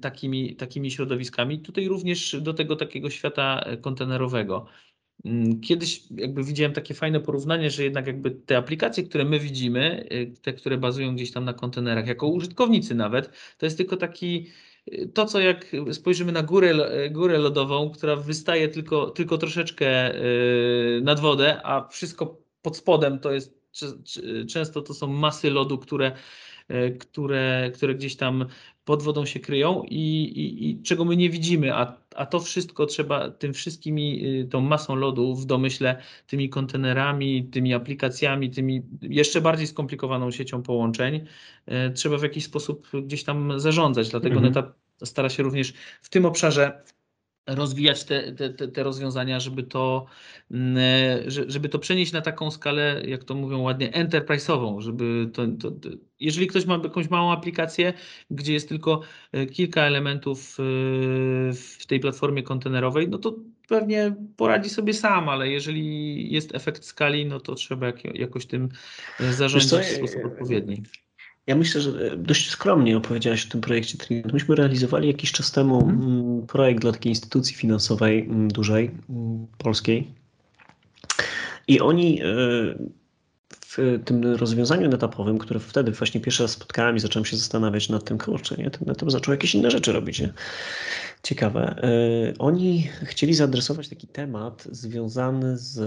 takimi, 0.00 0.56
takimi 0.56 0.90
środowiskami. 0.90 1.58
Tutaj 1.58 1.88
również 1.88 2.36
do 2.40 2.54
tego 2.54 2.76
takiego 2.76 3.10
świata 3.10 3.64
kontenerowego. 3.80 4.66
Mm, 5.24 5.60
kiedyś 5.60 6.02
jakby 6.10 6.44
widziałem 6.44 6.72
takie 6.72 6.94
fajne 6.94 7.20
porównanie, 7.20 7.70
że 7.70 7.84
jednak 7.84 8.06
jakby 8.06 8.30
te 8.30 8.56
aplikacje, 8.56 9.04
które 9.04 9.24
my 9.24 9.40
widzimy, 9.40 10.08
e, 10.10 10.26
te, 10.26 10.52
które 10.52 10.78
bazują 10.78 11.14
gdzieś 11.14 11.32
tam 11.32 11.44
na 11.44 11.52
kontenerach, 11.52 12.06
jako 12.06 12.26
użytkownicy 12.26 12.94
nawet, 12.94 13.30
to 13.58 13.66
jest 13.66 13.76
tylko 13.76 13.96
taki 13.96 14.46
to, 15.14 15.26
co 15.26 15.40
jak 15.40 15.72
spojrzymy 15.92 16.32
na 16.32 16.42
górę, 16.42 16.74
górę 17.10 17.38
lodową, 17.38 17.90
która 17.90 18.16
wystaje 18.16 18.68
tylko, 18.68 19.10
tylko 19.10 19.38
troszeczkę 19.38 20.14
nad 21.02 21.20
wodę, 21.20 21.60
a 21.64 21.88
wszystko 21.88 22.42
pod 22.62 22.76
spodem 22.76 23.18
to 23.18 23.32
jest 23.32 23.65
często 24.48 24.82
to 24.82 24.94
są 24.94 25.06
masy 25.06 25.50
lodu, 25.50 25.78
które, 25.78 26.12
e, 26.68 26.90
które, 26.90 27.70
które 27.74 27.94
gdzieś 27.94 28.16
tam 28.16 28.46
pod 28.84 29.02
wodą 29.02 29.26
się 29.26 29.40
kryją 29.40 29.82
i, 29.82 30.22
i, 30.22 30.70
i, 30.70 30.82
czego 30.82 31.04
my 31.04 31.16
nie 31.16 31.30
widzimy, 31.30 31.74
a, 31.74 31.96
a 32.14 32.26
to 32.26 32.40
wszystko 32.40 32.86
trzeba 32.86 33.30
tym 33.30 33.54
wszystkimi, 33.54 34.26
y, 34.40 34.48
tą 34.48 34.60
masą 34.60 34.94
lodu 34.94 35.34
w 35.34 35.46
domyśle, 35.46 36.02
tymi 36.26 36.48
kontenerami, 36.48 37.44
tymi 37.44 37.74
aplikacjami, 37.74 38.50
tymi 38.50 38.82
jeszcze 39.02 39.40
bardziej 39.40 39.66
skomplikowaną 39.66 40.30
siecią 40.30 40.62
połączeń, 40.62 41.26
e, 41.66 41.90
trzeba 41.90 42.18
w 42.18 42.22
jakiś 42.22 42.44
sposób 42.44 42.88
gdzieś 43.02 43.24
tam 43.24 43.60
zarządzać. 43.60 44.08
Dlatego 44.08 44.34
mhm. 44.34 44.54
NetApp 44.54 44.78
stara 45.04 45.28
się 45.28 45.42
również 45.42 45.72
w 46.02 46.08
tym 46.08 46.26
obszarze 46.26 46.82
rozwijać 47.46 48.04
te, 48.04 48.32
te, 48.32 48.68
te, 48.68 48.82
rozwiązania, 48.82 49.40
żeby 49.40 49.62
to, 49.62 50.06
mm, 50.50 50.76
e, 50.78 51.30
żeby 51.30 51.68
to 51.68 51.78
przenieść 51.78 52.12
na 52.12 52.20
taką 52.20 52.50
skalę, 52.50 53.02
jak 53.06 53.24
to 53.24 53.34
mówią 53.34 53.60
ładnie, 53.60 53.90
enterprise'ową, 53.90 54.80
żeby 54.80 55.30
to, 55.32 55.46
to, 55.46 55.70
jeżeli 56.20 56.46
ktoś 56.46 56.66
ma 56.66 56.80
jakąś 56.84 57.10
małą 57.10 57.32
aplikację, 57.32 57.92
gdzie 58.30 58.52
jest 58.52 58.68
tylko 58.68 59.00
e, 59.32 59.46
kilka 59.46 59.82
elementów 59.82 60.56
e, 60.58 60.62
w 61.52 61.86
tej 61.86 62.00
platformie 62.00 62.42
kontenerowej, 62.42 63.08
no 63.08 63.18
to 63.18 63.36
pewnie 63.68 64.14
poradzi 64.36 64.70
sobie 64.70 64.94
sam, 64.94 65.28
ale 65.28 65.48
jeżeli 65.48 66.32
jest 66.32 66.54
efekt 66.54 66.84
skali, 66.84 67.26
no 67.26 67.40
to 67.40 67.54
trzeba 67.54 67.92
jakoś 68.14 68.46
tym 68.46 68.68
zarządzać 69.20 69.86
w 69.86 69.96
sposób 69.96 70.24
odpowiedni. 70.24 70.82
Ja 71.46 71.56
myślę, 71.56 71.80
że 71.80 72.16
dość 72.16 72.50
skromnie 72.50 72.96
opowiedziałaś 72.96 73.46
o 73.46 73.50
tym 73.50 73.60
projekcie 73.60 73.98
Trinity. 73.98 74.32
Myśmy 74.32 74.54
realizowali 74.54 75.08
jakiś 75.08 75.32
czas 75.32 75.52
temu 75.52 75.82
mm. 75.82 76.46
projekt 76.46 76.80
dla 76.80 76.92
takiej 76.92 77.12
instytucji 77.12 77.56
finansowej 77.56 78.20
mm, 78.20 78.48
dużej, 78.48 78.90
mm, 79.10 79.46
polskiej. 79.58 80.10
I 81.68 81.80
oni 81.80 82.22
e, 82.22 82.24
w 83.66 84.00
tym 84.04 84.24
rozwiązaniu 84.24 84.88
netapowym, 84.88 85.38
które 85.38 85.60
wtedy 85.60 85.92
właśnie 85.92 86.20
pierwszy 86.20 86.42
raz 86.42 86.50
spotkałem 86.50 86.96
i 86.96 87.00
zacząłem 87.00 87.24
się 87.24 87.36
zastanawiać 87.36 87.88
nad 87.88 88.04
tym, 88.04 88.18
kurczę, 88.18 88.56
nie, 88.58 88.70
ten 88.70 88.88
netap 88.88 89.10
zaczął 89.10 89.34
jakieś 89.34 89.54
inne 89.54 89.70
rzeczy 89.70 89.92
robić. 89.92 90.20
Nie? 90.20 90.32
Ciekawe. 91.22 91.82
E, 91.82 92.38
oni 92.38 92.88
chcieli 93.02 93.34
zaadresować 93.34 93.88
taki 93.88 94.06
temat 94.06 94.68
związany 94.70 95.58
z 95.58 95.78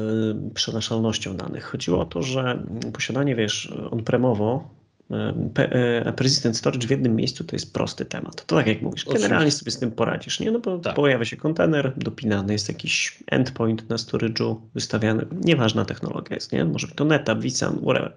przenaszalnością 0.54 1.38
danych. 1.38 1.64
Chodziło 1.66 2.02
o 2.02 2.06
to, 2.06 2.24
że 2.24 2.64
posiadanie, 2.94 3.36
wiesz, 3.36 3.74
on-premowo 3.92 4.79
E, 5.12 6.14
President 6.14 6.58
Storage 6.58 6.88
w 6.88 6.92
jednym 6.92 7.16
miejscu 7.16 7.44
to 7.44 7.56
jest 7.56 7.74
prosty 7.74 8.06
temat. 8.06 8.46
To 8.46 8.56
tak 8.56 8.68
jak 8.68 8.82
mówisz, 8.82 9.06
generalnie 9.06 9.52
sobie 9.52 9.72
z 9.72 9.80
tym 9.80 9.92
poradzisz, 9.92 10.40
nie? 10.40 10.52
No 10.52 10.60
bo 10.60 10.78
tak. 10.78 10.96
pojawia 10.96 11.26
się 11.26 11.38
kontener, 11.38 11.94
dopinany 11.98 12.54
jest 12.54 12.70
jakiś 12.70 13.24
endpoint 13.28 13.90
na 13.90 13.96
storage'u 13.96 14.56
wystawiany, 14.74 15.26
nieważna 15.32 15.86
technologia 15.86 16.36
jest, 16.36 16.52
nie? 16.52 16.66
Może 16.66 16.88
to 16.88 17.06
NetApp, 17.06 17.42
vSAN, 17.42 17.78
whatever. 17.82 18.14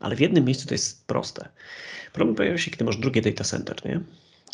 Ale 0.00 0.16
w 0.16 0.20
jednym 0.20 0.44
miejscu 0.44 0.68
to 0.68 0.74
jest 0.74 1.06
proste. 1.06 1.48
Problem 2.12 2.36
pojawia 2.36 2.58
się, 2.58 2.70
kiedy 2.70 2.84
masz 2.84 2.96
drugie 2.96 3.22
data 3.22 3.44
center, 3.44 3.76
nie? 3.84 4.00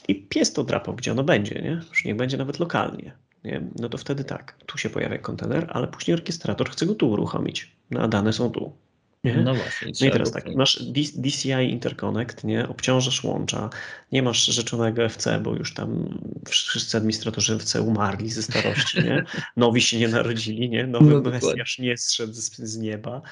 I 0.09 0.15
pies 0.15 0.53
to 0.53 0.65
drapał, 0.65 0.95
gdzie 0.95 1.13
ono 1.13 1.25
będzie, 1.25 1.55
nie? 1.55 1.81
Już 1.91 2.05
niech 2.05 2.17
będzie 2.17 2.37
nawet 2.37 2.59
lokalnie. 2.59 3.13
Nie? 3.45 3.61
No 3.79 3.89
to 3.89 3.99
wtedy 3.99 4.25
tak, 4.25 4.57
tu 4.67 4.79
się 4.79 4.91
pojawia 4.91 5.19
kontener, 5.19 5.67
ale 5.69 5.89
później 5.89 6.15
orkiestrator 6.15 6.71
chce 6.71 6.87
go 6.87 6.95
tu 6.95 7.11
uruchomić, 7.11 7.73
no 7.91 8.01
a 8.01 8.09
dane 8.09 8.33
są 8.33 8.51
tu. 8.51 8.73
Nie? 9.25 9.35
No 9.37 9.55
właśnie. 9.55 9.93
No 10.01 10.07
i 10.07 10.11
teraz 10.11 10.33
tak, 10.33 10.55
masz 10.55 10.83
DCI 11.17 11.71
Interconnect, 11.71 12.45
nie? 12.45 12.69
obciążasz 12.69 13.25
łącza, 13.25 13.71
nie 14.13 14.23
masz 14.23 14.47
rzeczonego 14.47 15.05
FC, 15.05 15.41
bo 15.43 15.55
już 15.55 15.75
tam 15.75 16.19
wszyscy 16.49 16.97
administratorzy 16.97 17.55
FC 17.55 17.83
umarli 17.83 18.31
ze 18.31 18.43
starości, 18.43 18.99
nie? 19.05 19.25
nowi 19.57 19.81
się 19.81 19.99
nie 19.99 20.09
narodzili, 20.09 20.71
nie? 20.71 20.87
nowy 20.87 21.11
no, 21.11 21.31
Mesjasz 21.31 21.79
nie 21.79 21.97
zszedł 21.97 22.33
z, 22.33 22.57
z, 22.57 22.79
nieba, 22.79 23.23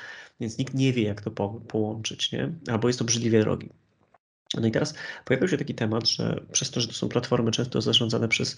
więc 0.41 0.59
nikt 0.59 0.75
nie 0.75 0.93
wie, 0.93 1.03
jak 1.03 1.21
to 1.21 1.31
po, 1.31 1.49
połączyć, 1.49 2.33
nie? 2.33 2.53
albo 2.71 2.89
jest 2.89 3.03
obrzydliwie 3.03 3.41
drogi. 3.41 3.69
No 4.61 4.67
i 4.67 4.71
teraz 4.71 4.95
pojawił 5.25 5.49
się 5.49 5.59
taki 5.59 5.75
temat, 5.75 6.09
że 6.09 6.41
przez 6.53 6.71
to, 6.71 6.81
że 6.81 6.89
to 6.89 6.95
są 6.95 7.09
platformy 7.09 7.51
często 7.51 7.81
zarządzane 7.81 8.29
przez 8.29 8.57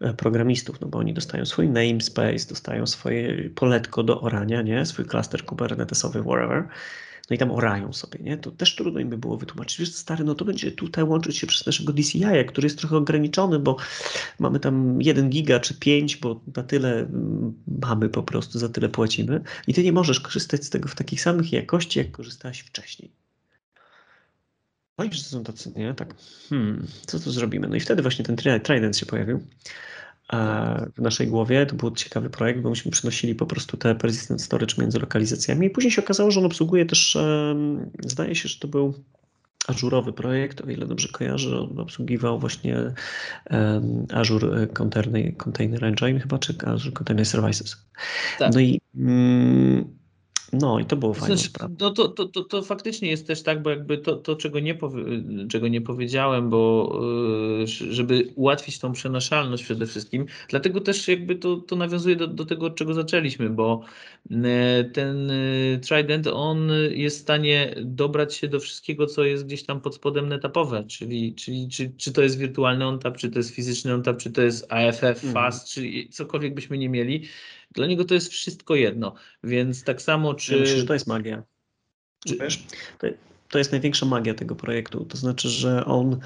e, 0.00 0.14
programistów, 0.14 0.80
no 0.80 0.88
bo 0.88 0.98
oni 0.98 1.14
dostają 1.14 1.46
swój 1.46 1.68
namespace, 1.68 2.48
dostają 2.48 2.86
swoje 2.86 3.50
poletko 3.50 4.02
do 4.02 4.20
orania, 4.20 4.62
nie? 4.62 4.86
swój 4.86 5.04
klaster 5.04 5.44
kubernetesowy, 5.44 6.22
whatever, 6.22 6.68
no 7.30 7.34
i 7.34 7.38
tam 7.38 7.50
orają 7.50 7.92
sobie, 7.92 8.18
nie? 8.20 8.38
To 8.38 8.50
też 8.50 8.76
trudno 8.76 9.00
im 9.00 9.08
by 9.08 9.18
było 9.18 9.36
wytłumaczyć. 9.36 9.78
Wiesz, 9.78 9.94
stary, 9.94 10.24
no 10.24 10.34
to 10.34 10.44
będzie 10.44 10.72
tutaj 10.72 11.04
łączyć 11.04 11.36
się 11.36 11.46
przez 11.46 11.66
naszego 11.66 11.92
DCI, 11.92 12.44
który 12.48 12.66
jest 12.66 12.78
trochę 12.78 12.96
ograniczony, 12.96 13.58
bo 13.58 13.76
mamy 14.38 14.60
tam 14.60 15.02
1 15.02 15.30
giga 15.30 15.60
czy 15.60 15.74
5, 15.74 16.16
bo 16.16 16.40
na 16.56 16.62
tyle 16.62 16.98
mm, 16.98 17.54
mamy 17.82 18.08
po 18.08 18.22
prostu, 18.22 18.58
za 18.58 18.68
tyle 18.68 18.88
płacimy 18.88 19.40
i 19.66 19.74
ty 19.74 19.84
nie 19.84 19.92
możesz 19.92 20.20
korzystać 20.20 20.64
z 20.64 20.70
tego 20.70 20.88
w 20.88 20.94
takich 20.94 21.20
samych 21.20 21.52
jakości, 21.52 21.98
jak 21.98 22.10
korzystałeś 22.10 22.60
wcześniej. 22.60 23.23
Oni 24.96 25.12
że 25.12 25.22
są 25.22 25.44
tacy, 25.44 25.72
nie? 25.76 25.94
Tak, 25.94 26.14
hmm, 26.50 26.86
co 27.06 27.20
tu 27.20 27.32
zrobimy? 27.32 27.68
No 27.68 27.76
i 27.76 27.80
wtedy 27.80 28.02
właśnie 28.02 28.24
ten 28.24 28.36
Trident 28.36 28.96
się 28.96 29.06
pojawił 29.06 29.40
w 30.96 31.00
naszej 31.00 31.26
głowie. 31.26 31.66
To 31.66 31.74
był 31.74 31.90
ciekawy 31.90 32.30
projekt, 32.30 32.60
bo 32.60 32.70
myśmy 32.70 32.90
przenosili 32.90 33.34
po 33.34 33.46
prostu 33.46 33.76
te 33.76 33.94
persistent 33.94 34.42
storage 34.42 34.74
między 34.78 34.98
lokalizacjami 34.98 35.66
i 35.66 35.70
później 35.70 35.90
się 35.90 36.02
okazało, 36.02 36.30
że 36.30 36.40
on 36.40 36.46
obsługuje 36.46 36.86
też, 36.86 37.18
zdaje 38.04 38.34
się, 38.34 38.48
że 38.48 38.58
to 38.58 38.68
był 38.68 38.94
ażurowy 39.66 40.12
projekt, 40.12 40.60
o 40.60 40.70
ile 40.70 40.86
dobrze 40.86 41.08
kojarzę, 41.08 41.58
on 41.60 41.80
obsługiwał 41.80 42.38
właśnie 42.38 42.76
Azure 44.12 44.66
Container, 44.66 45.36
Container 45.36 45.84
Engine 45.84 46.20
chyba, 46.20 46.38
czy 46.38 46.54
Azure 46.66 46.92
Container 46.92 47.26
Services. 47.26 47.76
Tak. 48.38 48.54
No 48.54 48.60
i 48.60 48.80
mm, 48.96 49.84
no 50.60 50.78
i 50.80 50.84
to 50.84 50.96
było 50.96 51.14
fajne. 51.14 51.36
Znaczy, 51.36 51.50
no 51.80 51.90
to, 51.90 52.08
to, 52.08 52.28
to, 52.28 52.44
to 52.44 52.62
faktycznie 52.62 53.10
jest 53.10 53.26
też 53.26 53.42
tak, 53.42 53.62
bo 53.62 53.70
jakby 53.70 53.98
to, 53.98 54.16
to 54.16 54.36
czego, 54.36 54.60
nie 54.60 54.78
czego 55.50 55.68
nie 55.68 55.80
powiedziałem, 55.80 56.50
bo 56.50 56.92
y, 57.62 57.66
żeby 57.66 58.32
ułatwić 58.34 58.78
tą 58.78 58.92
przenaszalność 58.92 59.64
przede 59.64 59.86
wszystkim, 59.86 60.26
dlatego 60.48 60.80
też 60.80 61.08
jakby 61.08 61.36
to, 61.36 61.56
to 61.56 61.76
nawiązuje 61.76 62.16
do, 62.16 62.26
do 62.26 62.44
tego, 62.44 62.66
od 62.66 62.76
czego 62.76 62.94
zaczęliśmy, 62.94 63.50
bo 63.50 63.80
y, 64.30 64.34
ten 64.92 65.30
y, 65.30 65.80
Trident, 65.88 66.26
on 66.26 66.70
jest 66.90 67.18
w 67.18 67.22
stanie 67.22 67.74
dobrać 67.82 68.34
się 68.34 68.48
do 68.48 68.60
wszystkiego, 68.60 69.06
co 69.06 69.24
jest 69.24 69.46
gdzieś 69.46 69.62
tam 69.62 69.80
pod 69.80 69.94
spodem 69.94 70.28
netapowe, 70.28 70.84
czyli, 70.88 71.34
czyli 71.34 71.68
czy, 71.68 71.92
czy 71.96 72.12
to 72.12 72.22
jest 72.22 72.38
wirtualny 72.38 72.86
ONTAP, 72.86 73.16
czy 73.16 73.30
to 73.30 73.38
jest 73.38 73.50
fizyczny 73.50 73.94
ONTAP, 73.94 74.16
czy 74.16 74.30
to 74.30 74.42
jest 74.42 74.72
AFF. 74.72 75.24
FAST, 75.32 75.68
czy 75.68 76.08
cokolwiek 76.10 76.54
byśmy 76.54 76.78
nie 76.78 76.88
mieli, 76.88 77.22
dla 77.74 77.86
niego 77.86 78.04
to 78.04 78.14
jest 78.14 78.28
wszystko 78.28 78.74
jedno, 78.74 79.14
więc 79.44 79.84
tak 79.84 80.02
samo 80.02 80.34
czy... 80.34 80.54
Ja 80.54 80.60
myślę, 80.60 80.76
że 80.76 80.86
to 80.86 80.94
jest 80.94 81.06
magia. 81.06 81.42
Czy... 82.26 82.36
Wiesz, 82.36 82.64
to, 82.98 83.06
to 83.48 83.58
jest 83.58 83.72
największa 83.72 84.06
magia 84.06 84.34
tego 84.34 84.56
projektu, 84.56 85.04
to 85.04 85.16
znaczy, 85.16 85.48
że 85.48 85.84
on 85.84 86.20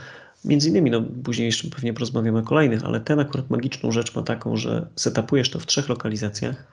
Między 0.44 0.68
innymi, 0.68 0.90
no 0.90 1.02
później 1.24 1.46
jeszcze 1.46 1.68
pewnie 1.68 1.92
porozmawiamy 1.92 2.38
o 2.38 2.42
kolejnych, 2.42 2.84
ale 2.84 3.00
ten 3.00 3.20
akurat 3.20 3.50
magiczną 3.50 3.92
rzecz 3.92 4.14
ma 4.14 4.22
taką, 4.22 4.56
że 4.56 4.88
setupujesz 4.96 5.50
to 5.50 5.58
w 5.58 5.66
trzech 5.66 5.88
lokalizacjach, 5.88 6.66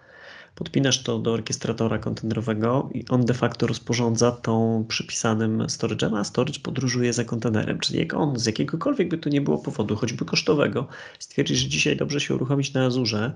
podpinasz 0.56 1.04
to 1.04 1.20
do 1.20 1.32
orkiestratora 1.32 1.98
kontenerowego 1.98 2.90
i 2.94 3.06
on 3.10 3.26
de 3.26 3.34
facto 3.34 3.68
rozporządza 3.68 4.32
tą 4.32 4.86
przypisanym 4.88 5.60
storage'em, 5.60 6.18
a 6.18 6.24
storage 6.24 6.60
podróżuje 6.60 7.14
za 7.14 7.24
kontenerem. 7.24 7.80
Czyli 7.80 8.00
jak 8.00 8.14
on 8.14 8.40
z 8.40 8.46
jakiegokolwiek 8.46 9.10
by 9.10 9.18
to 9.18 9.30
nie 9.30 9.42
było 9.42 9.58
powodu, 9.58 9.96
choćby 9.96 10.26
kosztowego, 10.26 10.88
stwierdzi, 11.20 11.56
że 11.56 11.68
dzisiaj 11.68 11.98
dobrze 11.98 12.20
się 12.20 12.36
uruchomić 12.36 12.74
na 12.74 12.86
Azurze, 12.86 13.34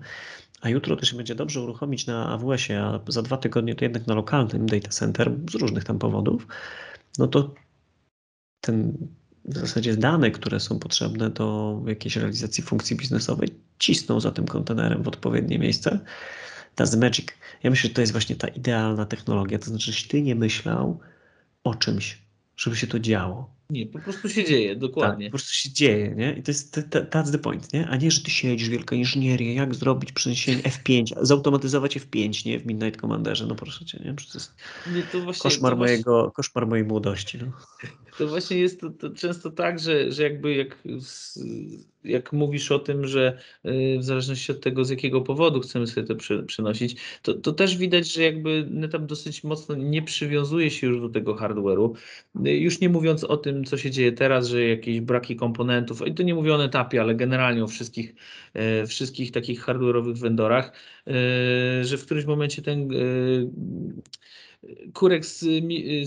a 0.61 0.69
jutro 0.69 0.95
też 0.95 1.13
będzie 1.13 1.35
dobrze 1.35 1.61
uruchomić 1.61 2.07
na 2.07 2.29
AWS-ie, 2.29 2.81
a 2.81 2.99
za 3.07 3.21
dwa 3.21 3.37
tygodnie 3.37 3.75
to 3.75 3.85
jednak 3.85 4.07
na 4.07 4.15
lokalnym 4.15 4.65
data 4.65 4.89
center 4.89 5.31
z 5.51 5.55
różnych 5.55 5.83
tam 5.83 5.99
powodów, 5.99 6.47
no 7.17 7.27
to 7.27 7.53
ten 8.61 8.97
w 9.45 9.57
zasadzie 9.57 9.97
dane, 9.97 10.31
które 10.31 10.59
są 10.59 10.79
potrzebne 10.79 11.29
do 11.29 11.79
jakiejś 11.87 12.15
realizacji 12.15 12.63
funkcji 12.63 12.95
biznesowej, 12.95 13.49
cisną 13.79 14.19
za 14.19 14.31
tym 14.31 14.45
kontenerem 14.45 15.03
w 15.03 15.07
odpowiednie 15.07 15.59
miejsce. 15.59 15.99
That's 16.75 16.91
the 16.91 16.97
magic. 16.97 17.27
Ja 17.63 17.69
myślę, 17.69 17.87
że 17.87 17.93
to 17.93 18.01
jest 18.01 18.13
właśnie 18.13 18.35
ta 18.35 18.47
idealna 18.47 19.05
technologia. 19.05 19.59
To 19.59 19.65
znaczy, 19.65 19.91
że 19.91 20.07
ty 20.07 20.21
nie 20.21 20.35
myślał 20.35 20.99
o 21.63 21.75
czymś, 21.75 22.21
żeby 22.59 22.75
się 22.75 22.87
to 22.87 22.99
działo. 22.99 23.59
Nie, 23.69 23.85
po 23.85 23.99
prostu 23.99 24.29
się 24.29 24.45
dzieje, 24.45 24.75
dokładnie. 24.75 25.25
Tak, 25.25 25.31
po 25.31 25.37
prostu 25.37 25.53
się 25.53 25.69
dzieje, 25.69 26.15
nie? 26.15 26.33
I 26.33 26.43
to 26.43 26.51
jest 26.51 26.77
that's 26.89 27.31
the 27.31 27.37
point, 27.37 27.73
nie? 27.73 27.87
A 27.87 27.95
nie, 27.95 28.11
że 28.11 28.21
ty 28.21 28.31
siedzisz, 28.31 28.69
wielka 28.69 28.95
inżynieria, 28.95 29.53
jak 29.53 29.75
zrobić 29.75 30.11
przeniesienie 30.11 30.61
F5, 30.61 31.13
zautomatyzować 31.21 31.97
F5, 31.97 32.45
nie? 32.45 32.59
W 32.59 32.65
Midnight 32.65 33.01
Commanderze, 33.01 33.45
no 33.45 33.55
proszę 33.55 33.85
cię, 33.85 33.99
nie? 34.05 34.13
To 34.13 34.23
jest 34.33 34.55
nie, 34.95 35.03
to 35.03 35.21
właśnie, 35.21 35.43
koszmar, 35.43 35.71
to 35.71 35.77
mojego, 35.77 36.11
właśnie... 36.11 36.31
koszmar 36.31 36.67
mojej 36.67 36.85
młodości, 36.85 37.37
no. 37.37 37.51
To 38.17 38.27
właśnie 38.27 38.57
jest 38.57 38.81
to, 38.81 38.89
to 38.89 39.09
często 39.09 39.51
tak, 39.51 39.79
że, 39.79 40.11
że 40.11 40.23
jakby 40.23 40.55
jak, 40.55 40.77
jak 42.03 42.33
mówisz 42.33 42.71
o 42.71 42.79
tym, 42.79 43.07
że 43.07 43.37
y, 43.65 43.97
w 43.99 44.03
zależności 44.03 44.51
od 44.51 44.61
tego, 44.61 44.85
z 44.85 44.89
jakiego 44.89 45.21
powodu 45.21 45.59
chcemy 45.59 45.87
sobie 45.87 46.07
to 46.07 46.15
przenosić, 46.47 46.95
to, 47.21 47.33
to 47.33 47.53
też 47.53 47.77
widać, 47.77 48.13
że 48.13 48.23
jakby 48.23 48.67
NetApp 48.69 49.05
dosyć 49.05 49.43
mocno 49.43 49.75
nie 49.75 50.01
przywiązuje 50.01 50.71
się 50.71 50.87
już 50.87 51.01
do 51.01 51.09
tego 51.09 51.35
hardware'u. 51.35 51.93
Y, 52.45 52.57
już 52.57 52.79
nie 52.79 52.89
mówiąc 52.89 53.23
o 53.23 53.37
tym, 53.37 53.65
co 53.65 53.77
się 53.77 53.91
dzieje 53.91 54.11
teraz, 54.11 54.47
że 54.47 54.63
jakieś 54.63 55.01
braki 55.01 55.35
komponentów, 55.35 56.07
i 56.07 56.13
to 56.13 56.23
nie 56.23 56.35
mówię 56.35 56.55
o 56.55 56.63
etapie, 56.65 57.01
ale 57.01 57.15
generalnie 57.15 57.63
o 57.63 57.67
wszystkich, 57.67 58.15
y, 58.83 58.87
wszystkich 58.87 59.31
takich 59.31 59.65
hardware'owych 59.65 60.17
vendorach, 60.17 60.71
że 61.81 61.97
w 61.97 62.05
którymś 62.05 62.25
momencie 62.25 62.61
ten 62.61 62.89
kurek 64.93 65.25
z, 65.25 65.39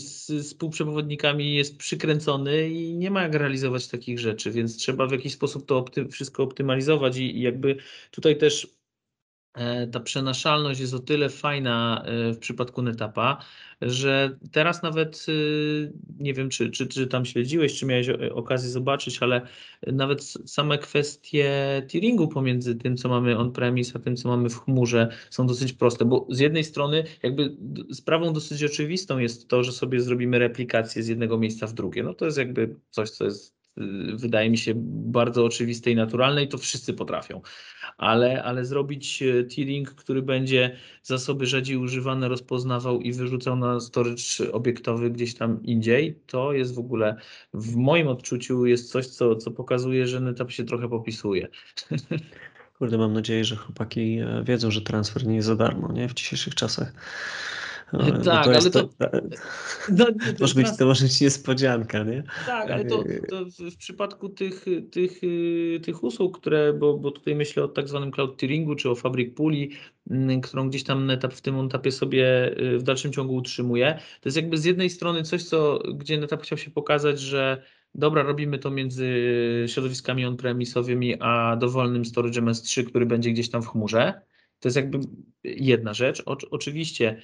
z, 0.03 0.47
współprzewodnikami 0.47 1.55
jest 1.55 1.79
przykręcony 1.79 2.69
i 2.69 2.94
nie 2.94 3.11
ma 3.11 3.23
jak 3.23 3.35
realizować 3.35 3.88
takich 3.88 4.19
rzeczy, 4.19 4.50
więc 4.50 4.77
trzeba 4.77 5.07
w 5.07 5.13
jakiś 5.13 5.33
sposób 5.33 5.67
to 5.67 5.79
opty, 5.79 6.09
wszystko 6.09 6.42
optymalizować 6.42 7.17
i, 7.17 7.37
i 7.37 7.40
jakby 7.40 7.77
tutaj 8.11 8.38
też 8.38 8.81
ta 9.92 10.00
przenaszalność 10.00 10.81
jest 10.81 10.94
o 10.94 10.98
tyle 10.98 11.29
fajna 11.29 12.05
e, 12.05 12.33
w 12.33 12.38
przypadku 12.38 12.83
Netapa, 12.83 13.44
że 13.81 14.38
teraz 14.53 14.83
nawet 14.83 15.27
e, 15.29 15.33
nie 16.19 16.35
wiem, 16.35 16.48
czy, 16.50 16.71
czy, 16.71 16.87
czy 16.87 17.07
tam 17.07 17.25
śledziłeś, 17.25 17.79
czy 17.79 17.87
miałeś 17.87 18.09
okazję 18.35 18.71
zobaczyć, 18.71 19.23
ale 19.23 19.46
nawet 19.87 20.23
same 20.46 20.79
kwestie 20.79 21.53
tieringu 21.88 22.29
pomiędzy 22.29 22.75
tym, 22.75 22.96
co 22.96 23.09
mamy 23.09 23.38
on-premise, 23.38 23.92
a 23.96 23.98
tym, 23.98 24.17
co 24.17 24.29
mamy 24.29 24.48
w 24.48 24.59
chmurze, 24.59 25.09
są 25.31 25.46
dosyć 25.46 25.73
proste, 25.73 26.05
bo 26.05 26.27
z 26.31 26.38
jednej 26.38 26.65
strony 26.65 27.05
jakby 27.23 27.57
sprawą 27.92 28.33
dosyć 28.33 28.65
oczywistą 28.65 29.19
jest 29.19 29.48
to, 29.48 29.65
że 29.65 29.73
sobie 29.73 30.00
zrobimy 30.00 30.38
replikację 30.38 31.03
z 31.03 31.09
jednego 31.09 31.38
miejsca 31.38 31.67
w 31.67 31.73
drugie. 31.73 32.03
No 32.03 32.15
to 32.15 32.25
jest 32.25 32.38
jakby 32.38 32.77
coś, 32.90 33.11
co 33.11 33.25
jest 33.25 33.62
wydaje 34.14 34.50
mi 34.50 34.58
się 34.58 34.73
bardzo 34.77 35.44
oczywiste 35.44 35.90
i 35.90 35.96
naturalne 35.96 36.42
i 36.42 36.48
to 36.48 36.58
wszyscy 36.58 36.94
potrafią. 36.94 37.40
Ale, 37.98 38.42
ale 38.44 38.64
zrobić 38.64 39.23
e, 39.23 39.44
tiering, 39.44 39.90
który 39.90 40.23
będzie 40.23 40.77
zasoby 41.02 41.46
rzadziej 41.46 41.77
używane 41.77 42.29
rozpoznawał 42.29 43.00
i 43.00 43.12
wyrzucał 43.12 43.56
na 43.56 43.81
storage 43.81 44.52
obiektowy 44.52 45.10
gdzieś 45.10 45.35
tam 45.35 45.62
indziej, 45.62 46.18
to 46.27 46.52
jest 46.52 46.75
w 46.75 46.79
ogóle 46.79 47.16
w 47.54 47.77
moim 47.77 48.08
odczuciu 48.08 48.66
jest 48.66 48.90
coś, 48.90 49.06
co, 49.06 49.37
co 49.37 49.50
pokazuje, 49.50 50.06
że 50.06 50.20
NetApp 50.20 50.50
się 50.50 50.64
trochę 50.64 50.88
popisuje. 50.88 51.48
Kurde, 52.79 52.98
mam 52.98 53.12
nadzieję, 53.12 53.44
że 53.44 53.56
chłopaki 53.56 54.18
e, 54.18 54.44
wiedzą, 54.44 54.70
że 54.70 54.81
transfer 54.81 55.27
nie 55.27 55.35
jest 55.35 55.48
za 55.48 55.56
darmo 55.56 55.92
nie? 55.92 56.08
w 56.08 56.14
dzisiejszych 56.14 56.54
czasach. 56.54 56.92
No, 57.93 58.25
tak, 58.25 58.45
to 58.45 58.51
ale 58.51 58.71
to, 58.71 58.71
to, 58.71 58.88
no, 59.88 60.05
to, 60.38 60.40
może 60.40 60.55
być, 60.55 60.77
to 60.79 60.87
może 60.87 61.05
być 61.05 61.21
niespodzianka, 61.21 62.03
nie? 62.03 62.23
Tak, 62.47 62.71
ale 62.71 62.85
to, 62.85 63.05
to 63.29 63.45
w 63.71 63.77
przypadku 63.77 64.29
tych, 64.29 64.65
tych, 64.90 65.21
tych 65.83 66.05
usług, 66.05 66.38
które, 66.38 66.73
bo, 66.73 66.99
bo 66.99 67.11
tutaj 67.11 67.35
myślę 67.35 67.65
o 67.65 67.69
tak 67.69 67.88
zwanym 67.88 68.11
cloud 68.11 68.37
tieringu, 68.37 68.75
czy 68.75 68.90
o 68.90 68.95
Fabric 68.95 69.37
Puli, 69.37 69.71
mm, 70.11 70.40
którą 70.40 70.69
gdzieś 70.69 70.85
tam 70.85 71.07
Netap 71.07 71.35
w 71.35 71.40
tym 71.40 71.61
etapie 71.61 71.93
sobie 71.93 72.55
y, 72.61 72.79
w 72.79 72.83
dalszym 72.83 73.13
ciągu 73.13 73.35
utrzymuje, 73.35 73.99
to 74.21 74.29
jest 74.29 74.37
jakby 74.37 74.59
z 74.59 74.65
jednej 74.65 74.90
strony 74.90 75.23
coś, 75.23 75.45
co, 75.45 75.79
gdzie 75.95 76.19
Netap 76.19 76.43
chciał 76.43 76.59
się 76.59 76.71
pokazać, 76.71 77.21
że 77.21 77.63
dobra, 77.95 78.23
robimy 78.23 78.59
to 78.59 78.71
między 78.71 79.15
środowiskami 79.67 80.27
on-premisowymi, 80.27 81.17
a 81.21 81.57
dowolnym 81.57 82.03
storage'em 82.03 82.51
S3, 82.51 82.85
który 82.85 83.07
będzie 83.07 83.31
gdzieś 83.31 83.51
tam 83.51 83.63
w 83.63 83.69
chmurze. 83.69 84.23
To 84.61 84.69
jest 84.69 84.77
jakby 84.77 84.99
jedna 85.45 85.95
rzecz. 85.95 86.23
O, 86.27 86.37
oczywiście 86.51 87.23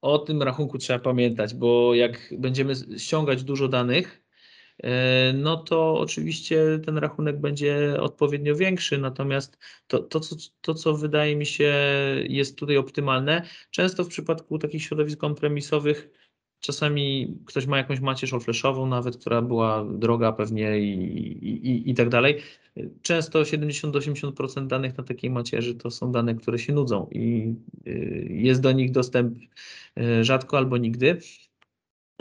o 0.00 0.18
tym 0.18 0.42
rachunku 0.42 0.78
trzeba 0.78 0.98
pamiętać, 0.98 1.54
bo 1.54 1.94
jak 1.94 2.34
będziemy 2.38 2.74
ściągać 2.98 3.44
dużo 3.44 3.68
danych, 3.68 4.22
e, 4.82 5.32
no 5.32 5.56
to 5.56 5.98
oczywiście 5.98 6.78
ten 6.84 6.98
rachunek 6.98 7.40
będzie 7.40 7.96
odpowiednio 8.00 8.56
większy, 8.56 8.98
natomiast 8.98 9.58
to, 9.86 9.98
to, 9.98 10.20
co, 10.20 10.36
to, 10.60 10.74
co 10.74 10.94
wydaje 10.94 11.36
mi 11.36 11.46
się 11.46 11.74
jest 12.28 12.58
tutaj 12.58 12.76
optymalne, 12.76 13.42
często 13.70 14.04
w 14.04 14.08
przypadku 14.08 14.58
takich 14.58 14.82
środowisk 14.82 15.24
on-premisowych 15.24 16.19
Czasami 16.60 17.36
ktoś 17.46 17.66
ma 17.66 17.78
jakąś 17.78 18.00
macierz 18.00 18.30
flashową 18.30 18.86
nawet, 18.86 19.16
która 19.16 19.42
była 19.42 19.84
droga 19.84 20.32
pewnie 20.32 20.80
i, 20.80 20.92
i, 21.68 21.90
i 21.90 21.94
tak 21.94 22.08
dalej. 22.08 22.42
Często 23.02 23.42
70-80% 23.42 24.66
danych 24.66 24.98
na 24.98 25.04
takiej 25.04 25.30
macierzy 25.30 25.74
to 25.74 25.90
są 25.90 26.12
dane, 26.12 26.34
które 26.34 26.58
się 26.58 26.72
nudzą 26.72 27.08
i 27.12 27.54
y, 27.86 28.26
jest 28.30 28.60
do 28.60 28.72
nich 28.72 28.92
dostęp 28.92 29.38
y, 29.98 30.24
rzadko 30.24 30.58
albo 30.58 30.76
nigdy. 30.76 31.18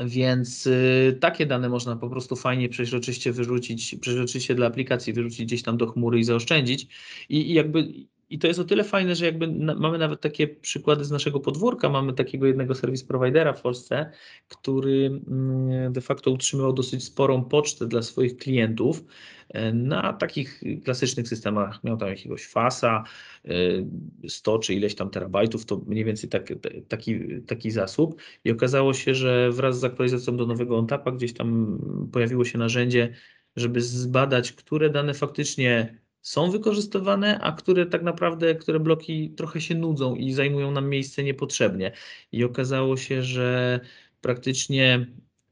Więc 0.05 0.67
y, 0.67 1.17
takie 1.21 1.45
dane 1.45 1.69
można 1.69 1.95
po 1.95 2.09
prostu 2.09 2.35
fajnie 2.35 2.69
przeźroczyście 2.69 3.31
wyrzucić, 3.31 3.95
przeźroczyście 4.01 4.55
dla 4.55 4.67
aplikacji 4.67 5.13
wyrzucić 5.13 5.45
gdzieś 5.45 5.63
tam 5.63 5.77
do 5.77 5.87
chmury 5.87 6.19
i 6.19 6.23
zaoszczędzić. 6.23 6.87
I, 7.29 7.51
i 7.51 7.53
jakby 7.53 7.93
i 8.29 8.39
to 8.39 8.47
jest 8.47 8.59
o 8.59 8.63
tyle 8.63 8.83
fajne, 8.83 9.15
że 9.15 9.25
jakby 9.25 9.47
na, 9.47 9.75
mamy 9.75 9.97
nawet 9.97 10.21
takie 10.21 10.47
przykłady 10.47 11.05
z 11.05 11.11
naszego 11.11 11.39
podwórka. 11.39 11.89
Mamy 11.89 12.13
takiego 12.13 12.45
jednego 12.47 12.75
serwis 12.75 13.03
providera 13.03 13.53
w 13.53 13.61
Polsce, 13.61 14.11
który 14.47 15.21
mm, 15.27 15.93
de 15.93 16.01
facto 16.01 16.31
utrzymywał 16.31 16.73
dosyć 16.73 17.03
sporą 17.03 17.43
pocztę 17.43 17.87
dla 17.87 18.01
swoich 18.01 18.37
klientów 18.37 19.03
e, 19.49 19.73
na 19.73 20.13
takich 20.13 20.61
klasycznych 20.83 21.27
systemach. 21.27 21.83
Miał 21.83 21.97
tam 21.97 22.09
jakiegoś 22.09 22.47
fasa, 22.47 23.03
100 24.27 24.55
e, 24.55 24.59
czy 24.59 24.73
ileś 24.73 24.95
tam 24.95 25.09
terabajtów, 25.09 25.65
to 25.65 25.81
mniej 25.87 26.05
więcej 26.05 26.29
tak, 26.29 26.53
taki, 26.87 27.41
taki 27.41 27.71
zasób. 27.71 28.21
I 28.43 28.51
okazało 28.51 28.93
się, 28.93 29.15
że 29.15 29.51
wraz 29.51 29.79
z 29.79 29.83
aktualizacją 29.83 30.37
do 30.37 30.45
nowego 30.45 30.77
ONTAP-a 30.77 31.11
gdzieś 31.11 31.33
tam 31.33 31.79
pojawiło 32.11 32.45
się 32.45 32.57
narzędzie, 32.57 33.13
żeby 33.55 33.81
zbadać, 33.81 34.51
które 34.51 34.89
dane 34.89 35.13
faktycznie 35.13 35.99
są 36.21 36.51
wykorzystywane, 36.51 37.39
a 37.39 37.51
które 37.51 37.85
tak 37.85 38.03
naprawdę, 38.03 38.55
które 38.55 38.79
bloki 38.79 39.29
trochę 39.37 39.61
się 39.61 39.75
nudzą 39.75 40.15
i 40.15 40.33
zajmują 40.33 40.71
nam 40.71 40.89
miejsce 40.89 41.23
niepotrzebnie. 41.23 41.91
I 42.31 42.43
okazało 42.43 42.97
się, 42.97 43.23
że 43.23 43.79
praktycznie 44.21 45.07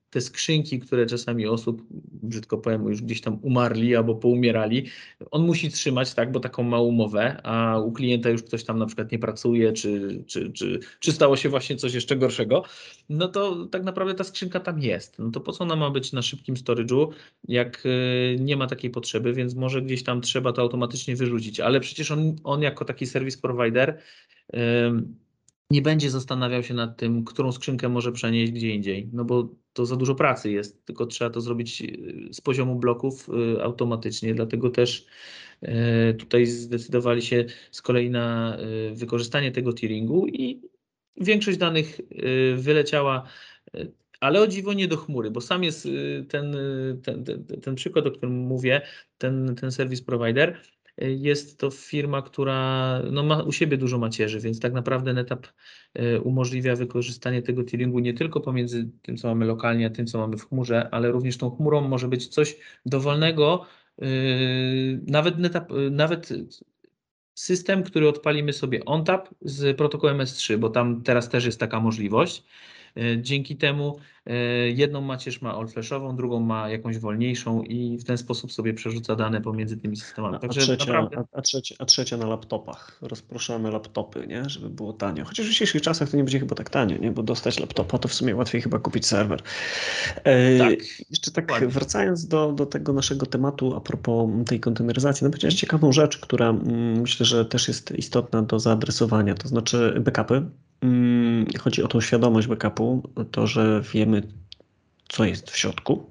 te 0.10 0.22
skrzynki, 0.22 0.80
które 0.80 1.06
czasami 1.06 1.48
osób, 1.48 1.82
brzydko 2.24 2.58
powiem, 2.58 2.88
już 2.88 3.02
gdzieś 3.02 3.22
tam 3.22 3.40
umarli 3.42 3.96
albo 3.96 4.16
poumierali, 4.16 4.86
on 5.32 5.46
musi 5.46 5.72
trzymać, 5.72 6.14
tak, 6.14 6.32
bo 6.32 6.40
taką 6.40 6.64
ma 6.64 6.80
umowę, 6.82 7.42
a 7.44 7.80
u 7.80 7.92
klienta 7.92 8.30
już 8.30 8.44
ktoś 8.44 8.64
tam 8.64 8.80
na 8.80 8.86
przykład 8.86 9.12
nie 9.12 9.20
pracuje, 9.20 9.74
czy, 9.74 10.24
czy, 10.28 10.52
czy, 10.52 10.80
czy 11.00 11.12
stało 11.12 11.38
się 11.38 11.50
właśnie 11.50 11.76
coś 11.76 11.94
jeszcze 11.94 12.16
gorszego, 12.16 12.64
no 13.10 13.28
to 13.28 13.66
tak 13.66 13.84
naprawdę 13.84 14.14
ta 14.14 14.24
skrzynka 14.24 14.60
tam 14.60 14.80
jest. 14.80 15.20
No 15.20 15.32
to 15.32 15.40
po 15.40 15.52
co 15.52 15.64
ona 15.64 15.76
ma 15.76 15.90
być 15.90 16.14
na 16.14 16.22
szybkim 16.22 16.56
storage'u, 16.56 17.08
jak 17.48 17.86
y, 17.86 18.38
nie 18.40 18.58
ma 18.58 18.68
takiej 18.68 18.90
potrzeby, 18.90 19.34
więc 19.34 19.56
może 19.56 19.82
gdzieś 19.82 20.04
tam 20.04 20.22
trzeba 20.22 20.54
to 20.54 20.62
automatycznie 20.62 21.16
wyrzucić, 21.16 21.60
ale 21.60 21.80
przecież 21.80 22.12
on, 22.12 22.36
on 22.44 22.62
jako 22.62 22.86
taki 22.86 23.06
service 23.06 23.38
provider 23.42 24.02
nie 25.72 25.82
będzie 25.82 26.10
zastanawiał 26.10 26.64
się 26.64 26.74
nad 26.74 26.98
tym, 26.98 27.24
którą 27.24 27.52
skrzynkę 27.52 27.90
może 27.90 28.12
przenieść 28.12 28.52
gdzie 28.52 28.70
indziej, 28.70 29.10
no 29.14 29.26
bo 29.26 29.50
to 29.78 29.86
za 29.86 29.96
dużo 29.96 30.16
pracy 30.16 30.52
jest, 30.52 30.86
tylko 30.86 31.06
trzeba 31.06 31.30
to 31.30 31.42
zrobić 31.42 31.82
y, 31.82 32.34
z 32.34 32.42
poziomu 32.42 32.76
bloków 32.76 33.30
y, 33.58 33.64
automatycznie, 33.64 34.36
dlatego 34.36 34.70
też 34.70 35.06
y, 35.64 36.14
tutaj 36.14 36.46
zdecydowali 36.46 37.22
się 37.22 37.46
z 37.72 37.82
kolei 37.82 38.10
na 38.10 38.58
wykorzystanie 38.94 39.52
tego 39.52 39.74
tieringu 39.74 40.28
i 40.28 40.62
większość 41.18 41.58
danych 41.58 42.02
wyleciała, 42.56 43.24
ale 44.20 44.42
o 44.42 44.48
dziwo 44.48 44.74
nie 44.74 44.88
do 44.88 44.98
chmury, 44.98 45.32
bo 45.32 45.42
sam 45.42 45.64
jest 45.64 45.88
ten, 46.30 46.56
ten, 47.04 47.24
ten, 47.24 47.46
ten 47.62 47.76
przykład, 47.76 48.06
o 48.06 48.12
którym 48.12 48.36
mówię, 48.36 48.82
ten, 49.18 49.56
ten 49.56 49.72
service 49.72 50.04
provider, 50.04 50.62
jest 50.98 51.60
to 51.60 51.72
firma, 51.72 52.22
która 52.22 53.02
no, 53.12 53.24
ma 53.24 53.44
u 53.44 53.52
siebie 53.52 53.78
dużo 53.78 53.98
macierzy, 53.98 54.40
więc 54.40 54.60
tak 54.60 54.74
naprawdę 54.74 55.14
NetApp 55.14 55.48
e, 55.94 56.22
umożliwia 56.22 56.76
wykorzystanie 56.76 57.42
tego 57.42 57.64
tieringu 57.64 58.00
nie 58.00 58.14
tylko 58.14 58.42
pomiędzy 58.42 58.90
tym, 59.02 59.18
co 59.18 59.28
mamy 59.28 59.46
lokalnie, 59.46 59.88
a 59.88 59.90
tym, 59.90 60.08
co 60.08 60.18
mamy 60.18 60.38
w 60.38 60.50
chmurze, 60.50 60.90
ale 60.92 61.12
również 61.12 61.38
tą 61.38 61.56
chmurą 61.56 61.82
może 61.82 62.08
być 62.08 62.28
coś 62.28 62.58
dowolnego, 62.86 63.66
e, 64.02 64.06
nawet, 65.08 65.38
NetApp, 65.38 65.72
e, 65.72 65.90
nawet 65.90 66.30
system, 67.36 67.84
który 67.84 68.10
odpalimy 68.10 68.54
sobie 68.54 68.86
ONTAP 68.86 69.30
z 69.42 69.78
protokołem 69.78 70.18
S3, 70.18 70.58
bo 70.58 70.70
tam 70.70 71.04
teraz 71.04 71.30
też 71.30 71.46
jest 71.46 71.60
taka 71.60 71.80
możliwość. 71.80 72.44
Dzięki 73.22 73.56
temu 73.56 74.00
E, 74.28 74.36
jedną 74.70 75.02
macierz 75.02 75.42
ma 75.42 75.54
all-flashową, 75.56 76.16
drugą 76.16 76.40
ma 76.40 76.70
jakąś 76.70 76.98
wolniejszą 76.98 77.62
i 77.62 77.98
w 77.98 78.04
ten 78.04 78.18
sposób 78.18 78.52
sobie 78.52 78.74
przerzuca 78.74 79.16
dane 79.16 79.42
pomiędzy 79.42 79.78
tymi 79.78 79.98
systemami. 79.98 80.40
Także 80.40 80.62
a, 80.62 80.64
trzecia, 80.64 80.86
naprawdę... 80.86 81.18
a, 81.18 81.38
a, 81.38 81.42
trzecia, 81.42 81.76
a 81.80 81.86
trzecia 81.86 82.18
na 82.18 82.28
laptopach. 82.28 83.00
Rozproszamy 83.02 83.72
laptopy, 83.72 84.28
nie? 84.28 84.50
żeby 84.50 84.70
było 84.70 84.94
tanio. 84.94 85.26
Chociaż 85.26 85.46
w 85.46 85.50
dzisiejszych 85.50 85.82
czasach 85.82 86.10
to 86.10 86.18
nie 86.18 86.24
będzie 86.24 86.40
chyba 86.40 86.56
tak 86.56 86.70
tanio, 86.70 86.98
nie? 86.98 87.12
bo 87.12 87.24
dostać 87.24 87.60
laptopa 87.60 87.98
to 87.98 88.08
w 88.08 88.14
sumie 88.14 88.36
łatwiej 88.36 88.62
chyba 88.62 88.80
kupić 88.80 89.06
serwer. 89.06 89.42
E, 90.24 90.58
tak. 90.58 90.80
Jeszcze 91.10 91.32
tak 91.32 91.52
Ładnie. 91.52 91.68
wracając 91.68 92.28
do, 92.28 92.52
do 92.52 92.66
tego 92.66 92.94
naszego 92.94 93.26
tematu 93.26 93.76
a 93.76 93.82
propos 93.82 94.30
tej 94.48 94.60
konteneryzacji, 94.60 95.26
no 95.26 95.30
powiedziałeś 95.30 95.56
ciekawą 95.56 95.92
rzecz, 95.92 96.18
która 96.18 96.50
mm, 96.50 97.02
myślę, 97.02 97.26
że 97.26 97.46
też 97.46 97.68
jest 97.68 97.92
istotna 97.92 98.42
do 98.42 98.60
zaadresowania, 98.60 99.36
to 99.36 99.48
znaczy 99.48 100.02
backupy. 100.06 100.46
Chodzi 101.60 101.84
o 101.84 101.88
tą 101.88 102.02
świadomość 102.02 102.48
backupu, 102.48 103.10
to, 103.32 103.48
że 103.48 103.82
wiemy, 103.94 104.24
co 105.08 105.26
jest 105.26 105.52
w 105.52 105.58
środku 105.58 106.10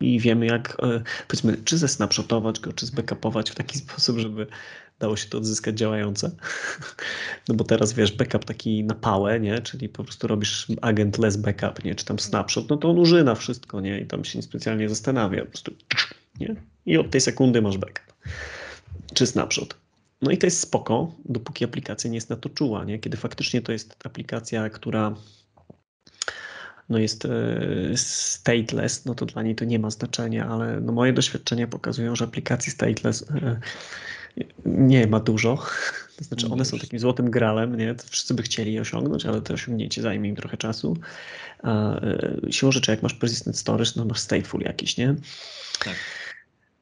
i 0.00 0.20
wiemy, 0.20 0.46
jak, 0.46 0.76
e, 0.82 1.02
powiedzmy, 1.28 1.56
czy 1.64 1.78
zesnapshotować 1.78 2.60
go, 2.60 2.72
czy 2.72 2.86
zbackupować 2.86 3.50
w 3.50 3.54
taki 3.54 3.78
sposób, 3.88 4.18
żeby 4.18 4.46
dało 4.98 5.16
się 5.16 5.28
to 5.28 5.38
odzyskać 5.38 5.78
działające. 5.78 6.30
No 7.48 7.54
bo 7.54 7.64
teraz 7.64 7.92
wiesz, 7.92 8.12
backup 8.12 8.44
taki 8.44 8.84
na 8.84 8.94
pałę, 8.94 9.40
nie? 9.40 9.62
Czyli 9.62 9.88
po 9.88 10.04
prostu 10.04 10.26
robisz 10.26 10.66
agent 10.80 11.18
less 11.18 11.36
backup, 11.36 11.84
nie? 11.84 11.94
Czy 11.94 12.04
tam 12.04 12.18
snapshot, 12.18 12.70
no 12.70 12.76
to 12.76 12.90
on 12.90 12.98
użyna 12.98 13.34
wszystko, 13.34 13.80
nie? 13.80 14.00
I 14.00 14.06
tam 14.06 14.24
się 14.24 14.42
specjalnie 14.42 14.88
zastanawia, 14.88 15.44
po 15.44 15.50
prostu, 15.50 15.72
nie? 16.40 16.56
I 16.86 16.98
od 16.98 17.10
tej 17.10 17.20
sekundy 17.20 17.62
masz 17.62 17.78
backup. 17.78 18.14
Czy 19.14 19.26
snapshot. 19.26 19.76
No 20.22 20.30
i 20.30 20.38
to 20.38 20.46
jest 20.46 20.60
spoko, 20.60 21.12
dopóki 21.24 21.64
aplikacja 21.64 22.10
nie 22.10 22.16
jest 22.16 22.30
na 22.30 22.36
to 22.36 22.48
czuła, 22.48 22.84
nie? 22.84 22.98
Kiedy 22.98 23.16
faktycznie 23.16 23.62
to 23.62 23.72
jest 23.72 23.96
aplikacja, 24.04 24.70
która 24.70 25.14
no 26.88 26.98
jest 26.98 27.24
e, 27.24 27.28
stateless, 27.96 29.04
no 29.04 29.14
to 29.14 29.26
dla 29.26 29.42
niej 29.42 29.54
to 29.54 29.64
nie 29.64 29.78
ma 29.78 29.90
znaczenia, 29.90 30.48
ale 30.48 30.80
no 30.80 30.92
moje 30.92 31.12
doświadczenia 31.12 31.66
pokazują, 31.66 32.16
że 32.16 32.24
aplikacji 32.24 32.72
stateless 32.72 33.24
e, 33.30 33.60
nie 34.66 35.06
ma 35.06 35.20
dużo. 35.20 35.58
To 36.18 36.24
znaczy 36.24 36.48
one 36.48 36.64
są 36.64 36.78
takim 36.78 36.98
złotym 36.98 37.30
gralem, 37.30 37.76
nie? 37.76 37.94
Wszyscy 38.10 38.34
by 38.34 38.42
chcieli 38.42 38.72
je 38.72 38.80
osiągnąć, 38.80 39.26
ale 39.26 39.42
to 39.42 39.54
osiągnięcie 39.54 40.02
zajmie 40.02 40.28
im 40.28 40.36
trochę 40.36 40.56
czasu. 40.56 40.96
A, 41.62 42.00
siłą 42.50 42.72
rzeczy, 42.72 42.90
jak 42.90 43.02
masz 43.02 43.14
persistent 43.14 43.58
storage, 43.58 43.90
no 43.96 44.04
masz 44.04 44.18
stateful 44.18 44.60
jakiś, 44.60 44.96
nie? 44.96 45.14
Tak. 45.84 45.94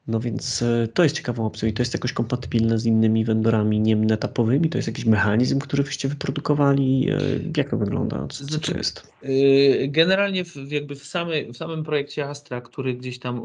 No 0.07 0.19
więc 0.19 0.61
e, 0.61 0.87
to 0.93 1.03
jest 1.03 1.15
ciekawą 1.15 1.45
opcją 1.45 1.69
i 1.69 1.73
to 1.73 1.81
jest 1.81 1.93
jakoś 1.93 2.13
kompatybilne 2.13 2.79
z 2.79 2.85
innymi 2.85 3.25
vendorami 3.25 3.79
niemnetapowymi. 3.79 4.69
To 4.69 4.77
jest 4.77 4.87
jakiś 4.87 5.05
mechanizm, 5.05 5.59
który 5.59 5.83
wyście 5.83 6.07
wyprodukowali. 6.07 7.09
E, 7.09 7.17
jak 7.57 7.69
to 7.69 7.77
wygląda? 7.77 8.27
Co, 8.27 8.45
znaczy, 8.45 8.71
to 8.71 8.77
jest? 8.77 9.13
E, 9.23 9.87
generalnie 9.87 10.45
w, 10.45 10.71
jakby 10.71 10.95
w, 10.95 11.03
samy, 11.03 11.53
w 11.53 11.57
samym 11.57 11.83
projekcie 11.83 12.29
Astra, 12.29 12.61
który 12.61 12.93
gdzieś 12.93 13.19
tam 13.19 13.41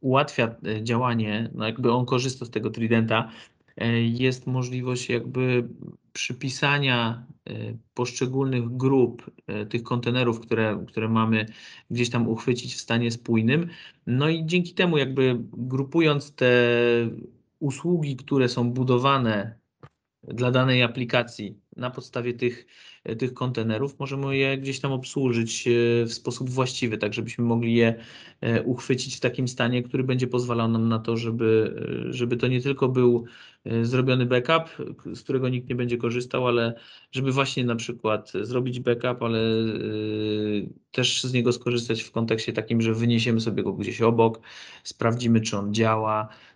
ułatwia 0.00 0.54
działanie, 0.82 1.50
no 1.54 1.66
jakby 1.66 1.92
on 1.92 2.06
korzysta 2.06 2.44
z 2.44 2.50
tego 2.50 2.70
Tridenta, 2.70 3.30
jest 4.02 4.46
możliwość 4.46 5.08
jakby 5.08 5.68
przypisania 6.12 7.26
e, 7.46 7.52
poszczególnych 7.94 8.76
grup 8.76 9.30
e, 9.46 9.66
tych 9.66 9.82
kontenerów, 9.82 10.40
które, 10.40 10.84
które 10.88 11.08
mamy 11.08 11.46
gdzieś 11.90 12.10
tam 12.10 12.28
uchwycić 12.28 12.74
w 12.74 12.80
stanie 12.80 13.10
spójnym. 13.10 13.68
No 14.06 14.28
i 14.28 14.46
dzięki 14.46 14.74
temu 14.74 14.98
jakby 14.98 15.38
grupując 15.52 16.34
te 16.34 16.50
usługi, 17.58 18.16
które 18.16 18.48
są 18.48 18.70
budowane 18.70 19.58
dla 20.22 20.50
danej 20.50 20.82
aplikacji 20.82 21.60
na 21.78 21.90
podstawie 21.90 22.34
tych, 22.34 22.66
tych 23.18 23.34
kontenerów. 23.34 23.98
Możemy 23.98 24.36
je 24.36 24.58
gdzieś 24.58 24.80
tam 24.80 24.92
obsłużyć 24.92 25.68
e, 25.68 25.70
w 26.06 26.12
sposób 26.12 26.50
właściwy, 26.50 26.98
tak 26.98 27.14
żebyśmy 27.14 27.44
mogli 27.44 27.74
je 27.74 27.94
e, 28.40 28.62
uchwycić 28.62 29.16
w 29.16 29.20
takim 29.20 29.48
stanie, 29.48 29.82
który 29.82 30.04
będzie 30.04 30.26
pozwalał 30.26 30.68
nam 30.68 30.88
na 30.88 30.98
to, 30.98 31.16
żeby, 31.16 31.74
e, 32.08 32.12
żeby 32.12 32.36
to 32.36 32.48
nie 32.48 32.60
tylko 32.60 32.88
był 32.88 33.24
zrobiony 33.82 34.26
backup, 34.26 34.86
z 35.14 35.22
którego 35.22 35.48
nikt 35.48 35.68
nie 35.68 35.74
będzie 35.74 35.96
korzystał, 35.96 36.46
ale 36.46 36.74
żeby 37.12 37.32
właśnie 37.32 37.64
na 37.64 37.76
przykład 37.76 38.32
zrobić 38.42 38.80
backup, 38.80 39.22
ale 39.22 39.40
też 40.90 41.22
z 41.22 41.32
niego 41.32 41.52
skorzystać 41.52 42.02
w 42.02 42.10
kontekście 42.10 42.52
takim, 42.52 42.82
że 42.82 42.94
wyniesiemy 42.94 43.40
sobie 43.40 43.62
go 43.62 43.72
gdzieś 43.72 44.02
obok, 44.02 44.40
sprawdzimy, 44.84 45.40
czy 45.40 45.56
on 45.56 45.74
działa, 45.74 46.28
E, 46.28 46.47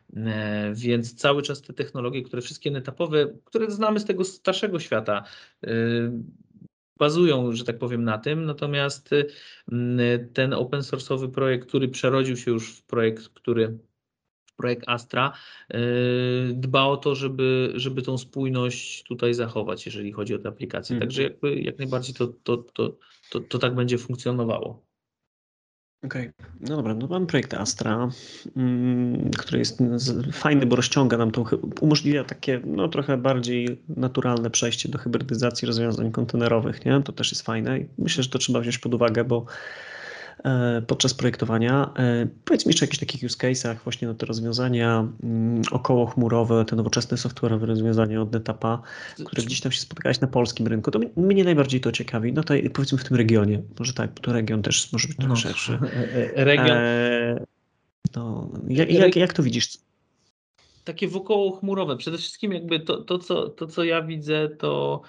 więc 0.73 1.15
cały 1.15 1.43
czas 1.43 1.63
te 1.63 1.73
technologie, 1.73 2.23
które 2.23 2.43
wszystkie 2.43 2.71
netapowe, 2.71 3.33
które 3.45 3.71
znamy 3.71 4.01
z 4.01 4.05
tego 4.05 4.25
starszego 4.25 4.81
świata, 4.81 5.25
e, 5.65 5.69
bazują, 6.99 7.53
że 7.53 7.65
tak 7.65 7.79
powiem, 7.79 8.05
na 8.05 8.19
tym. 8.19 8.45
Natomiast 8.45 9.11
ten 10.33 10.55
open 10.55 10.81
source'owy 10.81 11.31
projekt, 11.31 11.69
który 11.69 11.89
przerodził 11.89 12.37
się 12.37 12.51
już 12.51 12.77
w 12.77 12.83
projekt, 12.83 13.29
który 13.29 13.79
projekt 14.57 14.85
Astra 14.87 15.33
e, 15.71 15.79
dba 16.55 16.85
o 16.85 16.97
to, 16.97 17.15
żeby, 17.15 17.73
żeby 17.75 18.03
tą 18.03 18.19
spójność 18.19 19.03
tutaj 19.03 19.35
zachować, 19.35 19.87
jeżeli 19.87 20.13
chodzi 20.13 20.35
o 20.35 20.39
te 20.39 20.49
aplikacje. 20.49 20.97
Mhm. 20.97 21.09
Także 21.09 21.23
jakby 21.23 21.61
jak 21.61 21.79
najbardziej 21.79 22.15
to, 22.15 22.27
to, 22.27 22.57
to, 22.57 22.97
to, 23.31 23.41
to 23.41 23.59
tak 23.59 23.75
będzie 23.75 23.99
funkcjonowało. 23.99 24.92
Okej, 26.05 26.31
okay. 26.39 26.51
no 26.61 26.77
dobra, 26.77 26.95
no 26.95 27.07
mam 27.07 27.27
projekt 27.27 27.55
Astra, 27.55 28.11
mm, 28.57 29.31
który 29.31 29.59
jest 29.59 29.83
fajny, 30.33 30.67
bo 30.67 30.77
rozciąga 30.77 31.17
nam 31.17 31.31
tą, 31.31 31.45
umożliwia 31.81 32.25
takie 32.25 32.61
no, 32.65 32.89
trochę 32.89 33.17
bardziej 33.17 33.83
naturalne 33.89 34.51
przejście 34.51 34.89
do 34.89 34.99
hybrydyzacji 34.99 35.67
rozwiązań 35.67 36.13
kontenerowych, 36.13 36.85
nie? 36.85 37.03
To 37.03 37.13
też 37.13 37.33
jest 37.33 37.43
fajne 37.43 37.79
i 37.79 37.87
myślę, 37.99 38.23
że 38.23 38.31
to 38.31 38.39
trzeba 38.39 38.61
wziąć 38.61 38.79
pod 38.79 38.95
uwagę, 38.95 39.25
bo 39.25 39.47
podczas 40.87 41.15
projektowania. 41.15 41.91
E, 41.97 42.27
powiedz 42.45 42.67
mi 42.67 42.71
jeszcze 42.71 42.85
o 42.85 42.87
jakichś 42.87 43.01
takich 43.01 43.23
use 43.23 43.37
case'ach 43.39 43.77
właśnie 43.85 44.09
na 44.09 44.15
te 44.15 44.27
rozwiązania 44.27 45.09
mm, 45.23 45.63
okołochmurowe, 45.71 46.65
te 46.65 46.77
nowoczesne 46.77 47.17
software'owe 47.17 47.65
rozwiązania 47.65 48.23
od 48.23 48.33
NetAppa, 48.33 48.83
które 49.27 49.43
gdzieś 49.43 49.61
tam 49.61 49.73
się 49.73 49.81
spotkałeś 49.81 50.21
na 50.21 50.29
polskim 50.29 50.67
rynku. 50.67 50.91
To 50.91 51.01
mnie 51.17 51.45
najbardziej 51.45 51.81
to 51.81 51.93
ciekawi. 51.93 52.33
No 52.33 52.43
to 52.43 52.55
powiedzmy 52.75 52.99
w 52.99 53.05
tym 53.05 53.17
regionie. 53.17 53.63
Może 53.79 53.93
tak, 53.93 54.21
to 54.21 54.33
region 54.33 54.63
też 54.63 54.93
może 54.93 55.09
być 55.09 55.17
trochę 55.17 55.29
no, 55.29 55.37
szerszy. 55.37 55.79
E, 56.37 56.45
region. 56.45 56.71
E, 56.71 57.45
no, 58.17 58.51
jak, 58.69 58.91
jak, 58.93 59.17
jak 59.17 59.33
to 59.33 59.43
widzisz? 59.43 59.79
Takie 60.85 61.09
wokołochmurowe. 61.09 61.97
Przede 61.97 62.19
wszystkim 62.19 62.53
jakby 62.53 62.81
to, 62.81 63.03
to, 63.03 63.19
co, 63.19 63.49
to 63.49 63.67
co 63.67 63.85
ja 63.85 64.03
widzę, 64.03 64.49
to 64.59 65.03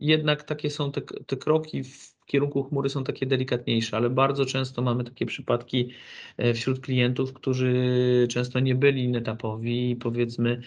jednak 0.00 0.42
takie 0.42 0.70
są 0.70 0.92
te, 0.92 1.00
te 1.00 1.36
kroki 1.36 1.84
w 1.84 2.13
kierunku 2.26 2.64
chmury 2.64 2.90
są 2.90 3.04
takie 3.04 3.26
delikatniejsze, 3.26 3.96
ale 3.96 4.10
bardzo 4.10 4.46
często 4.46 4.82
mamy 4.82 5.04
takie 5.04 5.26
przypadki 5.26 5.90
e, 6.36 6.54
wśród 6.54 6.80
klientów, 6.80 7.32
którzy 7.32 7.74
często 8.30 8.60
nie 8.60 8.74
byli 8.74 9.08
netapowi. 9.08 9.96
Powiedzmy, 9.96 10.60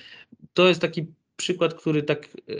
to 0.53 0.67
jest 0.67 0.81
taki 0.81 1.07
przykład, 1.35 1.73
który 1.73 2.03
tak 2.03 2.27
e, 2.49 2.53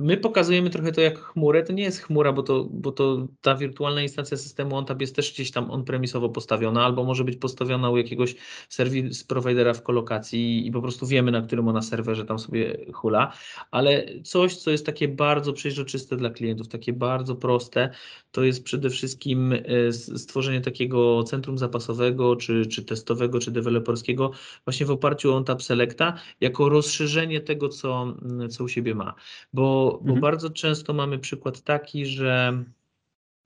My 0.00 0.16
pokazujemy 0.16 0.70
trochę 0.70 0.92
to 0.92 1.00
jak 1.00 1.18
chmurę. 1.18 1.62
To 1.62 1.72
nie 1.72 1.82
jest 1.82 1.98
chmura, 1.98 2.32
bo 2.32 2.42
to, 2.42 2.64
bo 2.70 2.92
to 2.92 3.28
ta 3.40 3.54
wirtualna 3.54 4.02
instancja 4.02 4.36
systemu 4.36 4.76
ONTAP 4.76 5.00
jest 5.00 5.16
też 5.16 5.32
gdzieś 5.32 5.50
tam 5.50 5.70
on-premisowo 5.70 6.28
postawiona, 6.28 6.84
albo 6.84 7.04
może 7.04 7.24
być 7.24 7.36
postawiona 7.36 7.90
u 7.90 7.96
jakiegoś 7.96 8.34
serwis 8.68 9.24
providera 9.24 9.74
w 9.74 9.82
kolokacji 9.82 10.66
i 10.66 10.70
po 10.70 10.82
prostu 10.82 11.06
wiemy, 11.06 11.30
na 11.30 11.42
którym 11.42 11.68
ona 11.68 11.82
serwerze 11.82 12.24
tam 12.24 12.38
sobie 12.38 12.86
hula. 12.92 13.32
Ale 13.70 14.06
coś, 14.24 14.56
co 14.56 14.70
jest 14.70 14.86
takie 14.86 15.08
bardzo 15.08 15.52
przejrzyste 15.52 16.16
dla 16.16 16.30
klientów, 16.30 16.68
takie 16.68 16.92
bardzo 16.92 17.36
proste, 17.36 17.90
to 18.32 18.44
jest 18.44 18.64
przede 18.64 18.90
wszystkim 18.90 19.52
e, 19.52 19.92
stworzenie 19.92 20.60
takiego 20.60 21.22
centrum 21.22 21.58
zapasowego, 21.58 22.36
czy, 22.36 22.66
czy 22.66 22.84
testowego, 22.84 23.38
czy 23.38 23.50
deweloperskiego, 23.50 24.30
właśnie 24.64 24.86
w 24.86 24.90
oparciu 24.90 25.32
o 25.32 25.36
ONTAP 25.36 25.62
Selecta, 25.62 26.14
jako 26.40 26.68
rozszerzenie 26.68 27.40
tego, 27.40 27.68
co, 27.68 28.14
co 28.50 28.64
u 28.64 28.68
siebie 28.68 28.94
ma. 28.94 29.14
Bo 29.52 29.89
bo, 29.92 30.00
mhm. 30.00 30.20
bardzo 30.20 30.50
często 30.50 30.92
mamy 30.92 31.18
przykład 31.18 31.62
taki, 31.62 32.06
że 32.06 32.64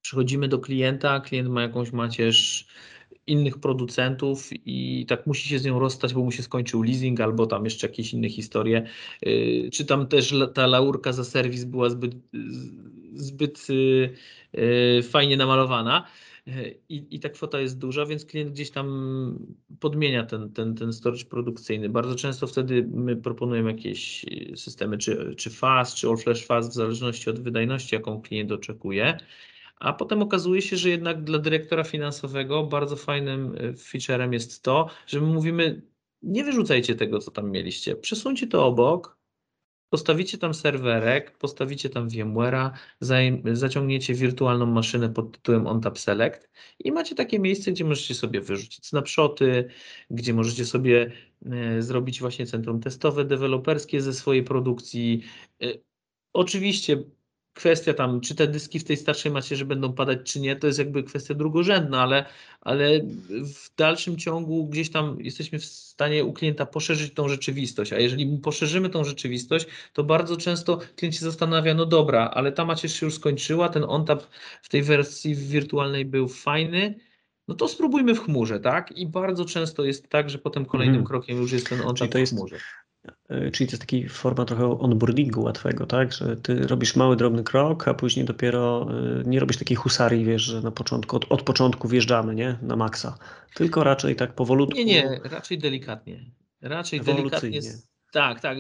przychodzimy 0.03 0.49
do 0.49 0.59
klienta, 0.59 1.21
klient 1.21 1.49
ma 1.49 1.63
jakąś 1.63 1.93
macierz 1.93 2.67
innych 3.27 3.59
producentów 3.59 4.51
i 4.53 5.07
tak 5.09 5.27
musi 5.27 5.49
się 5.49 5.59
z 5.59 5.65
nią 5.65 5.79
rozstać, 5.79 6.15
bo 6.15 6.21
mu 6.25 6.33
się 6.33 6.43
skończył 6.43 6.83
leasing 6.83 7.21
albo 7.21 7.47
tam 7.47 7.65
jeszcze 7.65 7.87
jakieś 7.87 8.13
inne 8.13 8.29
historie. 8.29 8.87
Y, 9.27 9.69
czy 9.73 9.85
tam 9.85 10.07
też 10.07 10.35
ta 10.55 10.67
laurka 10.67 11.13
za 11.13 11.25
serwis 11.25 11.65
była 11.65 11.91
zbyt, 11.91 12.15
zbyt 13.15 13.67
y, 13.71 14.15
y, 14.59 15.03
fajnie 15.03 15.37
namalowana. 15.37 16.07
I, 16.89 17.07
I 17.11 17.21
ta 17.21 17.29
kwota 17.29 17.61
jest 17.61 17.79
duża, 17.79 18.07
więc 18.07 18.25
klient 18.25 18.51
gdzieś 18.51 18.71
tam 18.71 19.39
podmienia 19.81 20.27
ten, 20.27 20.53
ten, 20.53 20.75
ten 20.75 20.93
storage 20.93 21.25
produkcyjny. 21.25 21.89
Bardzo 21.89 22.15
często 22.15 22.47
wtedy 22.47 22.89
my 22.93 23.17
proponujemy 23.17 23.73
jakieś 23.73 24.25
systemy, 24.57 24.99
czy, 24.99 25.35
czy 25.37 25.51
fast, 25.51 25.97
czy 25.97 26.09
all 26.09 26.17
flash 26.17 26.47
fast, 26.47 26.71
w 26.71 26.75
zależności 26.75 27.31
od 27.31 27.41
wydajności, 27.41 27.95
jaką 27.95 28.23
klient 28.23 28.53
oczekuje. 28.53 29.19
A 29.77 29.93
potem 29.93 30.23
okazuje 30.23 30.63
się, 30.63 30.77
że 30.77 30.89
jednak 30.89 31.25
dla 31.25 31.39
dyrektora 31.39 31.85
finansowego 31.85 32.67
bardzo 32.67 32.97
fajnym 32.97 33.55
e, 33.59 33.77
featurem 33.77 34.33
jest 34.33 34.63
to, 34.63 34.89
że 35.07 35.21
my 35.21 35.27
mówimy, 35.27 35.83
nie 36.23 36.45
wyrzucajcie 36.45 36.95
tego, 36.95 37.19
co 37.19 37.31
tam 37.31 37.51
mieliście, 37.51 37.97
przesuńcie 37.97 38.47
to 38.47 38.67
obok, 38.67 39.19
Postawicie 39.95 40.39
tam 40.39 40.55
serwerek, 40.55 41.39
postawicie 41.39 41.91
tam 41.91 42.09
VMware'a, 42.09 42.71
zaciągniecie 43.53 44.15
wirtualną 44.15 44.67
maszynę 44.67 45.09
pod 45.09 45.33
tytułem 45.33 45.67
OnTap 45.67 45.99
Select 45.99 46.51
i 46.79 46.93
macie 46.93 47.15
takie 47.15 47.39
miejsce, 47.39 47.73
gdzie 47.73 47.85
możecie 47.85 48.15
sobie 48.15 48.41
wyrzucić 48.41 48.87
snapshoty, 48.87 49.69
gdzie 50.11 50.35
możecie 50.35 50.65
sobie 50.65 51.13
e, 51.47 51.83
zrobić 51.83 52.21
właśnie 52.21 52.47
centrum 52.47 52.81
testowe, 52.81 53.25
deweloperskie 53.25 54.01
ze 54.01 54.13
swojej 54.13 54.43
produkcji. 54.43 55.23
E, 55.63 55.67
oczywiście 56.33 57.05
kwestia 57.55 57.95
tam, 57.95 58.21
czy 58.21 58.35
te 58.35 58.47
dyski 58.47 58.79
w 58.79 58.85
tej 58.85 58.97
starszej 58.97 59.33
macierzy 59.33 59.65
będą 59.65 59.93
padać, 59.93 60.19
czy 60.25 60.41
nie, 60.41 60.57
to 60.57 60.67
jest 60.67 60.79
jakby 60.79 61.03
kwestia 61.03 61.35
drugorzędna, 61.35 62.03
ale, 62.03 62.25
ale 62.61 63.01
w 63.55 63.77
dalszym 63.77 64.17
ciągu 64.17 64.67
gdzieś 64.67 64.91
tam 64.91 65.21
jesteśmy 65.21 65.59
w 65.59 65.65
stanie 65.65 66.25
u 66.25 66.33
klienta 66.33 66.67
poszerzyć 66.67 67.15
tą 67.15 67.29
rzeczywistość, 67.29 67.93
a 67.93 67.99
jeżeli 67.99 68.39
poszerzymy 68.39 68.91
tą 68.91 69.05
rzeczywistość, 69.05 69.67
to 69.93 70.05
bardzo 70.05 70.37
często 70.37 70.79
klient 70.97 71.15
się 71.15 71.25
zastanawia, 71.25 71.75
no 71.75 71.87
dobra, 71.87 72.31
ale 72.35 72.53
ta 72.53 72.65
macierz 72.65 73.01
się 73.01 73.07
już 73.07 73.15
skończyła, 73.15 73.69
ten 73.69 73.85
ONTAP 73.85 74.27
w 74.63 74.69
tej 74.69 74.83
wersji 74.83 75.35
wirtualnej 75.35 76.05
był 76.05 76.29
fajny, 76.29 76.95
no 77.49 77.55
to 77.55 77.69
spróbujmy 77.69 78.15
w 78.15 78.25
chmurze, 78.25 78.61
tak? 78.61 78.93
I 78.93 79.07
bardzo 79.07 79.45
często 79.45 79.85
jest 79.85 80.09
tak, 80.09 80.31
że 80.31 80.39
potem 80.39 80.67
kolejnym 80.67 81.01
mhm. 81.01 81.07
krokiem 81.07 81.37
już 81.37 81.53
jest 81.53 81.69
ten 81.69 81.81
ONTAP 81.81 82.15
w 82.15 82.31
chmurze. 82.31 82.59
E, 83.29 83.51
czyli 83.51 83.69
to 83.69 83.73
jest 83.73 83.81
taki 83.81 84.09
forma 84.09 84.45
trochę 84.45 84.81
onboardingu 84.81 85.43
łatwego, 85.43 85.87
tak? 85.87 86.13
Że 86.13 86.37
ty 86.37 86.67
robisz 86.67 86.97
mały, 86.97 87.17
drobny 87.17 87.45
krok, 87.45 87.89
a 87.89 87.95
później 87.95 88.27
dopiero 88.27 88.87
e, 88.91 89.23
nie 89.29 89.41
robisz 89.41 89.57
takiej 89.57 89.77
husarii, 89.77 90.25
wiesz, 90.25 90.43
że 90.43 90.61
na 90.61 90.71
początku, 90.71 91.17
od, 91.17 91.27
od 91.33 91.43
początku 91.43 91.89
wjeżdżamy, 91.89 92.35
nie? 92.35 92.59
Na 92.63 92.77
maksa. 92.77 93.19
Tylko 93.55 93.85
raczej 93.85 94.17
tak 94.17 94.35
powolutku. 94.35 94.79
Nie, 94.79 94.85
nie, 94.85 95.21
raczej 95.25 95.59
delikatnie. 95.59 96.31
Raczej 96.61 97.01
delikatnie 97.01 97.61
Tak, 98.15 98.41
tak. 98.41 98.59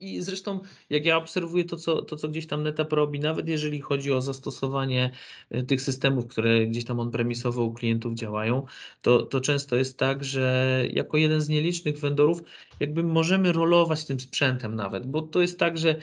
I 0.00 0.22
zresztą, 0.22 0.60
jak 0.90 1.04
ja 1.04 1.16
obserwuję 1.16 1.64
to 1.64 1.76
co, 1.76 2.02
to, 2.02 2.16
co 2.16 2.28
gdzieś 2.28 2.46
tam 2.46 2.62
NetApp 2.62 2.92
robi, 2.92 3.20
nawet 3.20 3.48
jeżeli 3.48 3.80
chodzi 3.80 4.12
o 4.12 4.20
zastosowanie 4.20 5.10
e, 5.50 5.62
tych 5.62 5.82
systemów, 5.82 6.26
które 6.26 6.66
gdzieś 6.66 6.84
tam 6.84 7.00
on-premisowo 7.00 7.64
u 7.64 7.72
klientów 7.72 8.14
działają, 8.14 8.66
to, 9.02 9.22
to 9.22 9.40
często 9.40 9.76
jest 9.76 9.98
tak, 9.98 10.24
że 10.24 10.84
jako 10.90 11.16
jeden 11.16 11.40
z 11.40 11.48
nielicznych 11.48 11.98
vendorów, 11.98 12.42
jakby 12.80 13.02
możemy 13.02 13.52
rolować 13.52 14.04
tym 14.04 14.20
sprzętem 14.20 14.76
nawet, 14.76 15.06
bo 15.06 15.22
to 15.22 15.40
jest 15.40 15.58
tak, 15.58 15.78
że 15.78 15.96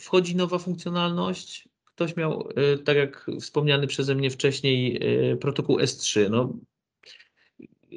wchodzi 0.00 0.36
nowa 0.36 0.58
funkcjonalność, 0.58 1.68
ktoś 1.84 2.16
miał, 2.16 2.48
e, 2.56 2.78
tak 2.78 2.96
jak 2.96 3.26
wspomniany 3.40 3.86
przeze 3.86 4.14
mnie 4.14 4.30
wcześniej, 4.30 5.00
protokół 5.40 5.78
S3. 5.78 6.30
No, 6.30 6.52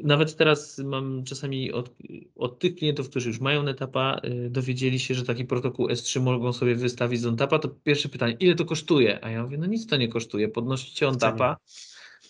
nawet 0.04 0.36
teraz 0.36 0.80
mam 0.80 1.24
czasami 1.24 1.72
od, 1.72 1.90
od 2.36 2.60
tych 2.60 2.76
klientów, 2.76 3.10
którzy 3.10 3.30
już 3.30 3.40
mają 3.40 3.64
NetAppa, 3.64 4.22
y, 4.26 4.50
dowiedzieli 4.50 5.00
się, 5.00 5.14
że 5.14 5.24
taki 5.24 5.46
protokół 5.46 5.88
S3 5.88 6.22
mogą 6.22 6.54
sobie 6.54 6.76
wystawić 6.76 7.22
z 7.22 7.26
OnTapa, 7.26 7.60
to 7.60 7.70
pierwsze 7.70 8.10
pytanie, 8.10 8.38
ile 8.40 8.56
to 8.56 8.66
kosztuje? 8.66 9.26
A 9.26 9.30
ja 9.30 9.44
mówię, 9.44 9.58
no 9.58 9.66
nic 9.66 9.88
to 9.88 9.98
nie 9.98 10.08
kosztuje, 10.08 10.48
podnosicie 10.48 11.08
OnTapa, 11.08 11.58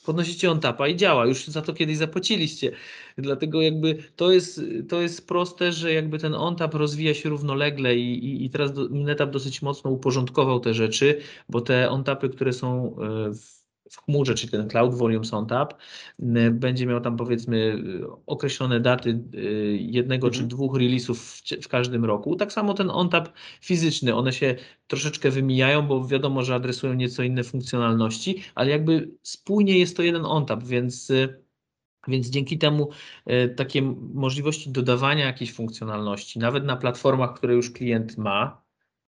podnosicie 0.06 0.52
OnTapa 0.52 0.88
i 0.88 0.96
działa, 0.96 1.26
już 1.26 1.48
za 1.48 1.62
to 1.62 1.74
kiedyś 1.74 1.98
zapłaciliście. 1.98 2.72
Dlatego 3.18 3.62
jakby 3.62 3.98
to 4.16 4.32
jest, 4.32 4.62
to 4.90 5.02
jest 5.02 5.28
proste, 5.28 5.72
że 5.72 5.94
jakby 5.94 6.20
ten 6.20 6.34
OnTap 6.34 6.74
rozwija 6.74 7.14
się 7.14 7.30
równolegle 7.30 7.96
i, 7.96 8.26
i, 8.26 8.46
i 8.46 8.50
teraz 8.50 8.72
NetApp 8.90 9.32
dosyć 9.32 9.62
mocno 9.62 9.92
uporządkował 9.92 10.60
te 10.60 10.74
rzeczy, 10.74 11.20
bo 11.50 11.62
te 11.62 11.90
OnTapy, 11.90 12.30
które 12.30 12.54
są 12.54 12.96
y, 13.30 13.34
w 13.34 13.55
w 13.90 14.02
chmurze, 14.02 14.36
czyli 14.36 14.52
ten 14.52 14.70
Cloud 14.70 14.96
Volume 14.96 15.32
OnTap, 15.32 15.74
będzie 16.52 16.86
miał 16.86 17.02
tam 17.02 17.18
powiedzmy 17.18 17.84
określone 18.26 18.80
daty 18.80 19.20
y, 19.36 19.78
jednego 19.82 20.28
mhm. 20.28 20.44
czy 20.44 20.50
dwóch 20.50 20.78
releasów 20.78 21.20
w, 21.20 21.42
w, 21.64 21.68
każdym 21.68 22.06
roku. 22.06 22.36
Tak 22.36 22.54
samo 22.54 22.74
ten 22.74 22.90
OnTap 22.90 23.30
fizyczny, 23.62 24.16
one 24.16 24.34
się 24.34 24.56
troszeczkę 24.88 25.32
wymijają, 25.32 25.88
bo 25.88 26.08
wiadomo, 26.08 26.44
że 26.44 26.56
adresują 26.56 26.94
nieco 26.94 27.24
inne 27.24 27.44
funkcjonalności, 27.44 28.44
ale 28.56 28.70
jakby 28.70 29.12
spójnie 29.24 29.80
jest 29.80 29.98
to 29.98 30.04
jeden 30.04 30.26
OnTap, 30.26 30.64
więc 30.64 31.10
y, 31.10 31.46
więc 32.08 32.30
dzięki 32.30 32.58
temu 32.58 32.90
y, 33.30 33.50
takie 33.50 33.82
możliwości 34.14 34.70
dodawania 34.72 35.26
jakiejś 35.26 35.54
funkcjonalności, 35.54 36.40
nawet 36.40 36.66
na 36.66 36.76
platformach, 36.76 37.34
które 37.34 37.54
już 37.54 37.72
klient 37.72 38.18
ma, 38.18 38.65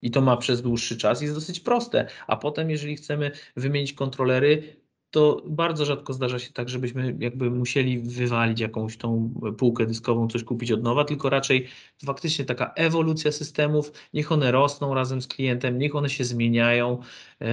i 0.03 0.11
to 0.11 0.21
ma 0.21 0.37
przez 0.37 0.63
dłuższy 0.63 0.97
czas, 0.97 1.23
jest 1.23 1.35
dosyć 1.35 1.61
proste. 1.61 2.07
A 2.27 2.37
potem, 2.37 2.71
jeżeli 2.71 2.97
chcemy 2.97 3.31
wymienić 3.57 3.93
kontrolery, 3.93 4.82
to 5.13 5.43
bardzo 5.47 5.85
rzadko 5.85 6.13
zdarza 6.13 6.39
się 6.39 6.53
tak, 6.53 6.69
żebyśmy 6.69 7.17
jakby 7.19 7.51
musieli 7.51 7.99
wywalić 7.99 8.61
jakąś 8.61 8.97
tą 8.97 9.35
półkę 9.59 9.87
dyskową, 9.87 10.29
coś 10.29 10.45
kupić 10.45 10.73
od 10.73 10.83
nowa, 10.83 11.05
tylko 11.05 11.31
raczej 11.31 11.69
faktycznie 12.07 12.45
taka 12.45 12.73
ewolucja 12.77 13.33
systemów, 13.33 13.93
niech 14.15 14.33
one 14.33 14.53
rosną 14.53 14.95
razem 14.95 15.23
z 15.23 15.27
klientem, 15.27 15.79
niech 15.79 15.97
one 15.97 16.11
się 16.11 16.25
zmieniają, 16.25 16.99
e, 17.41 17.47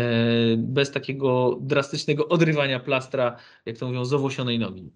bez 0.57 0.91
takiego 0.91 1.57
drastycznego 1.61 2.27
odrywania 2.27 2.79
plastra, 2.79 3.35
jak 3.65 3.77
to 3.77 3.87
mówią, 3.87 4.05
z 4.05 4.13
owłosionej 4.13 4.59
nogi. 4.59 4.89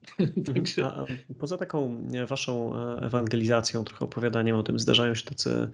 A 0.84 1.06
poza 1.40 1.58
taką 1.58 2.08
waszą 2.28 2.74
ewangelizacją, 3.02 3.84
trochę 3.84 4.06
opowiadaniem 4.06 4.56
o 4.56 4.64
tym, 4.64 4.80
zdarzają 4.80 5.16
się 5.16 5.26
tacy, 5.26 5.70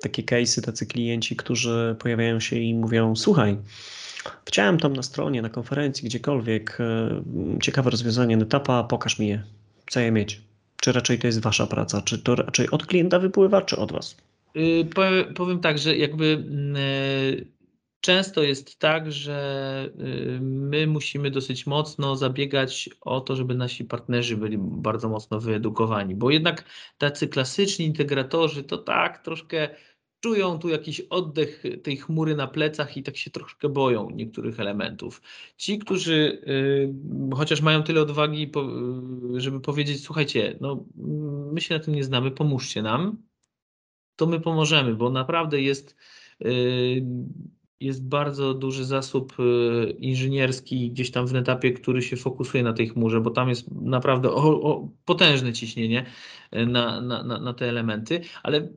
takie 0.00 0.22
case'y, 0.22 0.64
tacy 0.64 0.86
klienci, 0.86 1.36
którzy 1.36 1.96
pojawiają 1.98 2.40
się 2.40 2.56
i 2.56 2.74
mówią, 2.74 3.16
słuchaj, 3.16 3.56
Chciałem 4.48 4.78
tam 4.78 4.92
na 4.92 5.02
stronie, 5.02 5.42
na 5.42 5.48
konferencji, 5.48 6.08
gdziekolwiek 6.08 6.78
e, 6.80 7.22
ciekawe 7.62 7.90
rozwiązanie 7.90 8.36
NetAppa, 8.36 8.84
pokaż 8.84 9.18
mi 9.18 9.28
je. 9.28 9.42
Chcę 9.86 10.02
je 10.02 10.10
mieć. 10.10 10.40
Czy 10.80 10.92
raczej 10.92 11.18
to 11.18 11.26
jest 11.26 11.40
wasza 11.40 11.66
praca? 11.66 12.02
Czy 12.02 12.18
to 12.18 12.34
raczej 12.34 12.70
od 12.70 12.86
klienta 12.86 13.18
wypływa, 13.18 13.62
czy 13.62 13.76
od 13.76 13.92
was? 13.92 14.16
Yy, 14.54 14.84
powiem, 15.34 15.60
tak, 15.60 15.78
że 15.78 15.96
jakby 15.96 16.44
yy, 17.36 17.46
często 18.00 18.42
jest 18.42 18.78
tak, 18.78 19.12
że 19.12 19.90
yy, 19.98 20.40
my 20.40 20.86
musimy 20.86 21.30
dosyć 21.30 21.66
mocno 21.66 22.16
zabiegać 22.16 22.90
o 23.00 23.20
to, 23.20 23.36
żeby 23.36 23.54
nasi 23.54 23.84
partnerzy 23.84 24.36
byli 24.36 24.58
bardzo 24.58 25.08
mocno 25.08 25.40
wyedukowani, 25.40 26.14
bo 26.14 26.30
jednak 26.30 26.64
tacy 26.98 27.28
klasyczni 27.28 27.86
integratorzy 27.86 28.64
to 28.64 28.78
tak 28.78 29.24
troszkę 29.24 29.68
czują 30.24 30.58
tu 30.58 30.68
jakiś 30.68 31.00
oddech 31.00 31.62
tej 31.82 31.96
chmury 31.96 32.36
na 32.36 32.46
plecach 32.46 32.96
i 32.96 33.02
tak 33.02 33.16
się 33.16 33.30
troszkę 33.30 33.68
boją 33.68 34.10
niektórych 34.10 34.60
elementów. 34.60 35.22
Ci, 35.56 35.78
którzy 35.78 36.42
y, 37.32 37.34
chociaż 37.36 37.60
mają 37.60 37.82
tyle 37.82 38.02
odwagi, 38.02 38.52
żeby 39.36 39.60
powiedzieć, 39.60 40.04
słuchajcie, 40.04 40.58
no 40.60 40.84
my 41.52 41.60
się 41.60 41.74
na 41.74 41.80
tym 41.80 41.94
nie 41.94 42.04
znamy, 42.04 42.30
pomóżcie 42.30 42.82
nam, 42.82 43.16
to 44.16 44.26
my 44.26 44.40
pomożemy, 44.40 44.94
bo 44.94 45.10
naprawdę 45.10 45.60
jest 45.62 45.96
y, 46.44 47.06
jest 47.80 48.08
bardzo 48.08 48.54
duży 48.54 48.84
zasób 48.84 49.32
y, 49.40 49.90
inżynierski 49.98 50.90
gdzieś 50.90 51.10
tam 51.10 51.26
w 51.26 51.32
netapie, 51.32 51.72
który 51.72 52.02
się 52.02 52.16
fokusuje 52.16 52.62
na 52.62 52.72
tej 52.72 52.88
chmurze, 52.88 53.20
bo 53.20 53.30
tam 53.30 53.48
jest 53.48 53.70
naprawdę 53.70 54.30
o, 54.30 54.62
o, 54.62 54.88
potężne 55.04 55.52
ciśnienie 55.52 56.06
na, 56.52 57.00
na, 57.00 57.22
na 57.22 57.54
te 57.54 57.68
elementy, 57.68 58.20
ale 58.42 58.68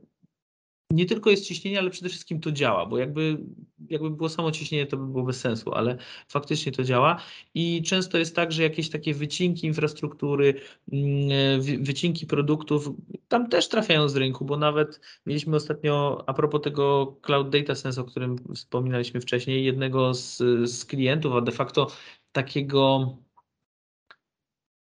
nie 0.90 1.06
tylko 1.06 1.30
jest 1.30 1.46
ciśnienie, 1.46 1.78
ale 1.78 1.90
przede 1.90 2.08
wszystkim 2.08 2.40
to 2.40 2.52
działa, 2.52 2.86
bo 2.86 2.98
jakby, 2.98 3.38
jakby 3.90 4.10
było 4.10 4.28
samo 4.28 4.52
ciśnienie, 4.52 4.86
to 4.86 4.96
by 4.96 5.06
było 5.06 5.24
bez 5.24 5.40
sensu, 5.40 5.72
ale 5.72 5.98
faktycznie 6.28 6.72
to 6.72 6.84
działa. 6.84 7.22
I 7.54 7.82
często 7.82 8.18
jest 8.18 8.36
tak, 8.36 8.52
że 8.52 8.62
jakieś 8.62 8.90
takie 8.90 9.14
wycinki 9.14 9.66
infrastruktury, 9.66 10.60
mm, 10.92 11.82
wycinki 11.82 12.26
produktów 12.26 12.90
tam 13.28 13.48
też 13.48 13.68
trafiają 13.68 14.08
z 14.08 14.16
rynku, 14.16 14.44
bo 14.44 14.56
nawet 14.56 15.00
mieliśmy 15.26 15.56
ostatnio, 15.56 16.24
a 16.26 16.34
propos 16.34 16.62
tego 16.62 17.16
Cloud 17.22 17.50
Data 17.50 17.74
Sense, 17.74 18.00
o 18.00 18.04
którym 18.04 18.36
wspominaliśmy 18.54 19.20
wcześniej, 19.20 19.64
jednego 19.64 20.14
z, 20.14 20.36
z 20.70 20.84
klientów, 20.84 21.32
a 21.34 21.40
de 21.40 21.52
facto 21.52 21.86
takiego 22.32 23.16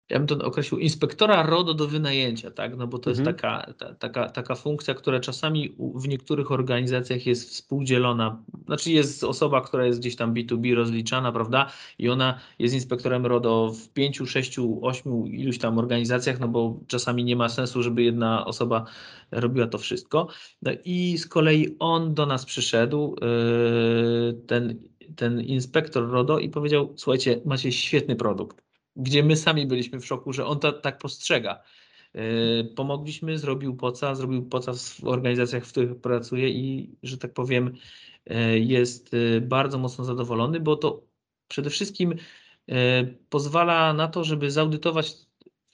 ja 0.10 0.20
bym 0.20 0.28
to 0.28 0.45
określił, 0.45 0.80
inspektora 0.80 1.43
RODO 1.43 1.74
do 1.74 1.88
wynajęcia, 1.88 2.51
tak? 2.51 2.78
No 2.78 2.88
bo 2.88 2.99
to 2.99 3.10
mhm. 3.10 3.28
jest 3.28 3.38
taka, 3.38 3.74
ta, 3.74 3.93
taka, 3.93 4.30
taka 4.30 4.55
funkcja, 4.55 4.93
która 4.93 5.20
czasami 5.20 5.76
w 5.95 6.08
niektórych 6.08 6.51
organizacjach 6.51 7.26
jest 7.26 7.49
współdzielona. 7.49 8.43
Znaczy 8.66 8.91
jest 8.91 9.24
osoba, 9.24 9.62
która 9.62 9.86
jest 9.86 9.99
gdzieś 9.99 10.16
tam 10.16 10.34
B2B 10.34 10.76
rozliczana, 10.76 11.32
prawda? 11.32 11.72
I 11.99 12.10
ona 12.10 12.39
jest 12.60 12.76
inspektorem 12.76 13.26
RODO 13.26 13.74
w 13.74 13.89
pięciu, 13.89 14.26
sześciu, 14.26 14.80
ośmiu 14.86 15.26
iluś 15.26 15.58
tam 15.58 15.78
organizacjach, 15.78 16.39
no 16.39 16.47
bo 16.47 16.80
czasami 16.88 17.24
nie 17.24 17.36
ma 17.36 17.49
sensu, 17.49 17.84
żeby 17.84 18.03
jedna 18.03 18.45
osoba 18.45 18.86
robiła 19.32 19.68
to 19.68 19.78
wszystko. 19.78 20.28
No 20.62 20.72
i 20.86 21.18
z 21.18 21.28
kolei 21.28 21.76
on 21.80 22.14
do 22.14 22.26
nas 22.26 22.45
przyszedł, 22.45 23.16
yy, 23.22 24.34
ten, 24.47 24.80
ten 25.16 25.41
inspektor 25.41 26.10
RODO 26.10 26.39
i 26.39 26.49
powiedział, 26.49 26.93
słuchajcie, 26.95 27.41
macie 27.45 27.72
świetny 27.72 28.16
produkt 28.16 28.66
gdzie 28.98 29.24
my 29.24 29.36
sami 29.36 29.68
byliśmy 29.68 30.00
w 30.00 30.06
szoku, 30.06 30.34
że 30.34 30.45
on 30.45 30.60
to 30.60 30.74
tak 30.74 30.98
postrzega. 30.98 31.64
E, 32.14 32.64
pomogliśmy, 32.64 33.38
zrobił 33.38 33.76
POCA, 33.76 34.16
zrobił 34.16 34.45
POCA 34.45 34.74
w 34.74 35.04
organizacjach, 35.04 35.66
w 35.66 35.72
których 35.72 36.02
pracuje 36.02 36.50
i, 36.50 36.95
że 37.04 37.18
tak 37.18 37.34
powiem, 37.34 37.74
e, 38.26 38.60
jest 38.60 39.12
e, 39.14 39.41
bardzo 39.41 39.78
mocno 39.78 40.06
zadowolony, 40.06 40.60
bo 40.60 40.76
to 40.76 41.04
przede 41.48 41.70
wszystkim 41.70 42.16
pozwala 43.30 43.93
na 43.93 44.08
to, 44.08 44.24
żeby 44.24 44.52
zaudytować 44.52 45.14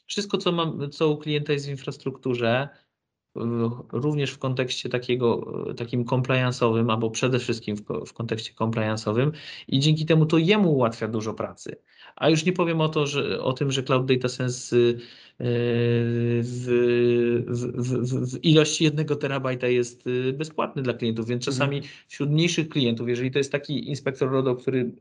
wszystko, 0.06 0.38
co, 0.38 0.52
mam, 0.52 0.92
co 0.92 1.10
u 1.10 1.18
klienta 1.18 1.54
jest 1.54 1.66
w 1.66 1.70
infrastrukturze, 1.70 2.70
również 3.92 4.32
w 4.32 4.40
kontekście 4.40 4.90
takiego, 4.90 5.54
takim 5.78 6.06
compliance'owym, 6.06 6.92
albo 6.92 7.10
przede 7.10 7.40
wszystkim 7.40 7.76
w, 7.76 7.84
w 8.08 8.14
kontekście 8.14 8.54
compliance'owym 8.54 9.32
i 9.68 9.80
dzięki 9.80 10.06
temu 10.06 10.26
to 10.26 10.38
jemu 10.38 10.72
ułatwia 10.74 11.08
dużo 11.08 11.34
pracy. 11.34 11.76
A 12.16 12.30
już 12.30 12.46
nie 12.46 12.54
powiem 12.54 12.82
o, 12.82 12.90
to, 12.90 13.08
że, 13.08 13.42
o 13.42 13.54
tym, 13.54 13.72
że 13.72 13.84
Cloud 13.84 14.06
Data 14.06 14.30
Sense 14.30 14.76
y, 14.76 15.00
w, 16.44 16.66
w, 17.48 17.66
w, 17.82 18.32
w 18.32 18.44
ilości 18.44 18.84
jednego 18.84 19.16
terabajta 19.16 19.68
jest 19.68 20.08
y, 20.08 20.34
bezpłatny 20.34 20.82
dla 20.82 20.94
klientów, 20.94 21.28
więc 21.28 21.46
czasami 21.46 21.78
mhm. 21.78 21.94
wśród 22.08 22.32
mniejszych 22.32 22.70
klientów, 22.70 23.10
jeżeli 23.10 23.32
to 23.32 23.38
jest 23.38 23.52
taki 23.52 23.90
inspektor 23.90 24.32
RODO, 24.32 24.56
który 24.56 24.92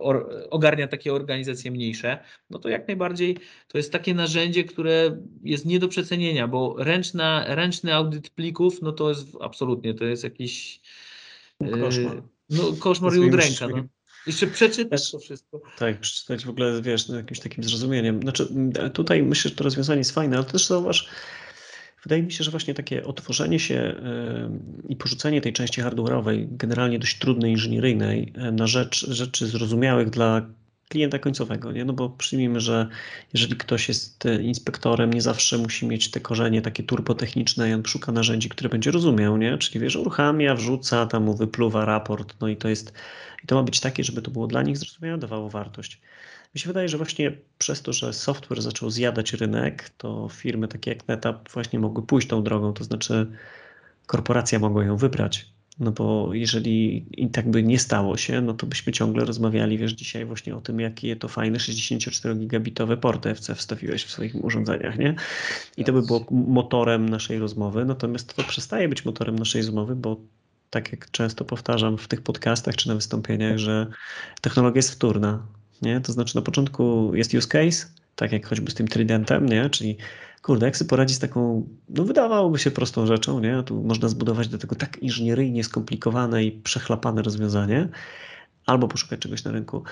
ogarnia 0.50 0.88
takie 0.88 1.12
organizacje 1.12 1.70
mniejsze, 1.70 2.18
no 2.50 2.58
to 2.58 2.68
jak 2.68 2.88
najbardziej 2.88 3.36
to 3.68 3.78
jest 3.78 3.92
takie 3.92 4.14
narzędzie, 4.14 4.64
które 4.64 5.18
jest 5.44 5.66
nie 5.66 5.78
do 5.78 5.88
przecenienia, 5.88 6.48
bo 6.48 6.74
ręczna, 6.78 7.44
ręczny 7.48 7.94
audyt 7.94 8.30
plików, 8.30 8.82
no 8.82 8.92
to 8.92 9.08
jest 9.08 9.28
absolutnie, 9.40 9.94
to 9.94 10.04
jest 10.04 10.24
jakiś 10.24 10.80
koszmar. 11.80 12.22
No, 12.50 12.62
koszmar 12.78 13.14
i 13.14 13.18
udręka. 13.18 13.68
No. 13.68 13.84
Jeszcze 14.26 14.46
przeczytać 14.46 15.10
to 15.10 15.18
wszystko. 15.18 15.60
Tak, 15.78 16.00
przeczytać 16.00 16.44
w 16.44 16.50
ogóle, 16.50 16.82
wiesz, 16.82 17.08
no, 17.08 17.16
jakimś 17.16 17.40
takim 17.40 17.64
zrozumieniem. 17.64 18.22
Znaczy, 18.22 18.48
tutaj 18.92 19.22
myślę, 19.22 19.48
że 19.48 19.56
to 19.56 19.64
rozwiązanie 19.64 19.98
jest 19.98 20.10
fajne, 20.10 20.36
ale 20.36 20.44
też 20.44 20.66
zauważ, 20.66 21.08
wydaje 22.02 22.22
mi 22.22 22.32
się, 22.32 22.44
że 22.44 22.50
właśnie 22.50 22.74
takie 22.74 23.04
otworzenie 23.04 23.58
się 23.58 23.94
i 24.88 24.96
porzucenie 24.96 25.40
tej 25.40 25.52
części 25.52 25.82
hardware'owej, 25.82 26.46
generalnie 26.50 26.98
dość 26.98 27.18
trudnej, 27.18 27.50
inżynieryjnej, 27.50 28.32
na 28.52 28.66
rzecz 28.66 29.10
rzeczy 29.10 29.46
zrozumiałych 29.46 30.10
dla 30.10 30.46
klienta 30.92 31.18
końcowego, 31.18 31.72
nie? 31.72 31.84
No 31.84 31.92
bo 31.92 32.10
przyjmijmy, 32.10 32.60
że 32.60 32.88
jeżeli 33.32 33.56
ktoś 33.56 33.88
jest 33.88 34.26
e, 34.26 34.42
inspektorem, 34.42 35.12
nie 35.12 35.22
zawsze 35.22 35.58
musi 35.58 35.86
mieć 35.86 36.10
te 36.10 36.20
korzenie 36.20 36.62
takie 36.62 36.82
turbotechniczne 36.82 37.70
i 37.70 37.72
on 37.72 37.84
szuka 37.84 38.12
narzędzi, 38.12 38.48
które 38.48 38.70
będzie 38.70 38.90
rozumiał, 38.90 39.36
nie? 39.36 39.58
Czyli 39.58 39.80
wiesz, 39.80 39.96
uruchamia, 39.96 40.54
wrzuca, 40.54 41.06
tam 41.06 41.24
mu 41.24 41.34
wypluwa 41.34 41.84
raport, 41.84 42.34
no 42.40 42.48
i 42.48 42.56
to 42.56 42.68
jest, 42.68 42.92
i 43.44 43.46
to 43.46 43.54
ma 43.54 43.62
być 43.62 43.80
takie, 43.80 44.04
żeby 44.04 44.22
to 44.22 44.30
było 44.30 44.46
dla 44.46 44.62
nich 44.62 44.76
zrozumiałe, 44.76 45.18
dawało 45.18 45.50
wartość. 45.50 46.00
Mi 46.54 46.60
się 46.60 46.68
wydaje, 46.68 46.88
że 46.88 46.96
właśnie 46.96 47.32
przez 47.58 47.82
to, 47.82 47.92
że 47.92 48.12
software 48.12 48.62
zaczął 48.62 48.90
zjadać 48.90 49.32
rynek, 49.32 49.90
to 49.90 50.28
firmy 50.28 50.68
takie 50.68 50.90
jak 50.90 51.08
NetApp 51.08 51.52
właśnie 51.52 51.78
mogły 51.78 52.06
pójść 52.06 52.28
tą 52.28 52.42
drogą, 52.42 52.72
to 52.72 52.84
znaczy 52.84 53.26
korporacja 54.06 54.58
mogła 54.58 54.84
ją 54.84 54.96
wybrać. 54.96 55.51
No 55.80 55.92
bo 55.92 56.34
jeżeli 56.34 57.06
i 57.22 57.30
tak 57.30 57.50
by 57.50 57.62
nie 57.62 57.78
stało 57.78 58.16
się, 58.16 58.40
no 58.40 58.54
to 58.54 58.66
byśmy 58.66 58.92
ciągle 58.92 59.24
rozmawiali, 59.24 59.78
wiesz, 59.78 59.92
dzisiaj 59.92 60.24
właśnie 60.24 60.56
o 60.56 60.60
tym, 60.60 60.80
jakie 60.80 61.16
to 61.16 61.28
fajne 61.28 61.58
64-gigabitowe 61.58 62.96
porty 62.96 63.30
FC 63.30 63.54
wstawiłeś 63.54 64.04
w 64.04 64.10
swoich 64.10 64.44
urządzeniach, 64.44 64.98
nie? 64.98 65.14
I 65.76 65.84
to 65.84 65.92
by 65.92 66.02
było 66.02 66.26
motorem 66.30 67.08
naszej 67.08 67.38
rozmowy, 67.38 67.84
natomiast 67.84 68.34
to 68.34 68.44
przestaje 68.44 68.88
być 68.88 69.04
motorem 69.04 69.38
naszej 69.38 69.62
rozmowy, 69.62 69.96
bo 69.96 70.16
tak 70.70 70.92
jak 70.92 71.10
często 71.10 71.44
powtarzam 71.44 71.98
w 71.98 72.08
tych 72.08 72.22
podcastach 72.22 72.76
czy 72.76 72.88
na 72.88 72.94
wystąpieniach, 72.94 73.58
że 73.58 73.86
technologia 74.40 74.78
jest 74.78 74.90
wtórna, 74.90 75.46
nie? 75.82 76.00
To 76.00 76.12
znaczy 76.12 76.36
na 76.36 76.42
początku 76.42 77.14
jest 77.14 77.34
use 77.34 77.48
case, 77.48 77.86
tak 78.16 78.32
jak 78.32 78.46
choćby 78.46 78.70
z 78.70 78.74
tym 78.74 78.88
tridentem, 78.88 79.46
nie? 79.46 79.70
Czyli 79.70 79.96
kurde, 80.42 80.66
jak 80.66 80.76
sobie 80.76 80.88
poradzić 80.88 81.16
z 81.16 81.20
taką, 81.20 81.66
no 81.88 82.04
wydawałoby 82.04 82.58
się 82.58 82.70
prostą 82.70 83.06
rzeczą, 83.06 83.40
nie? 83.40 83.62
Tu 83.62 83.82
można 83.82 84.08
zbudować 84.08 84.48
do 84.48 84.58
tego 84.58 84.76
tak 84.76 84.98
inżynieryjnie 84.98 85.64
skomplikowane 85.64 86.44
i 86.44 86.52
przechlapane 86.52 87.22
rozwiązanie, 87.22 87.88
albo 88.66 88.88
poszukać 88.88 89.20
czegoś 89.20 89.44
na 89.44 89.52
rynku. 89.52 89.84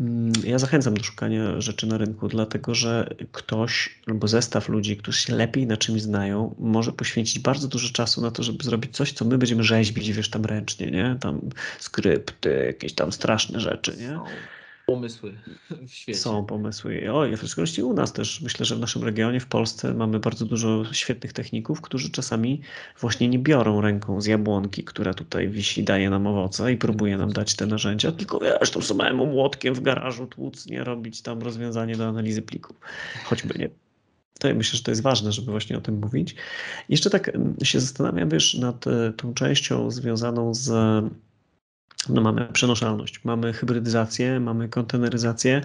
Mm, 0.00 0.32
ja 0.44 0.58
zachęcam 0.58 0.94
do 0.94 1.02
szukania 1.02 1.60
rzeczy 1.60 1.86
na 1.86 1.98
rynku, 1.98 2.28
dlatego 2.28 2.74
że 2.74 3.14
ktoś 3.32 4.00
albo 4.06 4.28
zestaw 4.28 4.68
ludzi, 4.68 4.96
którzy 4.96 5.18
się 5.18 5.34
lepiej 5.34 5.66
na 5.66 5.76
czymś 5.76 6.02
znają, 6.02 6.54
może 6.58 6.92
poświęcić 6.92 7.38
bardzo 7.38 7.68
dużo 7.68 7.92
czasu 7.92 8.20
na 8.20 8.30
to, 8.30 8.42
żeby 8.42 8.64
zrobić 8.64 8.96
coś, 8.96 9.12
co 9.12 9.24
my 9.24 9.38
będziemy 9.38 9.64
rzeźbić, 9.64 10.12
wiesz, 10.12 10.30
tam 10.30 10.44
ręcznie, 10.44 10.90
nie? 10.90 11.16
Tam 11.20 11.40
skrypty, 11.78 12.64
jakieś 12.66 12.92
tam 12.92 13.12
straszne 13.12 13.60
rzeczy, 13.60 13.96
nie? 13.96 14.20
Pomysły 14.88 15.32
w 15.88 15.90
świecie. 15.90 16.18
Są 16.18 16.44
pomysły. 16.44 17.12
O, 17.12 17.36
w 17.36 17.46
szczególności 17.46 17.82
u 17.82 17.94
nas 17.94 18.12
też. 18.12 18.40
Myślę, 18.40 18.66
że 18.66 18.76
w 18.76 18.80
naszym 18.80 19.04
regionie, 19.04 19.40
w 19.40 19.46
Polsce 19.46 19.94
mamy 19.94 20.18
bardzo 20.18 20.44
dużo 20.44 20.84
świetnych 20.92 21.32
techników, 21.32 21.80
którzy 21.80 22.10
czasami 22.10 22.60
właśnie 23.00 23.28
nie 23.28 23.38
biorą 23.38 23.80
ręką 23.80 24.20
z 24.20 24.26
jabłonki, 24.26 24.84
która 24.84 25.14
tutaj 25.14 25.48
wisi, 25.48 25.84
daje 25.84 26.10
nam 26.10 26.26
owoce 26.26 26.72
i 26.72 26.76
próbuje 26.76 27.16
nam 27.16 27.32
dać 27.32 27.54
te 27.54 27.66
narzędzia, 27.66 28.12
tylko 28.12 28.38
wiesz, 28.38 28.70
tą 28.70 28.80
samemu 28.80 29.26
młotkiem 29.26 29.74
w 29.74 29.80
garażu 29.80 30.26
tłuc, 30.26 30.66
nie 30.66 30.84
robić 30.84 31.22
tam 31.22 31.42
rozwiązanie 31.42 31.96
do 31.96 32.06
analizy 32.06 32.42
plików. 32.42 32.76
Choćby 33.24 33.58
nie 33.58 33.70
to 34.38 34.48
ja 34.48 34.54
myślę, 34.54 34.76
że 34.76 34.82
to 34.82 34.90
jest 34.90 35.02
ważne, 35.02 35.32
żeby 35.32 35.50
właśnie 35.50 35.78
o 35.78 35.80
tym 35.80 36.00
mówić. 36.00 36.34
Jeszcze 36.88 37.10
tak 37.10 37.30
się 37.62 37.80
zastanawiam, 37.80 38.28
wiesz, 38.28 38.54
nad 38.54 38.86
e, 38.86 39.12
tą 39.12 39.34
częścią 39.34 39.90
związaną 39.90 40.54
z 40.54 40.70
no 42.08 42.20
mamy 42.20 42.48
przenoszalność, 42.52 43.24
mamy 43.24 43.52
hybrydyzację, 43.52 44.40
mamy 44.40 44.68
konteneryzację. 44.68 45.62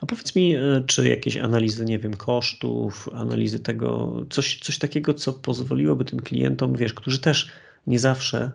A 0.00 0.06
powiedz 0.06 0.36
mi, 0.36 0.56
e, 0.56 0.82
czy 0.86 1.08
jakieś 1.08 1.36
analizy, 1.36 1.84
nie 1.84 1.98
wiem, 1.98 2.14
kosztów, 2.14 3.08
analizy 3.12 3.60
tego, 3.60 4.16
coś, 4.30 4.58
coś 4.58 4.78
takiego, 4.78 5.14
co 5.14 5.32
pozwoliłoby 5.32 6.04
tym 6.04 6.20
klientom, 6.20 6.76
wiesz, 6.76 6.94
którzy 6.94 7.18
też 7.18 7.50
nie 7.86 7.98
zawsze 7.98 8.52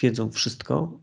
wiedzą 0.00 0.30
wszystko, 0.30 1.00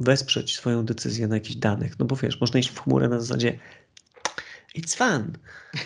wesprzeć 0.00 0.56
swoją 0.56 0.84
decyzję 0.84 1.28
na 1.28 1.34
jakichś 1.34 1.56
danych. 1.56 1.98
No 1.98 2.06
bo 2.06 2.16
wiesz, 2.16 2.40
można 2.40 2.60
iść 2.60 2.70
w 2.70 2.80
chmurę 2.80 3.08
na 3.08 3.20
zasadzie 3.20 3.58
it's 4.78 4.94
fun, 4.94 5.32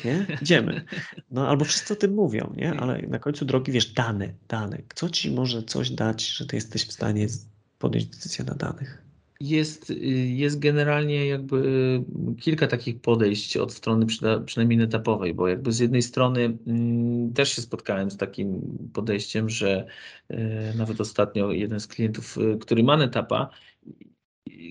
nie? 0.05 0.27
Idziemy. 0.43 0.85
No 1.31 1.49
albo 1.49 1.65
wszyscy 1.65 1.93
o 1.93 1.97
tym 1.97 2.15
mówią, 2.15 2.55
nie? 2.57 2.75
Ale 2.75 3.03
na 3.03 3.19
końcu 3.19 3.45
drogi, 3.45 3.73
wiesz, 3.73 3.87
dane, 3.87 4.29
dane. 4.49 4.79
Co 4.95 5.11
ci 5.11 5.31
może 5.31 5.63
coś 5.63 5.91
dać, 5.91 6.29
że 6.29 6.47
ty 6.47 6.57
jesteś 6.57 6.87
w 6.87 6.93
stanie 6.93 7.29
podjąć 7.85 8.07
decyzję 8.07 8.45
na 8.45 8.55
danych? 8.55 9.03
Jest, 9.41 9.93
jest 10.25 10.59
generalnie 10.59 11.27
jakby 11.27 11.61
kilka 12.41 12.67
takich 12.67 13.01
podejść 13.01 13.57
od 13.57 13.73
strony 13.73 14.07
przynajmniej 14.47 14.83
etapowej, 14.83 15.35
bo 15.35 15.49
jakby 15.49 15.73
z 15.73 15.79
jednej 15.79 16.03
strony 16.03 16.59
mm, 16.67 17.33
też 17.33 17.53
się 17.53 17.63
spotkałem 17.63 18.11
z 18.11 18.17
takim 18.17 18.79
podejściem, 18.93 19.51
że 19.51 19.87
e, 20.29 20.75
nawet 20.75 21.01
ostatnio 21.01 21.53
jeden 21.53 21.81
z 21.81 21.87
klientów, 21.87 22.39
który 22.61 22.83
ma 22.83 22.97
netapa, 22.97 23.51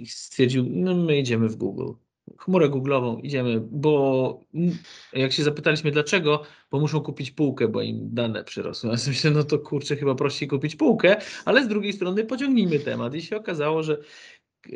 stwierdził, 0.07 0.65
no 0.69 0.95
my 0.95 1.19
idziemy 1.19 1.49
w 1.49 1.55
Google 1.55 1.91
chmurę 2.37 2.69
Google'ową, 2.69 3.19
idziemy, 3.23 3.61
bo 3.71 4.41
jak 5.13 5.31
się 5.31 5.43
zapytaliśmy 5.43 5.91
dlaczego, 5.91 6.43
bo 6.71 6.79
muszą 6.79 7.01
kupić 7.01 7.31
półkę, 7.31 7.67
bo 7.67 7.81
im 7.81 8.09
dane 8.13 8.43
przyrosły. 8.43 8.89
Ja 8.89 8.95
myślę, 9.07 9.31
no 9.31 9.43
to 9.43 9.59
kurczę, 9.59 9.95
chyba 9.95 10.15
prościej 10.15 10.47
kupić 10.47 10.75
półkę, 10.75 11.15
ale 11.45 11.65
z 11.65 11.67
drugiej 11.67 11.93
strony 11.93 12.25
pociągnijmy 12.25 12.79
temat 12.79 13.15
i 13.15 13.21
się 13.21 13.37
okazało, 13.37 13.83
że 13.83 13.97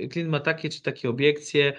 klient 0.10 0.30
ma 0.30 0.40
takie 0.40 0.70
czy 0.70 0.82
takie 0.82 1.10
obiekcje, 1.10 1.74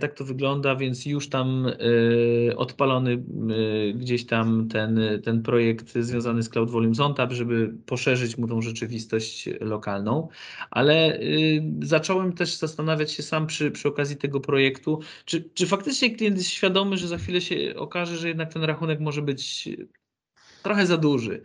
tak 0.00 0.14
to 0.14 0.24
wygląda, 0.24 0.76
więc 0.76 1.06
już 1.06 1.28
tam 1.28 1.66
e, 1.66 2.56
odpalony 2.56 3.12
e, 3.12 3.92
gdzieś 3.92 4.26
tam 4.26 4.68
ten, 4.68 5.00
ten 5.24 5.42
projekt 5.42 5.98
związany 5.98 6.42
z 6.42 6.48
Cloud 6.48 6.70
Volumes 6.70 7.00
on 7.00 7.14
Tap, 7.14 7.32
żeby 7.32 7.74
poszerzyć 7.86 8.38
mu 8.38 8.48
tą 8.48 8.62
rzeczywistość 8.62 9.48
lokalną, 9.60 10.28
ale 10.70 11.20
zacząłem 11.82 12.32
też 12.32 12.54
zastanawiać 12.56 13.12
się 13.12 13.22
sam 13.22 13.46
przy, 13.46 13.70
przy 13.70 13.88
okazji 13.88 14.16
tego 14.16 14.40
projektu, 14.40 15.00
czy, 15.24 15.50
czy 15.54 15.66
faktycznie 15.66 16.16
klient 16.16 16.36
jest 16.36 16.50
świadomy, 16.50 16.96
że 16.96 17.08
za 17.08 17.18
chwilę 17.18 17.40
się 17.40 17.74
okaże, 17.76 18.16
że 18.16 18.28
jednak 18.28 18.52
ten 18.52 18.64
rachunek 18.64 19.00
może 19.00 19.22
być 19.22 19.68
trochę 20.62 20.86
za 20.86 20.96
duży 20.96 21.42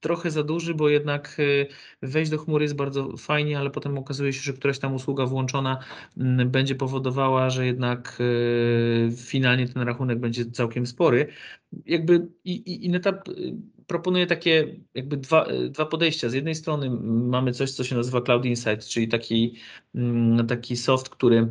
trochę 0.00 0.30
za 0.30 0.42
duży, 0.42 0.74
bo 0.74 0.88
jednak 0.88 1.36
y, 1.38 1.66
wejść 2.02 2.30
do 2.30 2.38
chmury 2.38 2.64
jest 2.64 2.76
bardzo 2.76 3.16
fajnie, 3.16 3.58
ale 3.58 3.70
potem 3.70 3.98
okazuje 3.98 4.32
się, 4.32 4.40
że 4.40 4.52
któraś 4.52 4.78
tam 4.78 4.94
usługa 4.94 5.26
włączona 5.26 5.78
mm, 6.16 6.50
będzie 6.50 6.74
powodowała, 6.74 7.50
że 7.50 7.66
jednak 7.66 8.18
y, 8.20 9.10
finalnie 9.16 9.68
ten 9.68 9.82
rachunek 9.82 10.18
będzie 10.18 10.50
całkiem 10.50 10.86
spory. 10.86 11.26
Jakby 11.86 12.28
i, 12.44 12.52
i, 12.52 12.86
i 12.86 12.90
NetApp 12.90 13.28
y, 13.28 13.54
proponuje 13.86 14.26
takie 14.26 14.76
jakby 14.94 15.16
dwa, 15.16 15.46
dwa 15.70 15.86
podejścia. 15.86 16.28
Z 16.28 16.34
jednej 16.34 16.54
strony 16.54 16.90
mamy 17.04 17.52
coś, 17.52 17.70
co 17.72 17.84
się 17.84 17.96
nazywa 17.96 18.20
Cloud 18.20 18.44
Insight, 18.44 18.88
czyli 18.88 19.08
taki, 19.08 19.56
mm, 19.94 20.46
taki 20.46 20.76
soft, 20.76 21.08
który 21.08 21.48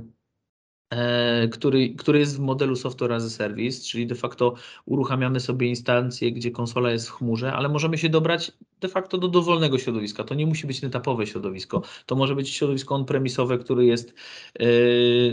który, 1.51 1.89
który 1.89 2.19
jest 2.19 2.37
w 2.37 2.39
modelu 2.39 2.75
Software 2.75 3.13
as 3.13 3.25
a 3.25 3.29
Service, 3.29 3.81
czyli 3.81 4.07
de 4.07 4.15
facto 4.15 4.53
uruchamiamy 4.85 5.39
sobie 5.39 5.67
instancję, 5.67 6.31
gdzie 6.31 6.51
konsola 6.51 6.91
jest 6.91 7.07
w 7.09 7.11
chmurze, 7.11 7.53
ale 7.53 7.69
możemy 7.69 7.97
się 7.97 8.09
dobrać 8.09 8.51
de 8.79 8.87
facto 8.87 9.17
do 9.17 9.27
dowolnego 9.27 9.77
środowiska. 9.77 10.23
To 10.23 10.35
nie 10.35 10.45
musi 10.45 10.67
być 10.67 10.83
etapowe 10.83 11.27
środowisko, 11.27 11.81
to 12.05 12.15
może 12.15 12.35
być 12.35 12.49
środowisko 12.49 12.95
on-premisowe, 12.95 13.57
które 13.57 13.85
jest 13.85 14.13
e, 14.59 14.65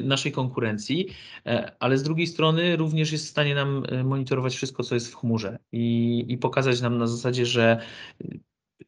naszej 0.03 0.33
konkurencji, 0.33 1.09
e, 1.47 1.77
ale 1.81 1.99
z 1.99 2.03
drugiej 2.03 2.27
strony 2.27 2.77
również 2.77 3.13
jest 3.13 3.27
w 3.27 3.31
stanie 3.31 3.55
nam 3.55 3.83
monitorować 4.05 4.57
wszystko, 4.57 4.83
co 4.83 4.95
jest 4.95 5.13
w 5.13 5.17
chmurze 5.17 5.59
i, 5.73 6.25
i 6.29 6.39
pokazać 6.39 6.81
nam 6.81 6.99
na 6.99 7.07
zasadzie, 7.07 7.47
że 7.47 7.81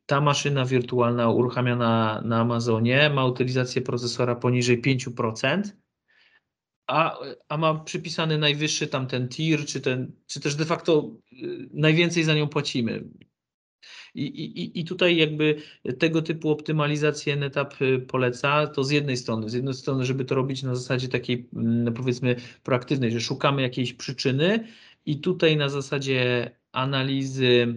ta 0.07 0.21
maszyna 0.21 0.65
wirtualna 0.65 1.31
uruchamiana 1.31 2.23
na 2.25 2.41
Amazonie 2.41 3.11
ma 3.11 3.25
utylizację 3.25 3.83
procesora 3.83 4.35
poniżej 4.35 4.83
5%, 4.83 5.63
a, 6.87 7.19
a 7.49 7.57
ma 7.57 7.75
przypisany 7.75 8.39
najwyższy 8.39 8.87
tam 8.87 9.07
ten 9.07 9.29
tier, 9.29 9.67
czy, 9.67 9.81
ten, 9.81 10.13
czy 10.27 10.41
też 10.41 10.55
de 10.55 10.65
facto 10.65 11.11
y, 11.33 11.69
najwięcej 11.73 12.25
za 12.25 12.35
nią 12.35 12.49
płacimy. 12.49 13.05
I, 14.15 14.23
i, 14.23 14.81
I 14.81 14.85
tutaj 14.85 15.17
jakby 15.17 15.63
tego 15.99 16.23
typu 16.23 16.51
optymalizację 16.51 17.37
NetApp 17.37 17.83
y, 17.83 17.99
poleca, 17.99 18.67
to 18.67 18.85
z 18.85 18.91
jednej 18.91 19.17
strony, 19.17 19.51
z 19.51 19.53
jednej 19.53 19.75
strony, 19.75 20.05
żeby 20.05 20.25
to 20.25 20.35
robić 20.35 20.63
na 20.63 20.75
zasadzie 20.75 21.09
takiej 21.09 21.49
mm, 21.57 21.95
powiedzmy 21.95 22.37
proaktywnej, 22.63 23.11
że 23.11 23.21
szukamy 23.21 23.63
jakiejś 23.63 23.93
przyczyny 23.93 24.69
i 25.07 25.21
tutaj 25.21 25.57
na 25.57 25.69
zasadzie 25.69 26.51
analizy 26.73 27.75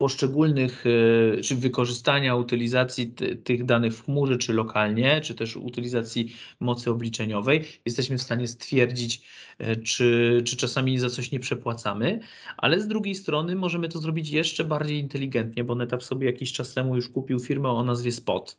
poszczególnych, 0.00 0.84
e, 0.86 1.40
czy 1.40 1.56
wykorzystania, 1.56 2.36
utylizacji 2.36 3.14
tych 3.44 3.64
danych 3.64 3.94
w 3.96 4.04
chmurze, 4.04 4.38
czy 4.38 4.52
lokalnie, 4.52 5.20
czy 5.20 5.34
też 5.34 5.56
utylizacji 5.56 6.34
mocy 6.60 6.90
obliczeniowej, 6.90 7.64
jesteśmy 7.86 8.18
w 8.18 8.22
stanie 8.22 8.48
stwierdzić, 8.48 9.28
e, 9.58 9.76
czy, 9.76 10.42
czy 10.46 10.56
czasami 10.56 10.98
za 10.98 11.10
coś 11.10 11.32
nie 11.32 11.40
przepłacamy, 11.40 12.20
ale 12.56 12.80
z 12.80 12.88
drugiej 12.88 13.14
strony 13.14 13.56
możemy 13.56 13.88
to 13.88 13.98
zrobić 13.98 14.30
jeszcze 14.30 14.64
bardziej 14.64 14.98
inteligentnie, 14.98 15.64
bo 15.64 15.74
NetApp 15.74 16.02
sobie 16.02 16.26
jakiś 16.26 16.52
czas 16.52 16.74
temu 16.74 16.96
już 16.96 17.08
kupił 17.08 17.38
firmę 17.40 17.68
o 17.68 17.84
nazwie 17.84 18.12
Spot. 18.12 18.58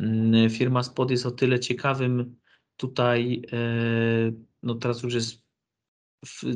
Mm, 0.00 0.50
firma 0.50 0.82
Spot 0.82 1.10
jest 1.10 1.26
o 1.26 1.30
tyle 1.30 1.60
ciekawym 1.60 2.36
tutaj, 2.76 3.42
e, 3.52 3.58
no 4.62 4.74
teraz 4.74 5.02
już 5.02 5.14
jest 5.14 5.44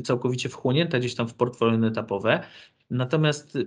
całkowicie 0.03 0.49
wchłonięta 0.49 0.99
gdzieś 0.99 1.15
tam 1.15 1.27
w 1.27 1.33
portfolio 1.33 1.77
netapowe, 1.77 2.43
natomiast 2.89 3.57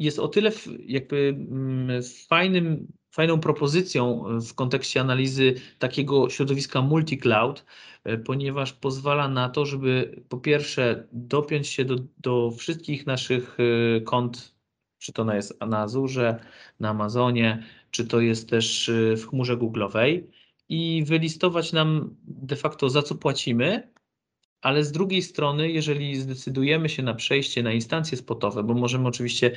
jest 0.00 0.18
o 0.18 0.28
tyle 0.28 0.50
jakby 0.86 1.36
mm, 1.50 2.02
fajnym 2.28 2.92
fajną 3.10 3.40
propozycją 3.40 4.24
w 4.40 4.54
kontekście 4.54 5.00
analizy 5.00 5.54
takiego 5.78 6.30
środowiska 6.30 6.82
multi-cloud, 6.82 7.64
ponieważ 8.24 8.72
pozwala 8.72 9.28
na 9.28 9.48
to, 9.48 9.66
żeby 9.66 10.22
po 10.28 10.38
pierwsze 10.38 11.08
dopiąć 11.12 11.68
się 11.68 11.84
do, 11.84 11.96
do 12.18 12.50
wszystkich 12.50 13.06
naszych 13.06 13.56
kont, 14.04 14.54
czy 14.98 15.12
to 15.12 15.34
jest 15.34 15.60
na 15.60 15.78
Azure, 15.78 16.40
na 16.80 16.88
Amazonie, 16.88 17.64
czy 17.90 18.06
to 18.06 18.20
jest 18.20 18.50
też 18.50 18.90
w 19.16 19.26
chmurze 19.26 19.56
Google'owej 19.56 20.22
i 20.68 21.04
wylistować 21.06 21.72
nam 21.72 22.16
de 22.22 22.56
facto 22.56 22.90
za 22.90 23.02
co 23.02 23.14
płacimy, 23.14 23.92
ale 24.60 24.84
z 24.84 24.92
drugiej 24.92 25.22
strony, 25.22 25.70
jeżeli 25.70 26.16
zdecydujemy 26.16 26.88
się 26.88 27.02
na 27.02 27.14
przejście 27.14 27.62
na 27.62 27.72
instancje 27.72 28.18
spotowe, 28.18 28.62
bo 28.62 28.74
możemy 28.74 29.08
oczywiście 29.08 29.56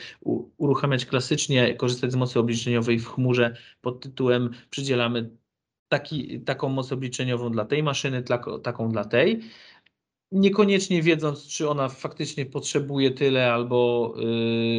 uruchamiać 0.57 1.05
klasycznie, 1.05 1.75
korzystać 1.75 2.11
z 2.11 2.15
mocy 2.15 2.39
obliczeniowej 2.39 2.99
w 2.99 3.07
chmurze 3.07 3.57
pod 3.81 3.99
tytułem 4.03 4.49
przydzielamy 4.69 5.29
taki, 5.87 6.41
taką 6.41 6.69
moc 6.69 6.91
obliczeniową 6.91 7.51
dla 7.51 7.65
tej 7.65 7.83
maszyny, 7.83 8.23
taką 8.63 8.89
dla 8.91 9.05
tej, 9.05 9.39
niekoniecznie 10.33 11.01
wiedząc, 11.01 11.47
czy 11.47 11.69
ona 11.69 11.89
faktycznie 11.89 12.45
potrzebuje 12.45 13.11
tyle, 13.11 13.53
albo 13.53 14.13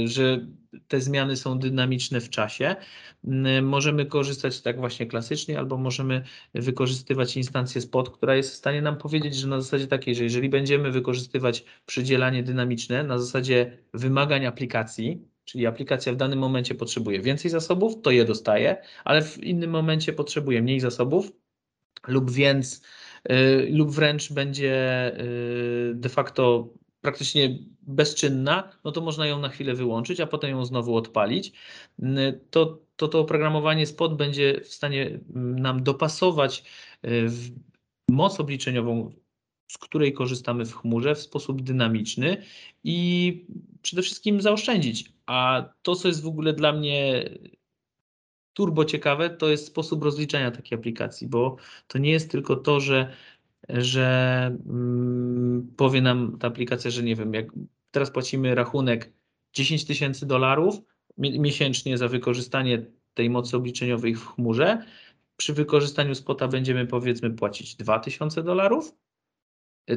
y, 0.05 0.09
że 0.09 0.47
te 0.89 1.01
zmiany 1.01 1.37
są 1.37 1.59
dynamiczne 1.59 2.21
w 2.21 2.31
czasie. 2.31 2.77
Y, 3.59 3.63
możemy 3.63 4.07
korzystać 4.07 4.61
tak 4.61 4.79
właśnie 4.79 5.07
klasycznie, 5.07 5.59
albo 5.59 5.77
możemy 5.77 6.25
wykorzystywać 6.55 7.37
instancję 7.37 7.81
spot, 7.81 8.11
która 8.11 8.37
jest 8.37 8.51
w 8.51 8.55
stanie 8.55 8.83
nam 8.83 8.99
powiedzieć, 8.99 9.37
że 9.37 9.47
na 9.49 9.61
zasadzie 9.61 9.87
takiej, 9.87 10.15
że 10.15 10.25
jeżeli 10.25 10.49
będziemy 10.49 10.91
wykorzystywać 10.91 11.65
przydzielanie 11.87 12.43
dynamiczne 12.43 13.05
na 13.05 13.19
zasadzie 13.19 13.79
wymagań 13.95 14.47
aplikacji, 14.47 15.29
czyli 15.45 15.67
aplikacja 15.67 16.13
w 16.13 16.17
danym 16.17 16.39
momencie 16.39 16.75
potrzebuje 16.75 17.21
więcej 17.21 17.51
zasobów, 17.51 18.03
to 18.03 18.11
je 18.11 18.25
dostaje, 18.25 18.77
ale 19.05 19.23
w 19.23 19.39
innym 19.45 19.71
momencie 19.71 20.13
potrzebuje 20.13 20.63
mniej 20.63 20.81
zasobów 20.81 21.33
lub 22.09 22.31
więc 22.31 22.83
lub 23.71 23.91
wręcz 23.91 24.33
będzie 24.33 25.13
y, 25.21 25.95
de 25.95 26.09
facto 26.09 26.69
praktycznie 27.01 27.59
bezczynna, 27.83 28.71
no 28.85 28.93
to 28.93 29.01
można 29.01 29.27
ją 29.27 29.41
na 29.41 29.49
chwilę 29.49 29.75
wyłączyć, 29.75 30.21
a 30.21 30.27
potem 30.27 30.51
ją 30.51 30.65
znowu 30.65 30.97
odpalić. 30.97 31.53
Y, 32.03 32.41
to 32.51 32.85
to, 32.97 33.09
to 33.09 33.21
oprogramowanie 33.21 33.87
spot 33.87 34.17
będzie 34.17 34.61
w 34.61 34.69
stanie 34.69 35.07
mm, 35.07 35.59
nam 35.59 35.83
dopasować 35.83 36.65
moc 38.11 38.41
obliczeniową, 38.41 39.13
z 39.69 39.79
której 39.79 40.13
korzystamy 40.13 40.67
w 40.67 40.75
chmurze 40.75 41.15
w 41.15 41.21
sposób 41.21 41.63
dynamiczny 41.63 42.43
i 42.85 43.47
przede 43.83 44.03
wszystkim 44.03 44.41
zaoszczędzić. 44.41 45.13
A 45.27 45.69
to, 45.83 45.97
co 45.97 46.09
jest 46.09 46.23
w 46.23 46.27
ogóle 46.27 46.53
dla 46.53 46.73
mnie 46.73 47.31
turbo 48.55 48.85
ciekawe, 48.85 49.31
to 49.31 49.49
jest 49.49 49.67
sposób 49.67 50.05
rozliczania 50.05 50.51
takiej 50.51 50.79
aplikacji, 50.79 51.29
bo 51.29 51.57
to 51.89 51.99
nie 51.99 52.11
jest 52.11 52.31
tylko 52.31 52.57
to, 52.57 52.81
że, 52.81 53.13
że 53.69 54.47
mm, 54.67 55.73
powie 55.77 56.03
nam 56.03 56.39
ta 56.39 56.49
aplikacja, 56.49 56.91
że 56.91 57.03
nie 57.03 57.17
wiem, 57.17 57.35
jak 57.35 57.47
teraz 57.91 58.11
płacimy 58.11 58.55
rachunek 58.55 59.13
10 59.53 59.85
tysięcy 59.85 60.27
dolarów 60.27 60.75
miesięcznie 61.19 61.99
za 61.99 62.09
wykorzystanie 62.09 62.87
tej 63.15 63.31
mocy 63.31 63.57
obliczeniowej 63.57 64.15
w 64.15 64.27
chmurze, 64.27 64.85
przy 65.37 65.53
wykorzystaniu 65.53 66.15
spota 66.15 66.49
będziemy 66.49 66.87
powiedzmy 66.87 67.31
płacić 67.31 67.77
2000 67.77 68.43
dolarów, 68.43 68.95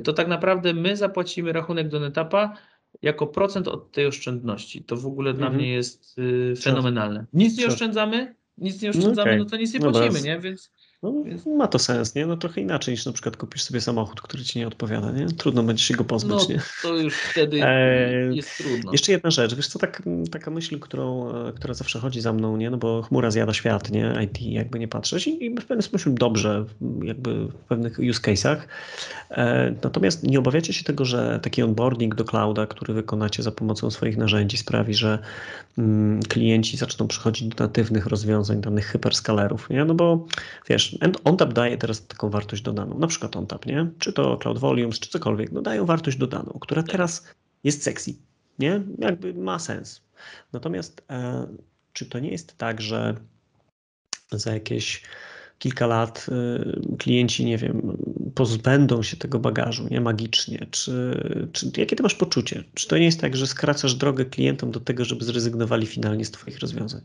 to 0.03 0.13
tak 0.13 0.27
naprawdę 0.27 0.73
my 0.73 0.97
zapłacimy 0.97 1.53
rachunek 1.53 1.89
do 1.89 1.99
Netapa 1.99 2.53
jako 3.01 3.27
procent 3.27 3.67
od 3.67 3.91
tej 3.91 4.05
oszczędności. 4.05 4.83
To 4.83 4.95
w 4.95 5.05
ogóle 5.05 5.31
mhm. 5.31 5.51
dla 5.51 5.57
mnie 5.57 5.69
jest 5.69 6.19
y, 6.19 6.53
fenomenalne. 6.61 7.25
Nic 7.33 7.57
nie 7.57 7.67
oszczędzamy, 7.67 8.35
nic 8.57 8.81
nie 8.81 8.89
oszczędzamy, 8.89 9.15
no, 9.15 9.21
okay. 9.21 9.37
no 9.37 9.45
to 9.45 9.57
nic 9.57 9.73
nie 9.73 9.79
no 9.79 9.91
płacimy, 9.91 10.21
nie? 10.21 10.39
Więc, 10.39 10.73
no, 11.03 11.13
Ma 11.57 11.67
to 11.67 11.79
sens, 11.79 12.15
nie? 12.15 12.25
No 12.25 12.37
trochę 12.37 12.61
inaczej 12.61 12.91
niż 12.91 13.05
na 13.05 13.11
przykład 13.11 13.37
kupisz 13.37 13.63
sobie 13.63 13.81
samochód, 13.81 14.21
który 14.21 14.43
ci 14.43 14.59
nie 14.59 14.67
odpowiada, 14.67 15.11
nie? 15.11 15.25
Trudno 15.25 15.63
będzie 15.63 15.83
się 15.83 15.93
go 15.93 16.03
pozbyć, 16.03 16.47
no, 16.49 16.55
nie? 16.55 16.61
to 16.81 16.95
już 16.95 17.15
wtedy 17.15 17.63
e... 17.63 18.35
jest 18.35 18.57
trudno. 18.57 18.91
Jeszcze 18.91 19.11
jedna 19.11 19.31
rzecz, 19.31 19.55
wiesz 19.55 19.67
co, 19.67 19.79
tak, 19.79 20.03
taka 20.31 20.51
myśl, 20.51 20.79
którą, 20.79 21.31
e, 21.47 21.53
która 21.53 21.73
zawsze 21.73 21.99
chodzi 21.99 22.21
za 22.21 22.33
mną, 22.33 22.57
nie? 22.57 22.69
No 22.69 22.77
bo 22.77 23.01
chmura 23.01 23.31
zjada 23.31 23.53
świat, 23.53 23.91
nie? 23.91 24.13
IT, 24.23 24.41
jakby 24.41 24.79
nie 24.79 24.87
patrzeć 24.87 25.27
i, 25.27 25.45
i 25.45 25.55
w 25.55 25.65
pewien 25.65 25.81
sposób 25.81 26.19
dobrze, 26.19 26.65
jakby 27.03 27.47
w 27.47 27.53
pewnych 27.53 27.99
use 27.99 28.21
case'ach. 28.21 28.57
E, 29.29 29.75
natomiast 29.83 30.23
nie 30.23 30.39
obawiacie 30.39 30.73
się 30.73 30.83
tego, 30.83 31.05
że 31.05 31.39
taki 31.43 31.63
onboarding 31.63 32.15
do 32.15 32.25
clouda, 32.25 32.65
który 32.65 32.93
wykonacie 32.93 33.43
za 33.43 33.51
pomocą 33.51 33.91
swoich 33.91 34.17
narzędzi 34.17 34.57
sprawi, 34.57 34.93
że 34.93 35.19
mm, 35.77 36.23
klienci 36.23 36.77
zaczną 36.77 37.07
przychodzić 37.07 37.47
do 37.47 37.63
natywnych 37.63 38.05
rozwiązań, 38.05 38.61
danych 38.61 38.85
hyperskalerów, 38.85 39.69
nie? 39.69 39.85
No 39.85 39.95
bo 39.95 40.25
wiesz, 40.69 40.86
OnTap 41.23 41.53
daje 41.53 41.77
teraz 41.77 42.07
taką 42.07 42.29
wartość 42.29 42.61
dodaną, 42.61 42.99
na 42.99 43.07
przykład 43.07 43.35
OnTap, 43.35 43.65
nie? 43.65 43.87
Czy 43.99 44.13
to 44.13 44.37
Cloud 44.37 44.59
Volumes, 44.59 44.99
czy 44.99 45.09
cokolwiek, 45.09 45.51
no 45.51 45.61
dają 45.61 45.85
wartość 45.85 46.17
dodaną, 46.17 46.57
która 46.61 46.83
tak. 46.83 46.91
teraz 46.91 47.27
jest 47.63 47.83
sexy, 47.83 48.13
nie? 48.59 48.81
Jakby 48.99 49.33
ma 49.33 49.59
sens. 49.59 50.01
Natomiast 50.53 51.03
e, 51.09 51.47
czy 51.93 52.05
to 52.05 52.19
nie 52.19 52.31
jest 52.31 52.57
tak, 52.57 52.81
że 52.81 53.15
za 54.31 54.53
jakieś 54.53 55.03
kilka 55.59 55.87
lat 55.87 56.25
y, 56.91 56.97
klienci, 56.97 57.45
nie 57.45 57.57
wiem, 57.57 57.97
pozbędą 58.35 59.03
się 59.03 59.17
tego 59.17 59.39
bagażu, 59.39 59.87
nie 59.91 60.01
magicznie? 60.01 60.67
Czy, 60.71 61.21
czy, 61.53 61.71
jakie 61.77 61.95
ty 61.95 62.03
masz 62.03 62.15
poczucie? 62.15 62.63
Czy 62.73 62.87
to 62.87 62.97
nie 62.97 63.05
jest 63.05 63.21
tak, 63.21 63.35
że 63.35 63.47
skracasz 63.47 63.95
drogę 63.95 64.25
klientom 64.25 64.71
do 64.71 64.79
tego, 64.79 65.05
żeby 65.05 65.25
zrezygnowali 65.25 65.87
finalnie 65.87 66.25
z 66.25 66.31
twoich 66.31 66.59
rozwiązań? 66.59 67.01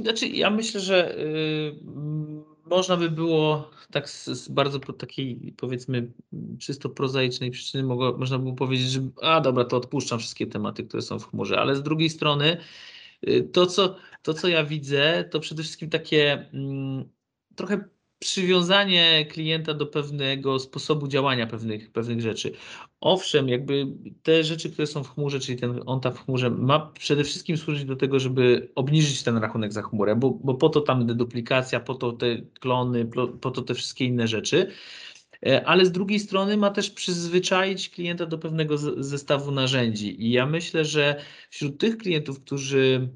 Znaczy, 0.00 0.28
ja 0.28 0.50
myślę, 0.50 0.80
że 0.80 1.18
y, 1.18 1.74
można 2.70 2.96
by 2.96 3.10
było 3.10 3.70
tak 3.90 4.10
z, 4.10 4.24
z, 4.26 4.48
bardzo 4.48 4.78
takiej, 4.78 5.54
powiedzmy, 5.56 6.12
czysto 6.58 6.88
prozaicznej 6.88 7.50
przyczyny 7.50 7.84
mogło, 7.84 8.18
można 8.18 8.38
by 8.38 8.44
było 8.44 8.56
powiedzieć, 8.56 8.88
że 8.88 9.00
a 9.22 9.40
dobra, 9.40 9.64
to 9.64 9.76
odpuszczam 9.76 10.18
wszystkie 10.18 10.46
tematy, 10.46 10.84
które 10.84 11.02
są 11.02 11.18
w 11.18 11.30
chmurze, 11.30 11.60
ale 11.60 11.76
z 11.76 11.82
drugiej 11.82 12.10
strony 12.10 12.56
y, 13.28 13.42
to, 13.52 13.66
co, 13.66 13.96
to, 14.22 14.34
co 14.34 14.48
ja 14.48 14.64
widzę, 14.64 15.28
to 15.30 15.40
przede 15.40 15.62
wszystkim 15.62 15.90
takie 15.90 16.48
mm, 16.52 17.08
trochę 17.56 17.88
przywiązanie 18.18 19.26
klienta 19.26 19.74
do 19.74 19.86
pewnego 19.86 20.58
sposobu 20.58 21.08
działania 21.08 21.46
pewnych, 21.46 21.92
pewnych 21.92 22.20
rzeczy. 22.20 22.52
Owszem, 23.00 23.48
jakby 23.48 23.86
te 24.22 24.44
rzeczy, 24.44 24.70
które 24.70 24.86
są 24.86 25.04
w 25.04 25.14
chmurze, 25.14 25.40
czyli 25.40 25.58
ten 25.58 25.80
ONTA 25.86 26.10
w 26.10 26.24
chmurze, 26.24 26.50
ma 26.50 26.80
przede 26.80 27.24
wszystkim 27.24 27.56
służyć 27.56 27.84
do 27.84 27.96
tego, 27.96 28.20
żeby 28.20 28.72
obniżyć 28.74 29.22
ten 29.22 29.36
rachunek 29.36 29.72
za 29.72 29.82
chmurę, 29.82 30.16
bo, 30.16 30.30
bo 30.30 30.54
po 30.54 30.68
to 30.68 30.80
tam 30.80 31.06
deduplikacja, 31.06 31.80
po 31.80 31.94
to 31.94 32.12
te 32.12 32.42
klony, 32.60 33.10
po 33.40 33.50
to 33.50 33.62
te 33.62 33.74
wszystkie 33.74 34.04
inne 34.04 34.28
rzeczy. 34.28 34.70
E, 35.46 35.66
ale 35.66 35.86
z 35.86 35.92
drugiej 35.92 36.20
strony 36.20 36.56
ma 36.56 36.70
też 36.70 36.90
przyzwyczaić 36.90 37.90
klienta 37.90 38.26
do 38.26 38.38
pewnego 38.38 38.78
zestawu 38.78 39.50
narzędzi. 39.50 40.24
I 40.24 40.30
ja 40.30 40.46
myślę, 40.46 40.84
że 40.84 41.20
wśród 41.50 41.78
tych 41.78 41.98
klientów, 41.98 42.40
którzy 42.40 43.08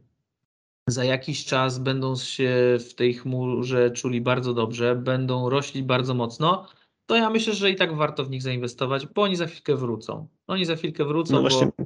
za 0.92 1.04
jakiś 1.04 1.44
czas 1.44 1.78
będą 1.78 2.16
się 2.16 2.78
w 2.88 2.94
tej 2.94 3.14
chmurze 3.14 3.90
czuli 3.90 4.20
bardzo 4.20 4.54
dobrze, 4.54 4.96
będą 4.96 5.50
rośli 5.50 5.82
bardzo 5.82 6.14
mocno, 6.14 6.66
to 7.10 7.16
ja 7.16 7.30
myślę, 7.30 7.54
że 7.54 7.70
i 7.70 7.76
tak 7.76 7.96
warto 7.96 8.24
w 8.24 8.30
nich 8.30 8.42
zainwestować, 8.42 9.06
bo 9.06 9.22
oni 9.22 9.36
za 9.36 9.46
chwilkę 9.46 9.76
wrócą. 9.76 10.28
Oni 10.46 10.64
za 10.64 10.76
chwilkę 10.76 11.04
wrócą. 11.04 11.32
No 11.32 11.40
właśnie, 11.40 11.68
bo... 11.78 11.84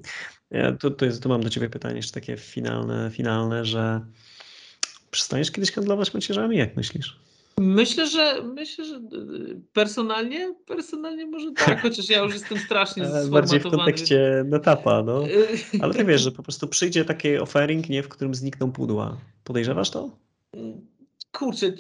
ja 0.51 0.73
tu, 0.73 0.91
tu, 0.91 1.05
jest, 1.05 1.23
tu 1.23 1.29
mam 1.29 1.43
do 1.43 1.51
Ciebie 1.51 1.71
pytanie 1.71 1.97
jeszcze 1.97 2.13
takie 2.13 2.37
finalne, 2.37 3.11
finalne, 3.11 3.65
że 3.65 4.01
przestaniesz 5.11 5.51
kiedyś 5.51 5.73
handlować 5.73 6.15
macierzami, 6.15 6.57
jak 6.57 6.77
myślisz? 6.77 7.21
Myślę, 7.61 8.07
że 8.07 8.43
myślę, 8.55 8.85
że 8.85 8.97
y, 8.97 9.61
personalnie, 9.73 10.55
personalnie 10.67 11.27
może 11.27 11.53
tak, 11.53 11.81
chociaż 11.83 12.09
ja 12.09 12.23
już 12.23 12.33
jestem 12.33 12.59
strasznie 12.59 13.03
sformatowany. 13.05 13.31
Bardziej 13.31 13.61
w 13.61 13.63
kontekście 13.63 14.45
netapa, 14.47 15.03
no. 15.03 15.25
Ale 15.83 15.95
ty 15.95 16.05
wiesz, 16.05 16.21
że 16.21 16.33
po 16.33 16.43
prostu 16.43 16.69
przyjdzie 16.69 17.05
taki 17.05 17.37
offering, 17.37 17.89
nie, 17.89 18.03
w 18.03 18.09
którym 18.09 18.35
znikną 18.35 18.73
pudła. 18.73 19.17
Podejrzewasz 19.45 19.91
to? 19.91 20.11
Kurczę, 21.33 21.73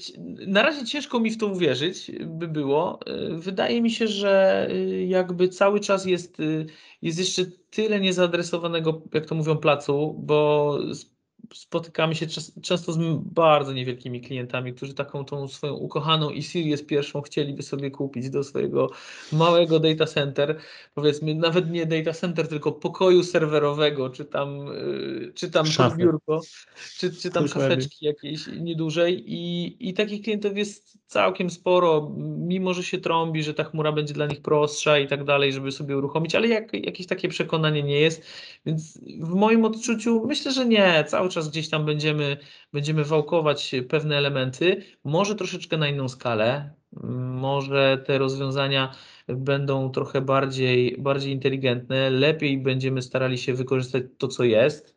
na 0.47 0.62
razie 0.62 0.87
ciężko 0.87 1.20
mi 1.20 1.31
w 1.31 1.39
to 1.39 1.47
uwierzyć 1.47 2.11
by 2.27 2.49
było. 2.49 3.01
Y, 3.09 3.39
wydaje 3.39 3.83
mi 3.83 3.91
się, 3.91 4.09
że 4.09 4.66
y, 4.70 5.05
jakby 5.05 5.49
cały 5.49 5.81
czas 5.81 6.07
jest, 6.07 6.37
jest 7.03 7.18
jeszcze 7.18 7.45
tyle 7.70 8.01
niezaadresowanego, 8.01 9.03
jak 9.14 9.27
to 9.27 9.35
mówią, 9.35 9.57
placu, 9.57 10.16
bo 10.18 10.79
spotykamy 11.55 12.15
się 12.15 12.27
często 12.63 12.93
z 12.93 12.99
bardzo 13.23 13.73
niewielkimi 13.73 14.21
klientami, 14.21 14.75
którzy 14.75 14.95
taką 14.95 15.25
tą 15.25 15.49
swoją 15.49 15.75
ukochaną 15.75 16.31
i 16.31 16.43
Sirius 16.43 16.83
pierwszą 16.83 17.23
chcieliby 17.23 17.63
sobie 17.63 17.91
kupić 17.91 18.31
do 18.31 18.45
swojego 18.45 18.91
małego 19.33 19.81
data 19.81 20.07
center, 20.07 20.59
powiedzmy 20.95 21.35
nawet 21.35 21.71
nie 21.71 21.87
data 21.87 22.13
center, 22.13 22.49
tylko 22.49 22.73
pokoju 22.73 23.23
serwerowego, 23.23 24.11
czy 24.11 24.25
tam, 24.25 24.69
y, 24.69 25.33
czy 25.35 25.51
tam 25.51 25.67
biurko, 25.97 26.41
czy, 26.99 27.13
czy 27.13 27.31
tam 27.31 27.49
szafeczki 27.49 28.07
jakieś 28.07 28.47
niedużej. 28.47 29.25
I, 29.27 29.77
i 29.89 29.95
takich 29.95 30.23
klientów 30.23 30.57
jest 30.57 30.99
całkiem 31.07 31.51
sporo, 31.51 32.13
mimo 32.39 32.75
że 32.75 32.83
się 32.83 32.99
trąbi, 32.99 33.43
że 33.43 33.55
ta 33.55 33.65
chmura 33.65 33.93
będzie 33.93 34.15
dla 34.15 34.27
nich 34.27 34.43
prostsza 34.43 34.99
i 34.99 35.09
tak 35.09 35.25
dalej, 35.25 35.53
żeby 35.53 35.73
sobie 35.73 35.99
uruchomić, 35.99 36.35
ale 36.35 36.49
jak, 36.49 36.73
jakieś 36.73 37.07
takie 37.07 37.29
przekonanie 37.29 37.83
nie 37.83 38.01
jest, 38.01 38.23
więc 38.67 38.99
w 39.21 39.35
moim 39.35 39.65
odczuciu 39.65 40.27
myślę, 40.27 40.53
że 40.53 40.67
nie, 40.67 41.05
cały 41.09 41.29
czas 41.35 41.49
gdzieś 41.49 41.68
tam 41.68 41.85
będziemy, 41.85 42.37
będziemy 42.72 43.05
wałkować 43.05 43.74
pewne 43.89 44.16
elementy, 44.16 44.82
może 45.05 45.35
troszeczkę 45.35 45.76
na 45.76 45.89
inną 45.89 46.09
skalę, 46.09 46.74
może 47.43 48.03
te 48.07 48.18
rozwiązania 48.18 48.95
będą 49.28 49.91
trochę 49.91 50.20
bardziej, 50.20 50.97
bardziej 50.99 51.32
inteligentne, 51.32 52.11
lepiej 52.11 52.59
będziemy 52.59 53.03
starali 53.03 53.39
się 53.39 53.55
wykorzystać 53.55 54.03
to, 54.18 54.28
co 54.28 54.45
jest 54.45 54.97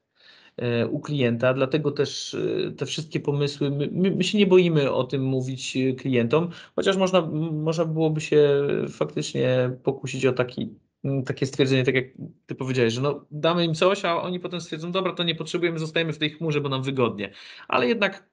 e, 0.57 0.87
u 0.87 0.99
klienta, 0.99 1.53
dlatego 1.53 1.91
też 1.91 2.33
e, 2.33 2.71
te 2.71 2.85
wszystkie 2.85 3.19
pomysły, 3.19 3.71
my, 3.71 3.89
my, 3.91 4.23
się 4.23 4.37
nie 4.37 4.47
boimy 4.47 4.91
o 4.91 5.03
tym 5.03 5.23
mówić 5.23 5.77
klientom, 5.97 6.49
chociaż 6.75 6.97
można, 6.97 7.21
można 7.51 7.85
byłoby 7.85 8.21
się 8.21 8.67
faktycznie 8.89 9.71
pokusić 9.83 10.25
o 10.25 10.33
taki 10.33 10.86
takie 11.25 11.45
stwierdzenie, 11.45 11.83
tak 11.83 11.95
jak 11.95 12.05
ty 12.45 12.55
powiedziałeś, 12.55 12.93
że 12.93 13.01
no, 13.01 13.25
damy 13.31 13.65
im 13.65 13.73
coś, 13.73 14.05
a 14.05 14.21
oni 14.21 14.39
potem 14.39 14.61
stwierdzą, 14.61 14.91
dobra, 14.91 15.13
to 15.13 15.23
nie 15.23 15.35
potrzebujemy, 15.35 15.79
zostajemy 15.79 16.13
w 16.13 16.17
tej 16.17 16.29
chmurze, 16.29 16.61
bo 16.61 16.69
nam 16.69 16.83
wygodnie. 16.83 17.31
Ale 17.67 17.87
jednak 17.87 18.29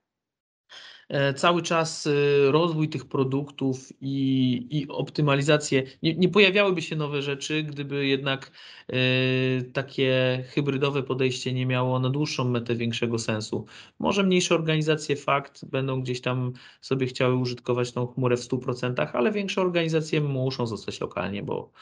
cały 1.37 1.63
czas 1.63 2.07
e, 2.07 2.11
rozwój 2.53 2.89
tych 2.89 3.05
produktów 3.05 3.93
i, 4.01 4.67
i 4.71 4.89
optymalizację, 4.89 5.83
nie, 6.03 6.15
nie, 6.15 6.29
pojawiałyby 6.29 6.83
się 6.83 6.97
nowe 6.97 7.23
rzeczy, 7.23 7.63
gdyby 7.63 8.07
jednak 8.07 8.53
y, 8.93 9.71
takie 9.73 10.45
hybrydowe 10.49 11.03
podejście 11.03 11.53
nie 11.53 11.67
miało 11.67 11.99
na 11.99 12.11
dłuższą 12.11 12.45
metę 12.45 12.75
większego 12.75 13.19
sensu. 13.19 13.67
Może 13.99 14.23
mniejsze 14.23 14.55
organizacje, 14.55 15.17
fakt, 15.17 15.65
będą 15.65 16.03
gdzieś 16.03 16.21
tam 16.21 16.53
sobie 16.81 17.07
chciały 17.07 17.35
użytkować 17.35 17.93
tą 17.93 18.07
chmurę 18.07 18.37
w 18.37 18.41
100%, 18.41 19.09
ale 19.13 19.33
większe 19.33 19.61
organizacje 19.61 20.21
muszą 20.21 20.67
zostać 20.67 21.01
lokalnie, 21.01 21.43
bo 21.43 21.73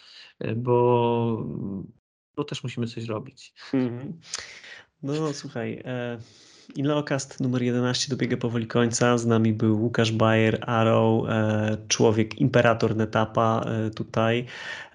bo, 0.56 1.46
bo 2.36 2.44
też 2.44 2.62
musimy 2.62 2.86
coś 2.86 3.04
robić. 3.04 3.54
Mhm. 3.74 4.20
No 5.02 5.32
słuchaj, 5.32 5.82
e, 5.84 6.18
Inleocast 6.76 7.40
numer 7.40 7.62
11 7.62 8.10
dobiega 8.10 8.36
powoli 8.36 8.66
końca. 8.66 9.18
Z 9.18 9.26
nami 9.26 9.52
był 9.52 9.82
Łukasz 9.82 10.12
Bayer, 10.12 10.58
Arrow, 10.66 11.28
e, 11.28 11.76
człowiek, 11.88 12.40
imperator 12.40 12.96
Netapa 12.96 13.64
e, 13.66 13.90
tutaj. 13.90 14.46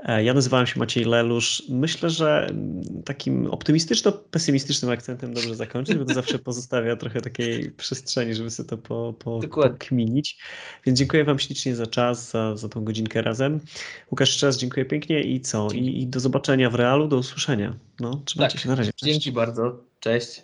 E, 0.04 0.24
ja 0.24 0.34
nazywałem 0.34 0.68
się 0.68 0.80
Maciej 0.80 1.06
Lelusz. 1.06 1.64
Myślę, 1.70 2.10
że 2.10 2.50
takim 3.06 3.48
optymistyczno-pesymistycznym 3.48 4.92
akcentem 4.92 5.34
dobrze 5.34 5.56
zakończyć, 5.56 5.98
bo 5.98 6.06
to 6.06 6.14
zawsze 6.14 6.40
pozostawia 6.40 6.96
trochę 6.96 7.22
takiej 7.22 7.72
przestrzeni, 7.72 8.34
żeby 8.34 8.50
sobie 8.50 8.70
to 8.70 8.78
po, 8.78 9.14
po, 9.20 9.40
pokminić. 9.40 10.38
Więc 10.86 11.00
dziękuję 11.00 11.24
Wam 11.24 11.40
ślicznie 11.40 11.76
za 11.76 11.88
czas, 11.88 12.32
za, 12.32 12.56
za 12.56 12.70
tą 12.70 12.84
godzinkę 12.84 13.22
razem. 13.22 13.60
Łukasz, 14.12 14.30
jeszcze 14.30 14.46
raz 14.46 14.58
dziękuję 14.58 14.86
pięknie 14.86 15.22
i 15.24 15.42
co? 15.42 15.68
I, 15.74 16.02
i 16.02 16.08
do 16.08 16.20
zobaczenia 16.20 16.70
w 16.70 16.76
realu, 16.76 17.08
do 17.08 17.18
usłyszenia. 17.18 17.76
No, 18.00 18.22
trzymajcie 18.26 18.54
tak, 18.54 18.64
się 18.64 18.70
na 18.70 18.76
razie. 18.76 18.94
Cześć. 18.94 19.14
Dzięki 19.14 19.32
bardzo. 19.32 19.80
Cześć. 20.00 20.44